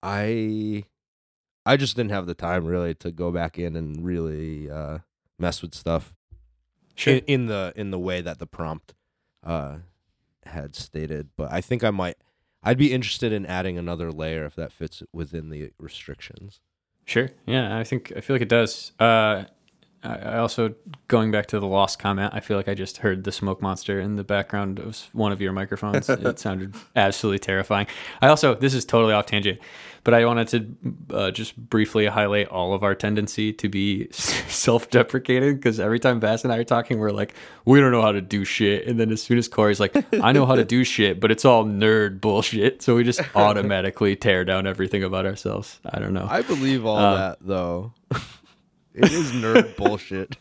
I 0.02 0.84
I 1.64 1.76
just 1.76 1.96
didn't 1.96 2.12
have 2.12 2.26
the 2.26 2.34
time 2.34 2.64
really 2.64 2.94
to 2.96 3.10
go 3.12 3.30
back 3.30 3.58
in 3.58 3.76
and 3.76 4.04
really 4.04 4.70
uh 4.70 4.98
mess 5.38 5.62
with 5.62 5.74
stuff 5.74 6.14
Sure. 6.96 7.14
in, 7.14 7.24
in 7.26 7.46
the 7.46 7.72
in 7.76 7.90
the 7.92 7.98
way 7.98 8.20
that 8.20 8.38
the 8.38 8.46
prompt 8.46 8.94
uh 9.44 9.76
had 10.44 10.74
stated, 10.74 11.28
but 11.36 11.52
I 11.52 11.60
think 11.60 11.84
I 11.84 11.90
might. 11.90 12.16
I'd 12.62 12.78
be 12.78 12.92
interested 12.92 13.32
in 13.32 13.46
adding 13.46 13.78
another 13.78 14.10
layer 14.10 14.44
if 14.44 14.56
that 14.56 14.72
fits 14.72 15.02
within 15.12 15.50
the 15.50 15.70
restrictions. 15.78 16.60
Sure. 17.04 17.30
Yeah, 17.46 17.78
I 17.78 17.84
think 17.84 18.12
I 18.16 18.20
feel 18.20 18.34
like 18.34 18.42
it 18.42 18.48
does. 18.48 18.92
Uh, 18.98 19.44
I 20.06 20.38
also 20.38 20.74
going 21.08 21.30
back 21.30 21.46
to 21.46 21.60
the 21.60 21.66
lost 21.66 21.98
comment. 21.98 22.32
I 22.34 22.40
feel 22.40 22.56
like 22.56 22.68
I 22.68 22.74
just 22.74 22.98
heard 22.98 23.24
the 23.24 23.32
smoke 23.32 23.60
monster 23.60 24.00
in 24.00 24.16
the 24.16 24.24
background 24.24 24.78
of 24.78 24.96
one 25.12 25.32
of 25.32 25.40
your 25.40 25.52
microphones. 25.52 26.08
it 26.10 26.38
sounded 26.38 26.74
absolutely 26.94 27.38
terrifying. 27.40 27.86
I 28.22 28.28
also 28.28 28.54
this 28.54 28.74
is 28.74 28.84
totally 28.84 29.12
off 29.12 29.26
tangent, 29.26 29.58
but 30.04 30.14
I 30.14 30.24
wanted 30.24 30.48
to 30.48 31.14
uh, 31.16 31.30
just 31.30 31.56
briefly 31.56 32.06
highlight 32.06 32.48
all 32.48 32.74
of 32.74 32.82
our 32.82 32.94
tendency 32.94 33.52
to 33.54 33.68
be 33.68 34.08
self-deprecating 34.12 35.56
because 35.56 35.80
every 35.80 35.98
time 35.98 36.20
Bass 36.20 36.44
and 36.44 36.52
I 36.52 36.58
are 36.58 36.64
talking, 36.64 36.98
we're 36.98 37.10
like, 37.10 37.34
we 37.64 37.80
don't 37.80 37.92
know 37.92 38.02
how 38.02 38.12
to 38.12 38.20
do 38.20 38.44
shit, 38.44 38.86
and 38.86 38.98
then 39.00 39.10
as 39.10 39.22
soon 39.22 39.38
as 39.38 39.48
Corey's 39.48 39.80
like, 39.80 39.94
I 40.22 40.32
know 40.32 40.46
how 40.46 40.54
to 40.56 40.64
do 40.64 40.84
shit, 40.84 41.20
but 41.20 41.30
it's 41.30 41.44
all 41.44 41.64
nerd 41.64 42.20
bullshit, 42.20 42.82
so 42.82 42.94
we 42.96 43.04
just 43.04 43.20
automatically 43.36 44.16
tear 44.16 44.44
down 44.44 44.66
everything 44.66 45.02
about 45.04 45.26
ourselves. 45.26 45.80
I 45.84 45.98
don't 45.98 46.12
know. 46.14 46.26
I 46.28 46.42
believe 46.42 46.84
all 46.86 46.96
Uh, 46.98 47.16
that 47.16 47.38
though. 47.40 47.92
It 48.96 49.12
is 49.12 49.32
nerd 49.32 49.76
bullshit. 49.76 50.36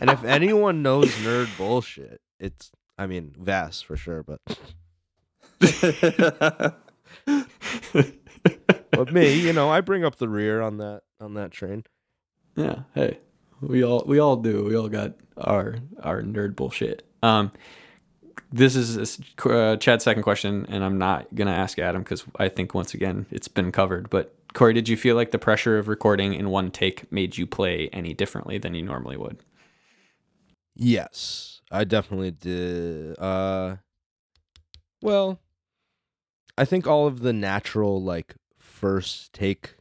And 0.00 0.10
if 0.10 0.24
anyone 0.24 0.82
knows 0.82 1.10
nerd 1.16 1.56
bullshit, 1.58 2.20
it's 2.38 2.70
I 2.98 3.06
mean 3.06 3.34
Vass 3.38 3.82
for 3.82 3.96
sure, 3.96 4.22
but 4.22 4.40
but 8.90 9.12
me, 9.12 9.34
you 9.34 9.52
know, 9.52 9.68
I 9.70 9.80
bring 9.80 10.04
up 10.04 10.16
the 10.16 10.28
rear 10.28 10.60
on 10.60 10.78
that 10.78 11.02
on 11.20 11.34
that 11.34 11.50
train. 11.50 11.84
Yeah. 12.56 12.80
Hey, 12.94 13.18
we 13.60 13.84
all 13.84 14.04
we 14.06 14.18
all 14.18 14.36
do. 14.36 14.64
We 14.64 14.76
all 14.76 14.88
got 14.88 15.14
our 15.36 15.76
our 16.02 16.22
nerd 16.22 16.56
bullshit. 16.56 17.06
Um, 17.22 17.52
this 18.52 18.74
is 18.74 19.20
uh, 19.44 19.76
Chad's 19.76 20.04
second 20.04 20.22
question, 20.22 20.66
and 20.68 20.82
I'm 20.82 20.98
not 20.98 21.32
gonna 21.34 21.52
ask 21.52 21.78
Adam 21.78 22.02
because 22.02 22.24
I 22.36 22.48
think 22.48 22.74
once 22.74 22.94
again 22.94 23.26
it's 23.30 23.48
been 23.48 23.70
covered. 23.70 24.08
But 24.10 24.34
Corey, 24.52 24.74
did 24.74 24.88
you 24.88 24.96
feel 24.96 25.16
like 25.16 25.30
the 25.30 25.38
pressure 25.38 25.78
of 25.78 25.88
recording 25.88 26.34
in 26.34 26.50
one 26.50 26.70
take 26.70 27.10
made 27.12 27.36
you 27.36 27.46
play 27.46 27.88
any 27.92 28.14
differently 28.14 28.58
than 28.58 28.74
you 28.74 28.82
normally 28.82 29.16
would? 29.16 29.38
Yes, 30.74 31.60
I 31.70 31.84
definitely 31.84 32.32
did. 32.32 33.18
Uh, 33.18 33.76
well, 35.02 35.40
I 36.58 36.64
think 36.64 36.86
all 36.86 37.06
of 37.06 37.20
the 37.20 37.32
natural 37.32 38.02
like 38.02 38.34
first 38.58 39.32
take 39.32 39.76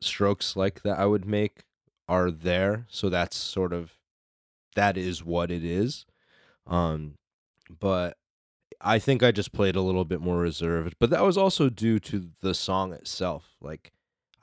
strokes 0.00 0.56
like 0.56 0.82
that 0.82 0.98
I 0.98 1.06
would 1.06 1.24
make 1.24 1.64
are 2.08 2.30
there, 2.30 2.86
so 2.88 3.08
that's 3.08 3.36
sort 3.36 3.72
of 3.72 3.92
that 4.74 4.96
is 4.96 5.24
what 5.24 5.50
it 5.50 5.64
is. 5.64 6.04
Um, 6.66 7.14
but 7.78 8.16
I 8.80 8.98
think 8.98 9.22
I 9.22 9.30
just 9.30 9.52
played 9.52 9.76
a 9.76 9.82
little 9.82 10.04
bit 10.04 10.20
more 10.20 10.38
reserved, 10.38 10.94
but 10.98 11.10
that 11.10 11.22
was 11.22 11.36
also 11.36 11.68
due 11.68 11.98
to 12.00 12.30
the 12.40 12.54
song 12.54 12.92
itself. 12.92 13.56
Like 13.60 13.92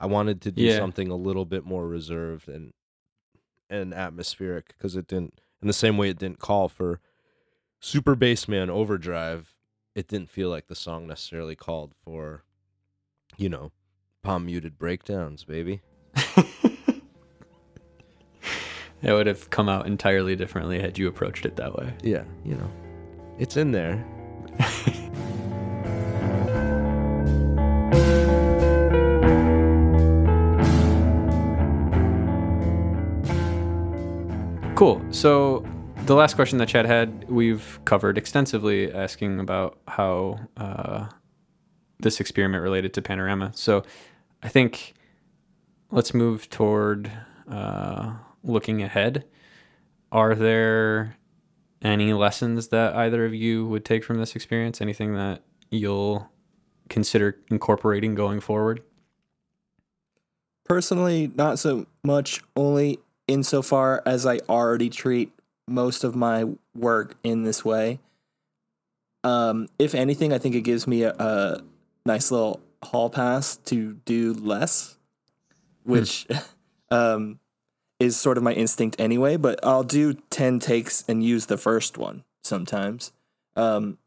I 0.00 0.06
wanted 0.06 0.40
to 0.42 0.52
do 0.52 0.62
Yeah. 0.62 0.76
something 0.76 1.10
a 1.10 1.16
little 1.16 1.44
bit 1.44 1.64
more 1.64 1.86
reserved 1.88 2.48
and 2.48 2.72
and 3.70 3.92
atmospheric 3.92 4.68
because 4.68 4.96
it 4.96 5.06
didn't 5.06 5.40
in 5.60 5.66
the 5.68 5.74
same 5.74 5.96
way 5.98 6.08
it 6.08 6.18
didn't 6.18 6.38
call 6.38 6.68
for 6.68 7.00
Super 7.80 8.16
Bassman 8.16 8.68
Overdrive. 8.70 9.54
It 9.94 10.08
didn't 10.08 10.30
feel 10.30 10.48
like 10.48 10.68
the 10.68 10.74
song 10.74 11.06
necessarily 11.06 11.54
called 11.56 11.92
for, 12.04 12.44
you 13.36 13.48
know, 13.48 13.72
palm 14.22 14.46
muted 14.46 14.78
breakdowns, 14.78 15.44
baby. 15.44 15.80
It 19.00 19.12
would 19.12 19.28
have 19.28 19.48
come 19.50 19.68
out 19.68 19.86
entirely 19.86 20.34
differently 20.34 20.80
had 20.80 20.98
you 20.98 21.06
approached 21.06 21.46
it 21.46 21.54
that 21.54 21.72
way. 21.76 21.94
Yeah, 22.02 22.24
you 22.44 22.56
know, 22.56 22.68
it's 23.38 23.56
in 23.56 23.70
there. 23.70 24.04
Cool. 34.78 35.04
So 35.10 35.66
the 36.04 36.14
last 36.14 36.34
question 36.34 36.58
that 36.58 36.68
Chad 36.68 36.86
had, 36.86 37.28
we've 37.28 37.80
covered 37.84 38.16
extensively, 38.16 38.92
asking 38.94 39.40
about 39.40 39.76
how 39.88 40.38
uh, 40.56 41.08
this 41.98 42.20
experiment 42.20 42.62
related 42.62 42.94
to 42.94 43.02
Panorama. 43.02 43.50
So 43.56 43.82
I 44.40 44.48
think 44.48 44.94
let's 45.90 46.14
move 46.14 46.48
toward 46.48 47.10
uh, 47.50 48.12
looking 48.44 48.80
ahead. 48.80 49.24
Are 50.12 50.36
there 50.36 51.16
any 51.82 52.12
lessons 52.12 52.68
that 52.68 52.94
either 52.94 53.26
of 53.26 53.34
you 53.34 53.66
would 53.66 53.84
take 53.84 54.04
from 54.04 54.18
this 54.18 54.36
experience? 54.36 54.80
Anything 54.80 55.14
that 55.14 55.42
you'll 55.72 56.30
consider 56.88 57.36
incorporating 57.50 58.14
going 58.14 58.38
forward? 58.38 58.84
Personally, 60.66 61.32
not 61.34 61.58
so 61.58 61.86
much, 62.04 62.44
only 62.54 63.00
insofar 63.28 64.02
as 64.04 64.26
I 64.26 64.38
already 64.48 64.90
treat 64.90 65.32
most 65.68 66.02
of 66.02 66.16
my 66.16 66.46
work 66.74 67.14
in 67.22 67.44
this 67.44 67.64
way. 67.64 68.00
Um, 69.22 69.68
if 69.78 69.94
anything, 69.94 70.32
I 70.32 70.38
think 70.38 70.54
it 70.54 70.62
gives 70.62 70.86
me 70.86 71.02
a, 71.02 71.12
a 71.12 71.60
nice 72.06 72.30
little 72.30 72.60
hall 72.82 73.10
pass 73.10 73.56
to 73.56 73.94
do 74.04 74.32
less, 74.32 74.96
which 75.84 76.26
um, 76.90 77.38
is 78.00 78.16
sort 78.16 78.38
of 78.38 78.42
my 78.42 78.52
instinct 78.52 78.96
anyway. 78.98 79.36
But 79.36 79.60
I'll 79.64 79.84
do 79.84 80.14
10 80.14 80.58
takes 80.60 81.04
and 81.08 81.24
use 81.24 81.46
the 81.46 81.58
first 81.58 81.98
one 81.98 82.24
sometimes. 82.42 83.12
Um, 83.56 83.98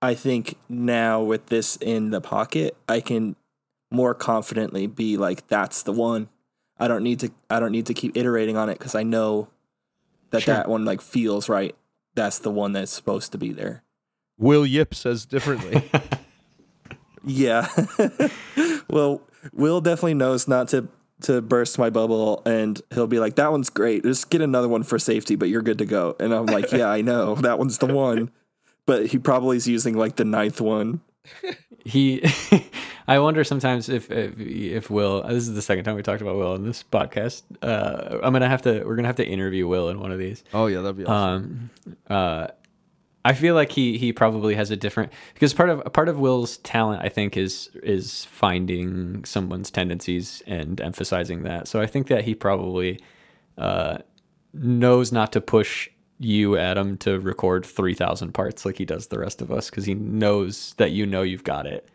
I 0.00 0.14
think 0.14 0.56
now 0.68 1.22
with 1.22 1.46
this 1.46 1.76
in 1.76 2.10
the 2.10 2.20
pocket, 2.20 2.76
I 2.88 3.00
can 3.00 3.36
more 3.90 4.14
confidently 4.14 4.86
be 4.86 5.16
like, 5.16 5.46
that's 5.48 5.82
the 5.82 5.92
one. 5.92 6.28
I 6.82 6.88
don't 6.88 7.02
need 7.02 7.20
to. 7.20 7.30
I 7.48 7.60
don't 7.60 7.72
need 7.72 7.86
to 7.86 7.94
keep 7.94 8.16
iterating 8.16 8.56
on 8.56 8.68
it 8.68 8.78
because 8.78 8.94
I 8.94 9.02
know 9.04 9.48
that 10.30 10.42
Sure. 10.42 10.54
that 10.54 10.68
one 10.68 10.84
like 10.84 11.00
feels 11.00 11.48
right. 11.48 11.74
That's 12.14 12.38
the 12.40 12.50
one 12.50 12.72
that's 12.72 12.92
supposed 12.92 13.32
to 13.32 13.38
be 13.38 13.52
there. 13.52 13.82
Will 14.38 14.66
Yip 14.66 14.94
says 14.94 15.24
differently. 15.24 15.88
Yeah. 17.24 17.68
well, 18.90 19.22
Will 19.52 19.80
definitely 19.80 20.14
knows 20.14 20.48
not 20.48 20.68
to 20.68 20.88
to 21.22 21.40
burst 21.40 21.78
my 21.78 21.88
bubble, 21.88 22.42
and 22.44 22.80
he'll 22.92 23.06
be 23.06 23.20
like, 23.20 23.36
"That 23.36 23.52
one's 23.52 23.70
great. 23.70 24.02
Just 24.02 24.28
get 24.28 24.40
another 24.40 24.68
one 24.68 24.82
for 24.82 24.98
safety, 24.98 25.36
but 25.36 25.48
you're 25.48 25.62
good 25.62 25.78
to 25.78 25.84
go." 25.86 26.16
And 26.18 26.34
I'm 26.34 26.46
like, 26.46 26.72
"Yeah, 26.72 26.88
I 26.88 27.00
know 27.00 27.34
that 27.46 27.58
one's 27.60 27.78
the 27.78 27.86
one." 27.86 28.30
But 28.86 29.06
he 29.06 29.18
probably 29.18 29.56
is 29.56 29.68
using 29.68 29.96
like 29.96 30.16
the 30.16 30.24
ninth 30.24 30.60
one. 30.60 31.00
he 31.84 32.24
i 33.14 33.18
wonder 33.18 33.42
sometimes 33.44 33.88
if, 33.88 34.10
if 34.10 34.38
if 34.38 34.90
will 34.90 35.22
this 35.22 35.46
is 35.48 35.54
the 35.54 35.62
second 35.62 35.84
time 35.84 35.96
we 35.96 36.02
talked 36.02 36.22
about 36.22 36.36
will 36.36 36.54
in 36.54 36.64
this 36.64 36.82
podcast. 36.82 37.42
Uh 37.62 38.18
i'm 38.22 38.32
gonna 38.32 38.48
have 38.48 38.62
to 38.62 38.72
we're 38.84 38.96
gonna 38.96 39.08
have 39.08 39.16
to 39.16 39.26
interview 39.26 39.66
will 39.66 39.88
in 39.88 39.98
one 40.00 40.12
of 40.12 40.18
these. 40.18 40.42
Oh 40.52 40.66
yeah, 40.66 40.80
that'd 40.80 40.96
be 40.96 41.04
awesome. 41.04 41.70
um 41.86 41.96
uh 42.16 42.46
i 43.24 43.32
feel 43.34 43.54
like 43.54 43.70
he 43.70 43.98
he 43.98 44.12
probably 44.12 44.54
has 44.54 44.70
a 44.70 44.76
different 44.76 45.12
because 45.34 45.52
part 45.54 45.70
of 45.70 45.80
a 45.86 45.90
part 45.90 46.08
of 46.08 46.18
will's 46.18 46.56
talent 46.58 47.00
i 47.04 47.08
think 47.08 47.36
is 47.36 47.70
is 47.82 48.24
finding 48.24 49.24
someone's 49.24 49.70
tendencies 49.70 50.42
and 50.46 50.80
emphasizing 50.80 51.42
that. 51.44 51.68
So 51.68 51.80
i 51.80 51.86
think 51.86 52.08
that 52.08 52.24
he 52.24 52.34
probably 52.34 52.98
uh 53.58 53.98
knows 54.54 55.12
not 55.12 55.32
to 55.32 55.40
push 55.40 55.88
you 56.18 56.56
adam 56.56 56.96
to 56.98 57.18
record 57.20 57.64
3000 57.66 58.32
parts 58.32 58.64
like 58.66 58.76
he 58.78 58.84
does 58.84 59.06
the 59.08 59.18
rest 59.18 59.42
of 59.42 59.50
us 59.50 59.70
because 59.70 59.84
he 59.84 59.94
knows 59.94 60.74
that 60.78 60.90
you 60.92 61.04
know 61.06 61.22
you've 61.22 61.44
got 61.44 61.66
it 61.66 61.88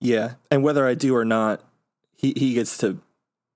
Yeah, 0.00 0.34
and 0.50 0.62
whether 0.62 0.86
I 0.86 0.94
do 0.94 1.14
or 1.14 1.24
not, 1.24 1.62
he 2.16 2.32
he 2.36 2.54
gets 2.54 2.78
to 2.78 3.00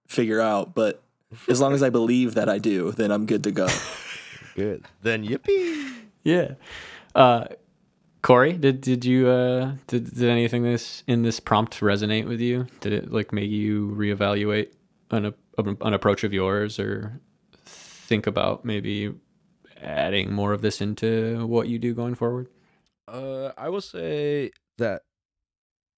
figure 0.08 0.40
out. 0.40 0.74
But 0.74 1.02
as 1.48 1.60
long 1.60 1.72
as 1.72 1.82
I 1.82 1.90
believe 1.90 2.34
that 2.34 2.48
I 2.48 2.58
do, 2.58 2.92
then 2.92 3.10
I'm 3.10 3.26
good 3.26 3.44
to 3.44 3.50
go. 3.50 3.68
Good. 4.54 4.84
Then 5.00 5.24
yippee. 5.26 5.94
Yeah. 6.24 6.56
Uh, 7.14 7.46
Corey, 8.22 8.52
did 8.52 8.80
did 8.80 9.04
you 9.04 9.28
uh 9.28 9.72
did 9.86 10.14
did 10.14 10.28
anything 10.28 10.62
this 10.62 11.02
in 11.06 11.22
this 11.22 11.40
prompt 11.40 11.80
resonate 11.80 12.28
with 12.28 12.40
you? 12.40 12.66
Did 12.80 12.92
it 12.92 13.12
like 13.12 13.32
make 13.32 13.50
you 13.50 13.94
reevaluate 13.96 14.68
an 15.10 15.34
an 15.58 15.94
approach 15.94 16.22
of 16.22 16.32
yours 16.32 16.78
or 16.78 17.20
think 17.64 18.26
about 18.26 18.64
maybe 18.64 19.12
adding 19.80 20.32
more 20.32 20.52
of 20.52 20.62
this 20.62 20.80
into 20.80 21.46
what 21.46 21.66
you 21.68 21.78
do 21.78 21.94
going 21.94 22.14
forward? 22.14 22.48
Uh, 23.08 23.50
I 23.58 23.68
will 23.68 23.80
say 23.80 24.52
that 24.78 25.02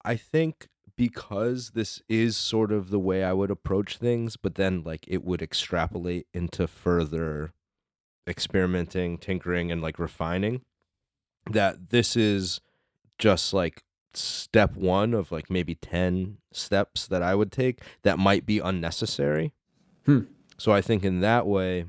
I 0.05 0.15
think 0.15 0.67
because 0.95 1.71
this 1.71 2.01
is 2.07 2.37
sort 2.37 2.71
of 2.71 2.89
the 2.89 2.99
way 2.99 3.23
I 3.23 3.33
would 3.33 3.51
approach 3.51 3.97
things, 3.97 4.37
but 4.37 4.55
then 4.55 4.83
like 4.83 5.05
it 5.07 5.23
would 5.23 5.41
extrapolate 5.41 6.27
into 6.33 6.67
further 6.67 7.53
experimenting, 8.27 9.17
tinkering, 9.17 9.71
and 9.71 9.81
like 9.81 9.99
refining. 9.99 10.61
That 11.49 11.89
this 11.89 12.15
is 12.15 12.61
just 13.17 13.53
like 13.53 13.83
step 14.13 14.75
one 14.75 15.13
of 15.13 15.31
like 15.31 15.49
maybe 15.49 15.75
10 15.75 16.37
steps 16.51 17.07
that 17.07 17.21
I 17.21 17.35
would 17.35 17.51
take 17.51 17.81
that 18.03 18.17
might 18.17 18.45
be 18.45 18.59
unnecessary. 18.59 19.53
Hmm. 20.05 20.21
So 20.57 20.71
I 20.71 20.81
think 20.81 21.03
in 21.03 21.19
that 21.19 21.45
way, 21.45 21.85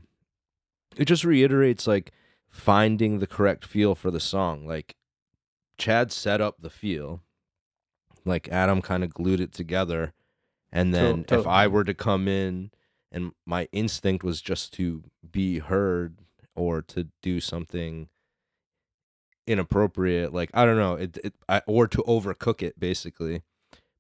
it 0.97 1.05
just 1.05 1.25
reiterates 1.25 1.87
like 1.87 2.13
finding 2.49 3.19
the 3.19 3.27
correct 3.27 3.65
feel 3.65 3.95
for 3.95 4.11
the 4.11 4.21
song. 4.21 4.67
Like 4.67 4.97
Chad 5.79 6.11
set 6.11 6.41
up 6.41 6.57
the 6.61 6.71
feel, 6.71 7.23
like 8.27 8.49
Adam 8.49 8.83
kind 8.83 9.03
of 9.03 9.15
glued 9.15 9.41
it 9.41 9.53
together, 9.53 10.13
and 10.71 10.93
then 10.93 11.25
To- 11.25 11.41
if 11.41 11.47
I 11.47 11.67
were 11.67 11.85
to 11.85 11.95
come 11.95 12.29
in 12.29 12.71
and 13.13 13.33
my 13.47 13.69
instinct 13.73 14.25
was 14.25 14.43
just 14.43 14.73
to 14.75 15.05
be 15.31 15.61
heard 15.61 16.19
or 16.55 16.83
to 16.83 17.09
do 17.23 17.41
something 17.41 18.09
inappropriate 19.47 20.35
like 20.35 20.51
i 20.55 20.65
don't 20.65 20.77
know 20.77 20.95
it, 20.95 21.17
it 21.23 21.35
I, 21.49 21.63
or 21.67 21.87
to 21.87 21.99
overcook 21.99 22.63
it 22.63 22.81
basically 22.81 23.43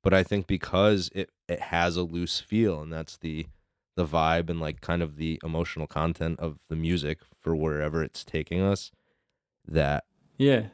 but 0.03 0.12
i 0.12 0.24
think 0.24 0.49
because 0.49 1.09
it 1.14 1.31
it 1.49 1.61
has 1.61 1.97
a 1.97 2.03
loose 2.03 2.41
feel 2.41 2.83
and 2.83 2.93
that's 2.93 3.16
the 3.16 3.47
the 3.95 4.05
vibe 4.05 4.51
and 4.51 4.61
like 4.61 4.81
kind 4.81 5.03
of 5.03 5.16
the 5.16 5.41
emotional 5.45 5.87
content 5.87 6.41
of 6.41 6.59
the 6.68 6.74
music 6.74 7.20
for 7.39 7.55
wherever 7.55 8.03
it's 8.03 8.24
taking 8.24 8.61
us 8.61 8.91
that 9.66 10.05
Yeah. 10.37 10.66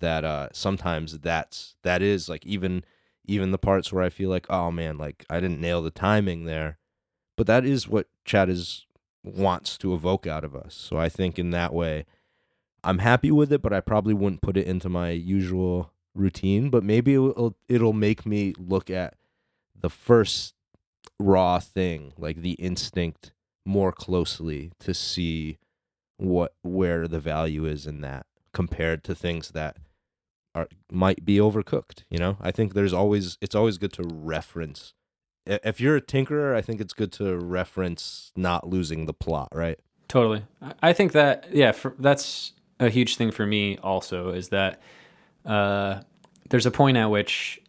That 0.00 0.24
uh 0.24 0.48
sometimes 0.52 1.18
that's 1.20 1.76
that 1.82 2.02
is 2.02 2.28
like 2.28 2.44
even 2.46 2.84
even 3.24 3.50
the 3.50 3.58
parts 3.58 3.92
where 3.92 4.02
I 4.02 4.08
feel 4.08 4.30
like 4.30 4.46
oh 4.50 4.70
man 4.70 4.98
like 4.98 5.24
I 5.30 5.40
didn't 5.40 5.60
nail 5.60 5.82
the 5.82 5.90
timing 5.90 6.44
there. 6.44 6.78
But 7.36 7.46
that 7.46 7.64
is 7.64 7.88
what 7.88 8.08
Chad 8.24 8.48
is 8.48 8.86
wants 9.24 9.78
to 9.78 9.94
evoke 9.94 10.26
out 10.26 10.44
of 10.44 10.54
us. 10.54 10.74
So 10.74 10.96
I 10.96 11.08
think 11.08 11.38
in 11.38 11.50
that 11.50 11.72
way 11.72 12.04
I'm 12.84 12.98
happy 12.98 13.30
with 13.30 13.52
it 13.52 13.62
but 13.62 13.72
I 13.72 13.80
probably 13.80 14.14
wouldn't 14.14 14.42
put 14.42 14.56
it 14.56 14.66
into 14.66 14.88
my 14.88 15.10
usual 15.10 15.92
routine 16.14 16.68
but 16.68 16.84
maybe 16.84 17.14
it'll 17.14 17.56
it'll 17.68 17.92
make 17.92 18.26
me 18.26 18.52
look 18.58 18.90
at 18.90 19.14
the 19.78 19.88
first 19.90 20.54
raw 21.18 21.58
thing 21.58 22.12
like 22.18 22.42
the 22.42 22.52
instinct 22.52 23.32
more 23.64 23.92
closely 23.92 24.72
to 24.80 24.92
see 24.92 25.58
what 26.16 26.54
where 26.62 27.08
the 27.08 27.20
value 27.20 27.64
is 27.64 27.86
in 27.86 28.00
that 28.00 28.26
compared 28.52 29.02
to 29.04 29.14
things 29.14 29.50
that 29.50 29.76
are 30.54 30.68
might 30.90 31.24
be 31.24 31.36
overcooked 31.36 32.04
you 32.10 32.18
know 32.18 32.36
i 32.40 32.50
think 32.50 32.74
there's 32.74 32.92
always 32.92 33.38
it's 33.40 33.54
always 33.54 33.78
good 33.78 33.92
to 33.92 34.02
reference 34.04 34.92
if 35.46 35.80
you're 35.80 35.96
a 35.96 36.00
tinkerer 36.00 36.54
i 36.54 36.60
think 36.60 36.80
it's 36.80 36.92
good 36.92 37.10
to 37.10 37.36
reference 37.38 38.32
not 38.36 38.68
losing 38.68 39.06
the 39.06 39.14
plot 39.14 39.48
right 39.54 39.78
Totally. 40.12 40.44
I- 40.82 40.92
think 40.92 41.12
that 41.12 41.46
yeah, 41.54 41.72
for, 41.72 41.94
that's 41.98 42.52
a 42.78 42.90
huge 42.90 43.16
thing 43.16 43.30
for 43.30 43.46
me. 43.46 43.78
Also, 43.78 44.28
is 44.28 44.50
that 44.50 44.78
uh, 45.46 46.02
there's 46.50 46.66
a 46.66 46.70
point 46.70 46.98
at 46.98 47.06
which 47.06 47.62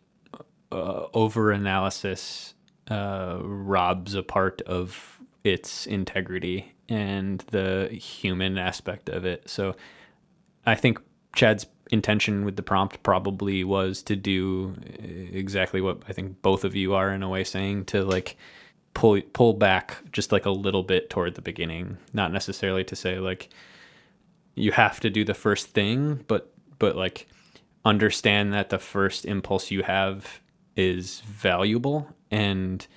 uh, 0.69 1.05
over 1.13 1.51
analysis 1.51 2.53
uh, 2.91 3.37
robs 3.41 4.13
a 4.13 4.23
part 4.23 4.61
of 4.63 5.21
its 5.45 5.85
integrity 5.87 6.73
and 6.89 7.39
the 7.51 7.87
human 7.93 8.57
aspect 8.57 9.07
of 9.07 9.23
it. 9.23 9.49
So, 9.49 9.77
I 10.65 10.75
think 10.75 10.99
Chad's 11.35 11.65
intention 11.91 12.45
with 12.45 12.55
the 12.55 12.63
prompt 12.63 13.03
probably 13.03 13.63
was 13.63 14.01
to 14.03 14.15
do 14.15 14.75
uh, 14.77 15.37
exactly 15.37 15.81
what 15.81 16.01
I 16.07 16.13
think 16.13 16.41
both 16.41 16.63
of 16.63 16.75
you 16.75 16.93
are 16.93 17.11
in 17.11 17.23
a 17.23 17.29
way 17.29 17.43
saying 17.43 17.85
to 17.85 18.03
like 18.03 18.37
pull 18.93 19.21
pull 19.33 19.53
back 19.53 19.97
just 20.11 20.31
like 20.31 20.45
a 20.45 20.51
little 20.51 20.83
bit 20.83 21.09
toward 21.09 21.35
the 21.35 21.41
beginning. 21.41 21.97
Not 22.13 22.31
necessarily 22.31 22.83
to 22.85 22.95
say 22.95 23.19
like 23.19 23.49
you 24.55 24.71
have 24.71 24.99
to 25.01 25.09
do 25.09 25.23
the 25.23 25.33
first 25.33 25.69
thing 25.69 26.23
but 26.27 26.53
but 26.79 26.95
like 26.95 27.27
understand 27.85 28.53
that 28.53 28.69
the 28.69 28.79
first 28.79 29.25
impulse 29.25 29.71
you 29.71 29.83
have 29.83 30.39
is 30.75 31.21
valuable 31.21 32.07
and 32.31 32.87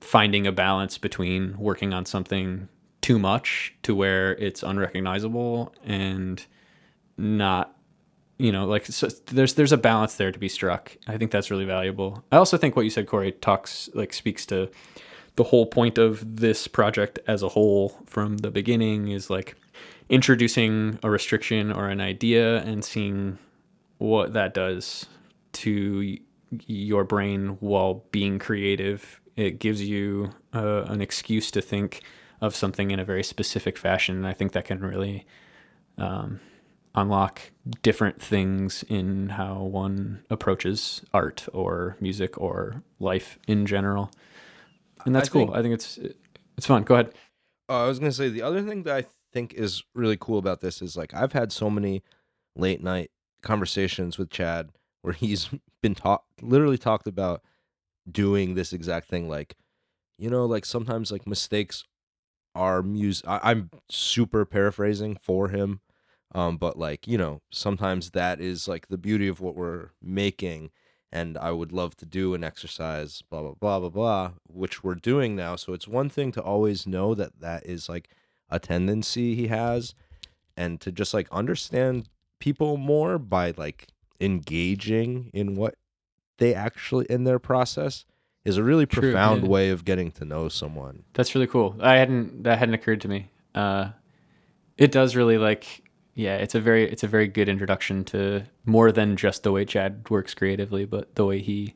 finding 0.00 0.46
a 0.46 0.52
balance 0.52 0.98
between 0.98 1.56
working 1.58 1.92
on 1.92 2.04
something 2.04 2.68
too 3.00 3.18
much 3.18 3.74
to 3.82 3.94
where 3.94 4.32
it's 4.36 4.62
unrecognizable 4.62 5.74
and 5.84 6.46
not 7.16 7.76
you 8.38 8.50
know 8.50 8.66
like 8.66 8.86
so 8.86 9.08
there's 9.26 9.54
there's 9.54 9.72
a 9.72 9.76
balance 9.76 10.16
there 10.16 10.32
to 10.32 10.38
be 10.38 10.48
struck. 10.48 10.96
I 11.06 11.16
think 11.16 11.30
that's 11.30 11.50
really 11.50 11.64
valuable. 11.64 12.24
I 12.32 12.36
also 12.36 12.56
think 12.56 12.76
what 12.76 12.82
you 12.82 12.90
said 12.90 13.06
corey 13.06 13.32
talks 13.32 13.88
like 13.94 14.12
speaks 14.12 14.46
to 14.46 14.70
the 15.36 15.44
whole 15.44 15.66
point 15.66 15.98
of 15.98 16.36
this 16.36 16.68
project 16.68 17.18
as 17.26 17.42
a 17.42 17.48
whole 17.48 18.00
from 18.06 18.38
the 18.38 18.50
beginning 18.50 19.08
is 19.08 19.30
like 19.30 19.56
introducing 20.08 20.98
a 21.02 21.08
restriction 21.08 21.72
or 21.72 21.88
an 21.88 22.00
idea 22.00 22.58
and 22.62 22.84
seeing 22.84 23.38
what 23.98 24.34
that 24.34 24.52
does 24.52 25.06
to 25.52 26.18
your 26.66 27.04
brain 27.04 27.56
while 27.60 28.04
being 28.10 28.38
creative. 28.38 29.20
It 29.36 29.58
gives 29.58 29.80
you 29.82 30.32
uh, 30.52 30.84
an 30.88 31.00
excuse 31.00 31.50
to 31.52 31.62
think 31.62 32.02
of 32.42 32.54
something 32.54 32.90
in 32.90 32.98
a 32.98 33.04
very 33.04 33.22
specific 33.22 33.78
fashion. 33.78 34.16
And 34.16 34.26
i 34.26 34.32
think 34.32 34.52
that 34.52 34.64
can 34.64 34.80
really 34.80 35.24
um, 35.96 36.40
unlock 36.94 37.40
different 37.82 38.20
things 38.22 38.84
in 38.88 39.30
how 39.30 39.62
one 39.62 40.24
approaches 40.30 41.02
art 41.14 41.46
or 41.52 41.96
music 42.00 42.38
or 42.38 42.82
life 43.00 43.38
in 43.48 43.64
general. 43.66 44.10
And 45.04 45.14
that's 45.14 45.28
I 45.28 45.32
cool. 45.32 45.46
think- 45.46 45.56
I 45.56 45.62
think 45.62 45.74
it's 45.74 45.98
it's 46.56 46.66
fun. 46.66 46.82
Go 46.82 46.94
ahead. 46.94 47.14
Uh, 47.68 47.84
I 47.84 47.88
was 47.88 47.98
gonna 47.98 48.12
say 48.12 48.28
the 48.28 48.42
other 48.42 48.62
thing 48.62 48.82
that 48.82 48.94
I 48.96 49.04
think 49.32 49.54
is 49.54 49.82
really 49.94 50.16
cool 50.20 50.38
about 50.38 50.60
this 50.60 50.82
is 50.82 50.96
like 50.96 51.14
I've 51.14 51.32
had 51.32 51.50
so 51.52 51.70
many 51.70 52.02
late 52.54 52.82
night 52.82 53.10
conversations 53.42 54.18
with 54.18 54.28
Chad 54.30 54.70
where 55.00 55.14
he's 55.24 55.48
been 55.82 55.94
talk 55.94 56.24
literally 56.40 56.78
talked 56.78 57.06
about 57.06 57.42
doing 58.10 58.54
this 58.54 58.72
exact 58.72 59.08
thing. 59.08 59.28
Like, 59.28 59.56
you 60.18 60.28
know, 60.28 60.44
like 60.44 60.64
sometimes 60.66 61.10
like 61.10 61.26
mistakes 61.26 61.84
are 62.54 62.82
music. 62.82 63.24
I'm 63.26 63.70
super 63.88 64.44
paraphrasing 64.44 65.16
for 65.22 65.48
him, 65.48 65.80
um, 66.34 66.56
but 66.56 66.78
like 66.78 67.06
you 67.06 67.18
know, 67.18 67.40
sometimes 67.50 68.10
that 68.10 68.40
is 68.40 68.68
like 68.68 68.88
the 68.88 68.98
beauty 68.98 69.28
of 69.28 69.40
what 69.40 69.54
we're 69.54 69.90
making. 70.02 70.70
And 71.14 71.36
I 71.36 71.50
would 71.50 71.72
love 71.72 71.94
to 71.98 72.06
do 72.06 72.32
an 72.32 72.42
exercise, 72.42 73.22
blah 73.28 73.42
blah 73.42 73.54
blah 73.60 73.80
blah 73.80 73.88
blah, 73.90 74.30
which 74.46 74.82
we're 74.82 74.94
doing 74.94 75.36
now. 75.36 75.56
So 75.56 75.74
it's 75.74 75.86
one 75.86 76.08
thing 76.08 76.32
to 76.32 76.40
always 76.40 76.86
know 76.86 77.14
that 77.14 77.40
that 77.40 77.66
is 77.66 77.86
like 77.86 78.08
a 78.48 78.58
tendency 78.58 79.34
he 79.34 79.48
has, 79.48 79.94
and 80.56 80.80
to 80.80 80.90
just 80.90 81.12
like 81.12 81.28
understand 81.30 82.08
people 82.38 82.78
more 82.78 83.18
by 83.18 83.52
like 83.56 83.88
engaging 84.20 85.30
in 85.34 85.54
what 85.54 85.74
they 86.38 86.54
actually 86.54 87.06
in 87.10 87.24
their 87.24 87.38
process 87.38 88.06
is 88.44 88.56
a 88.56 88.62
really 88.62 88.86
True, 88.86 89.12
profound 89.12 89.42
yeah. 89.42 89.48
way 89.48 89.70
of 89.70 89.84
getting 89.84 90.10
to 90.12 90.24
know 90.24 90.48
someone. 90.48 91.04
That's 91.12 91.34
really 91.34 91.46
cool. 91.46 91.76
I 91.80 91.96
hadn't 91.96 92.42
that 92.44 92.58
hadn't 92.58 92.74
occurred 92.74 93.00
to 93.02 93.08
me. 93.08 93.30
Uh, 93.54 93.90
it 94.78 94.90
does 94.90 95.14
really 95.14 95.38
like 95.38 95.81
yeah. 96.14 96.36
It's 96.36 96.54
a 96.54 96.60
very 96.60 96.90
it's 96.90 97.02
a 97.02 97.08
very 97.08 97.28
good 97.28 97.48
introduction 97.48 98.04
to 98.06 98.44
more 98.64 98.92
than 98.92 99.16
just 99.16 99.42
the 99.42 99.52
way 99.52 99.64
Chad 99.64 100.08
works 100.10 100.34
creatively, 100.34 100.84
but 100.84 101.14
the 101.14 101.24
way 101.24 101.40
he 101.40 101.74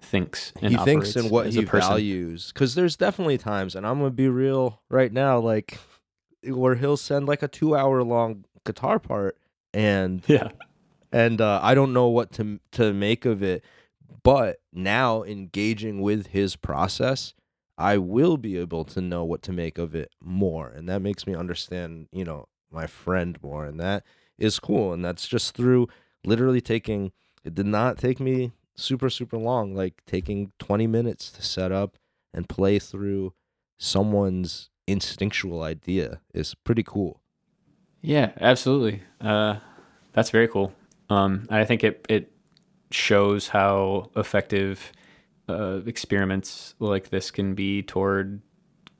thinks. 0.00 0.52
And 0.60 0.72
he 0.72 0.78
thinks 0.78 1.16
and 1.16 1.30
what 1.30 1.52
he 1.52 1.64
values 1.64 2.52
because 2.52 2.74
there's 2.74 2.96
definitely 2.96 3.38
times 3.38 3.74
and 3.74 3.86
i'm 3.86 3.98
gonna 3.98 4.10
be 4.10 4.28
real 4.28 4.82
right 4.88 5.12
now 5.12 5.38
like 5.38 5.78
where 6.44 6.74
he'll 6.76 6.96
send 6.96 7.26
like 7.26 7.42
a 7.42 7.48
two 7.48 7.74
hour 7.74 8.02
long 8.02 8.44
guitar 8.64 8.98
part 8.98 9.36
and 9.74 10.22
Yeah. 10.28 10.50
and 11.12 11.40
uh, 11.40 11.60
i 11.62 11.74
don't 11.74 11.92
know 11.92 12.08
what 12.08 12.30
to 12.32 12.60
to 12.72 12.92
make 12.92 13.24
of 13.24 13.42
it 13.42 13.64
but 14.22 14.60
now 14.72 15.22
engaging 15.22 16.02
with 16.02 16.28
his 16.28 16.56
process 16.56 17.34
i 17.78 17.96
will 17.98 18.36
be 18.36 18.58
able 18.58 18.84
to 18.84 19.00
know 19.00 19.24
what 19.24 19.42
to 19.42 19.52
make 19.52 19.78
of 19.78 19.94
it 19.94 20.12
more 20.20 20.68
and 20.68 20.88
that 20.88 21.00
makes 21.02 21.26
me 21.26 21.34
understand 21.34 22.08
you 22.12 22.24
know 22.24 22.46
my 22.76 22.86
friend 22.86 23.38
more 23.42 23.64
and 23.64 23.80
that 23.80 24.04
is 24.38 24.60
cool 24.60 24.92
and 24.92 25.04
that's 25.04 25.26
just 25.26 25.56
through 25.56 25.88
literally 26.24 26.60
taking 26.60 27.10
it 27.44 27.54
did 27.54 27.66
not 27.66 27.98
take 27.98 28.20
me 28.20 28.52
super 28.76 29.08
super 29.10 29.38
long 29.38 29.74
like 29.74 29.94
taking 30.06 30.52
20 30.58 30.86
minutes 30.86 31.32
to 31.32 31.42
set 31.42 31.72
up 31.72 31.96
and 32.34 32.48
play 32.48 32.78
through 32.78 33.32
someone's 33.78 34.70
instinctual 34.86 35.62
idea 35.62 36.20
is 36.34 36.54
pretty 36.54 36.82
cool 36.82 37.20
Yeah, 38.02 38.30
absolutely. 38.40 39.02
Uh, 39.20 39.56
that's 40.12 40.30
very 40.30 40.48
cool. 40.48 40.72
Um, 41.10 41.46
I 41.50 41.64
think 41.64 41.82
it 41.82 42.06
it 42.08 42.30
shows 42.90 43.48
how 43.48 44.10
effective 44.14 44.92
uh, 45.48 45.80
experiments 45.86 46.74
like 46.78 47.10
this 47.10 47.30
can 47.32 47.54
be 47.54 47.82
toward 47.82 48.42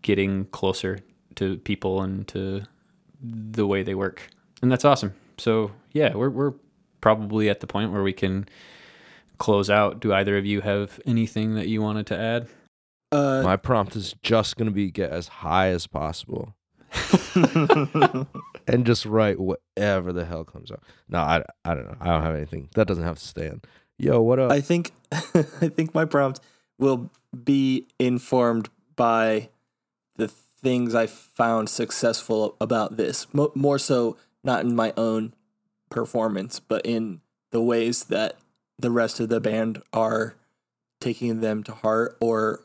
getting 0.02 0.46
closer 0.46 0.98
to 1.36 1.58
people 1.58 2.02
and 2.02 2.26
to 2.28 2.62
the 3.22 3.66
way 3.66 3.82
they 3.82 3.94
work, 3.94 4.28
and 4.62 4.70
that's 4.70 4.84
awesome. 4.84 5.14
So 5.38 5.72
yeah, 5.92 6.14
we're 6.14 6.30
we're 6.30 6.54
probably 7.00 7.48
at 7.48 7.60
the 7.60 7.66
point 7.66 7.92
where 7.92 8.02
we 8.02 8.12
can 8.12 8.48
close 9.38 9.70
out. 9.70 10.00
Do 10.00 10.12
either 10.12 10.36
of 10.36 10.46
you 10.46 10.60
have 10.62 11.00
anything 11.06 11.54
that 11.54 11.68
you 11.68 11.82
wanted 11.82 12.06
to 12.08 12.18
add? 12.18 12.48
Uh, 13.12 13.42
my 13.44 13.56
prompt 13.56 13.94
is 13.94 14.14
just 14.22 14.56
going 14.56 14.66
to 14.66 14.74
be 14.74 14.90
get 14.90 15.10
as 15.10 15.28
high 15.28 15.68
as 15.68 15.86
possible. 15.86 16.54
And 18.68 18.84
just 18.84 19.06
write 19.06 19.38
whatever 19.38 20.12
the 20.12 20.24
hell 20.24 20.44
comes 20.44 20.72
out 20.72 20.82
no 21.08 21.18
i, 21.18 21.40
I 21.64 21.74
don't 21.74 21.84
know. 21.86 21.96
I 22.00 22.06
don't 22.06 22.22
have 22.22 22.34
anything. 22.34 22.68
That 22.74 22.88
doesn't 22.88 23.04
have 23.04 23.18
to 23.18 23.24
stand 23.24 23.64
yo 23.98 24.20
what 24.20 24.38
up? 24.38 24.50
I 24.50 24.60
think 24.60 24.92
I 25.12 25.68
think 25.68 25.94
my 25.94 26.04
prompt 26.04 26.40
will 26.78 27.10
be 27.44 27.86
informed 27.98 28.68
by 28.96 29.50
the 30.16 30.32
things 30.66 30.96
I 30.96 31.06
found 31.06 31.68
successful 31.68 32.56
about 32.60 32.96
this. 32.96 33.32
Mo- 33.32 33.52
more 33.54 33.78
so, 33.78 34.16
not 34.42 34.64
in 34.64 34.74
my 34.74 34.92
own 34.96 35.32
performance, 35.90 36.58
but 36.58 36.84
in 36.84 37.20
the 37.52 37.62
ways 37.62 38.06
that 38.06 38.34
the 38.76 38.90
rest 38.90 39.20
of 39.20 39.28
the 39.28 39.38
band 39.38 39.80
are 39.92 40.34
taking 41.00 41.40
them 41.40 41.62
to 41.62 41.72
heart, 41.72 42.16
or 42.20 42.64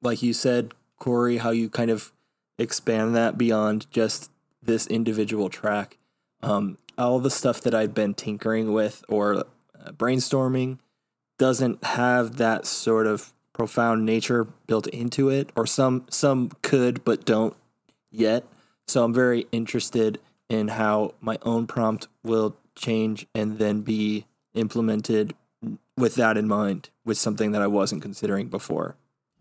like 0.00 0.22
you 0.22 0.32
said, 0.32 0.72
Corey, 0.98 1.36
how 1.36 1.50
you 1.50 1.68
kind 1.68 1.90
of 1.90 2.12
expand 2.58 3.14
that 3.14 3.36
beyond 3.36 3.90
just 3.90 4.30
this 4.62 4.86
individual 4.86 5.50
track. 5.50 5.98
Um, 6.42 6.78
all 6.96 7.18
the 7.18 7.30
stuff 7.30 7.60
that 7.60 7.74
I've 7.74 7.92
been 7.92 8.14
tinkering 8.14 8.72
with 8.72 9.04
or 9.06 9.36
uh, 9.36 9.42
brainstorming 9.90 10.78
doesn't 11.36 11.84
have 11.84 12.38
that 12.38 12.64
sort 12.64 13.06
of 13.06 13.34
profound 13.58 14.06
nature 14.06 14.44
built 14.66 14.86
into 14.86 15.28
it, 15.28 15.50
or 15.56 15.66
some 15.66 16.06
some 16.08 16.50
could 16.62 17.04
but 17.04 17.26
don't 17.26 17.54
yet. 18.10 18.44
So 18.86 19.04
I'm 19.04 19.12
very 19.12 19.46
interested 19.52 20.18
in 20.48 20.68
how 20.68 21.14
my 21.20 21.38
own 21.42 21.66
prompt 21.66 22.08
will 22.22 22.56
change 22.74 23.26
and 23.34 23.58
then 23.58 23.82
be 23.82 24.24
implemented 24.54 25.34
with 25.96 26.14
that 26.14 26.38
in 26.38 26.46
mind, 26.46 26.88
with 27.04 27.18
something 27.18 27.52
that 27.52 27.60
I 27.60 27.66
wasn't 27.66 28.00
considering 28.00 28.46
before. 28.48 28.96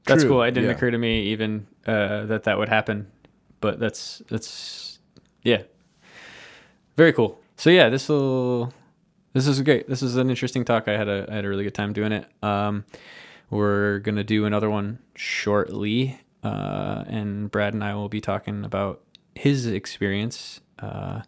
That's 0.06 0.24
True, 0.24 0.32
cool. 0.32 0.44
It 0.44 0.52
didn't 0.52 0.70
yeah. 0.70 0.76
occur 0.76 0.92
to 0.92 0.98
me 0.98 1.22
even 1.28 1.68
uh, 1.86 2.26
that 2.26 2.44
that 2.44 2.58
would 2.58 2.70
happen, 2.70 3.08
but 3.62 3.80
that's 3.80 4.22
that's 4.30 5.00
yeah, 5.44 5.62
very 6.98 7.14
cool. 7.14 7.40
So 7.56 7.70
yeah, 7.70 7.90
this 7.90 8.10
will 8.10 8.74
this 9.34 9.46
is 9.46 9.62
great. 9.62 9.88
This 9.88 10.02
is 10.02 10.16
an 10.16 10.30
interesting 10.30 10.66
talk. 10.66 10.88
I 10.88 10.98
had 10.98 11.08
a 11.08 11.28
I 11.30 11.36
had 11.36 11.46
a 11.46 11.50
really 11.50 11.64
good 11.64 11.76
time 11.76 11.94
doing 11.94 12.12
it. 12.12 12.26
Um, 12.42 12.84
we're 13.50 14.00
gonna 14.00 14.24
do 14.24 14.46
another 14.46 14.70
one 14.70 15.00
shortly, 15.16 16.20
uh, 16.44 17.04
and 17.08 17.50
Brad 17.50 17.74
and 17.74 17.84
I 17.84 17.96
will 17.96 18.10
be 18.10 18.22
talking 18.22 18.66
about 18.66 19.02
his 19.36 19.66
experience. 19.66 20.62
Uh, 20.80 21.22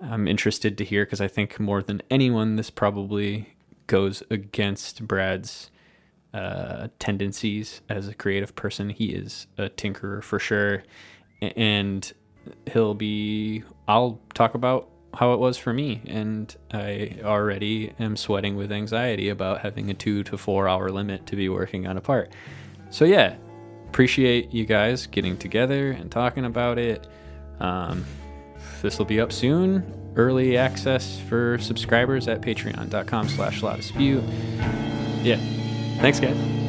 I'm 0.00 0.26
interested 0.26 0.76
to 0.78 0.84
hear 0.84 1.04
because 1.04 1.20
I 1.20 1.28
think 1.28 1.58
more 1.60 1.82
than 1.82 2.02
anyone, 2.10 2.56
this 2.56 2.70
probably 2.70 3.54
goes 3.86 4.22
against 4.30 5.06
Brad's 5.06 5.70
uh, 6.32 6.88
tendencies 6.98 7.80
as 7.88 8.08
a 8.08 8.14
creative 8.14 8.56
person. 8.56 8.90
He 8.90 9.06
is 9.06 9.46
a 9.56 9.68
tinkerer 9.68 10.22
for 10.22 10.38
sure, 10.38 10.82
and 11.40 12.12
he'll 12.72 12.94
be. 12.94 13.62
I'll 13.86 14.20
talk 14.34 14.54
about 14.54 14.88
how 15.14 15.32
it 15.32 15.40
was 15.40 15.56
for 15.56 15.72
me, 15.72 16.02
and 16.06 16.54
I 16.72 17.16
already 17.22 17.92
am 17.98 18.16
sweating 18.16 18.56
with 18.56 18.72
anxiety 18.72 19.28
about 19.28 19.60
having 19.60 19.90
a 19.90 19.94
two 19.94 20.22
to 20.24 20.38
four 20.38 20.68
hour 20.68 20.90
limit 20.90 21.26
to 21.26 21.36
be 21.36 21.48
working 21.48 21.86
on 21.86 21.96
a 21.96 22.00
part. 22.00 22.32
So 22.90 23.04
yeah, 23.04 23.36
appreciate 23.88 24.52
you 24.52 24.64
guys 24.64 25.06
getting 25.06 25.36
together 25.36 25.92
and 25.92 26.10
talking 26.10 26.44
about 26.44 26.78
it. 26.78 27.06
Um, 27.60 28.04
this 28.82 28.98
will 28.98 29.06
be 29.06 29.20
up 29.20 29.32
soon. 29.32 30.12
Early 30.16 30.56
access 30.56 31.18
for 31.28 31.58
subscribers 31.58 32.28
at 32.28 32.40
patreon.com 32.40 33.28
slash. 33.28 33.60
Yeah. 35.24 35.36
Thanks, 36.00 36.20
guys. 36.20 36.63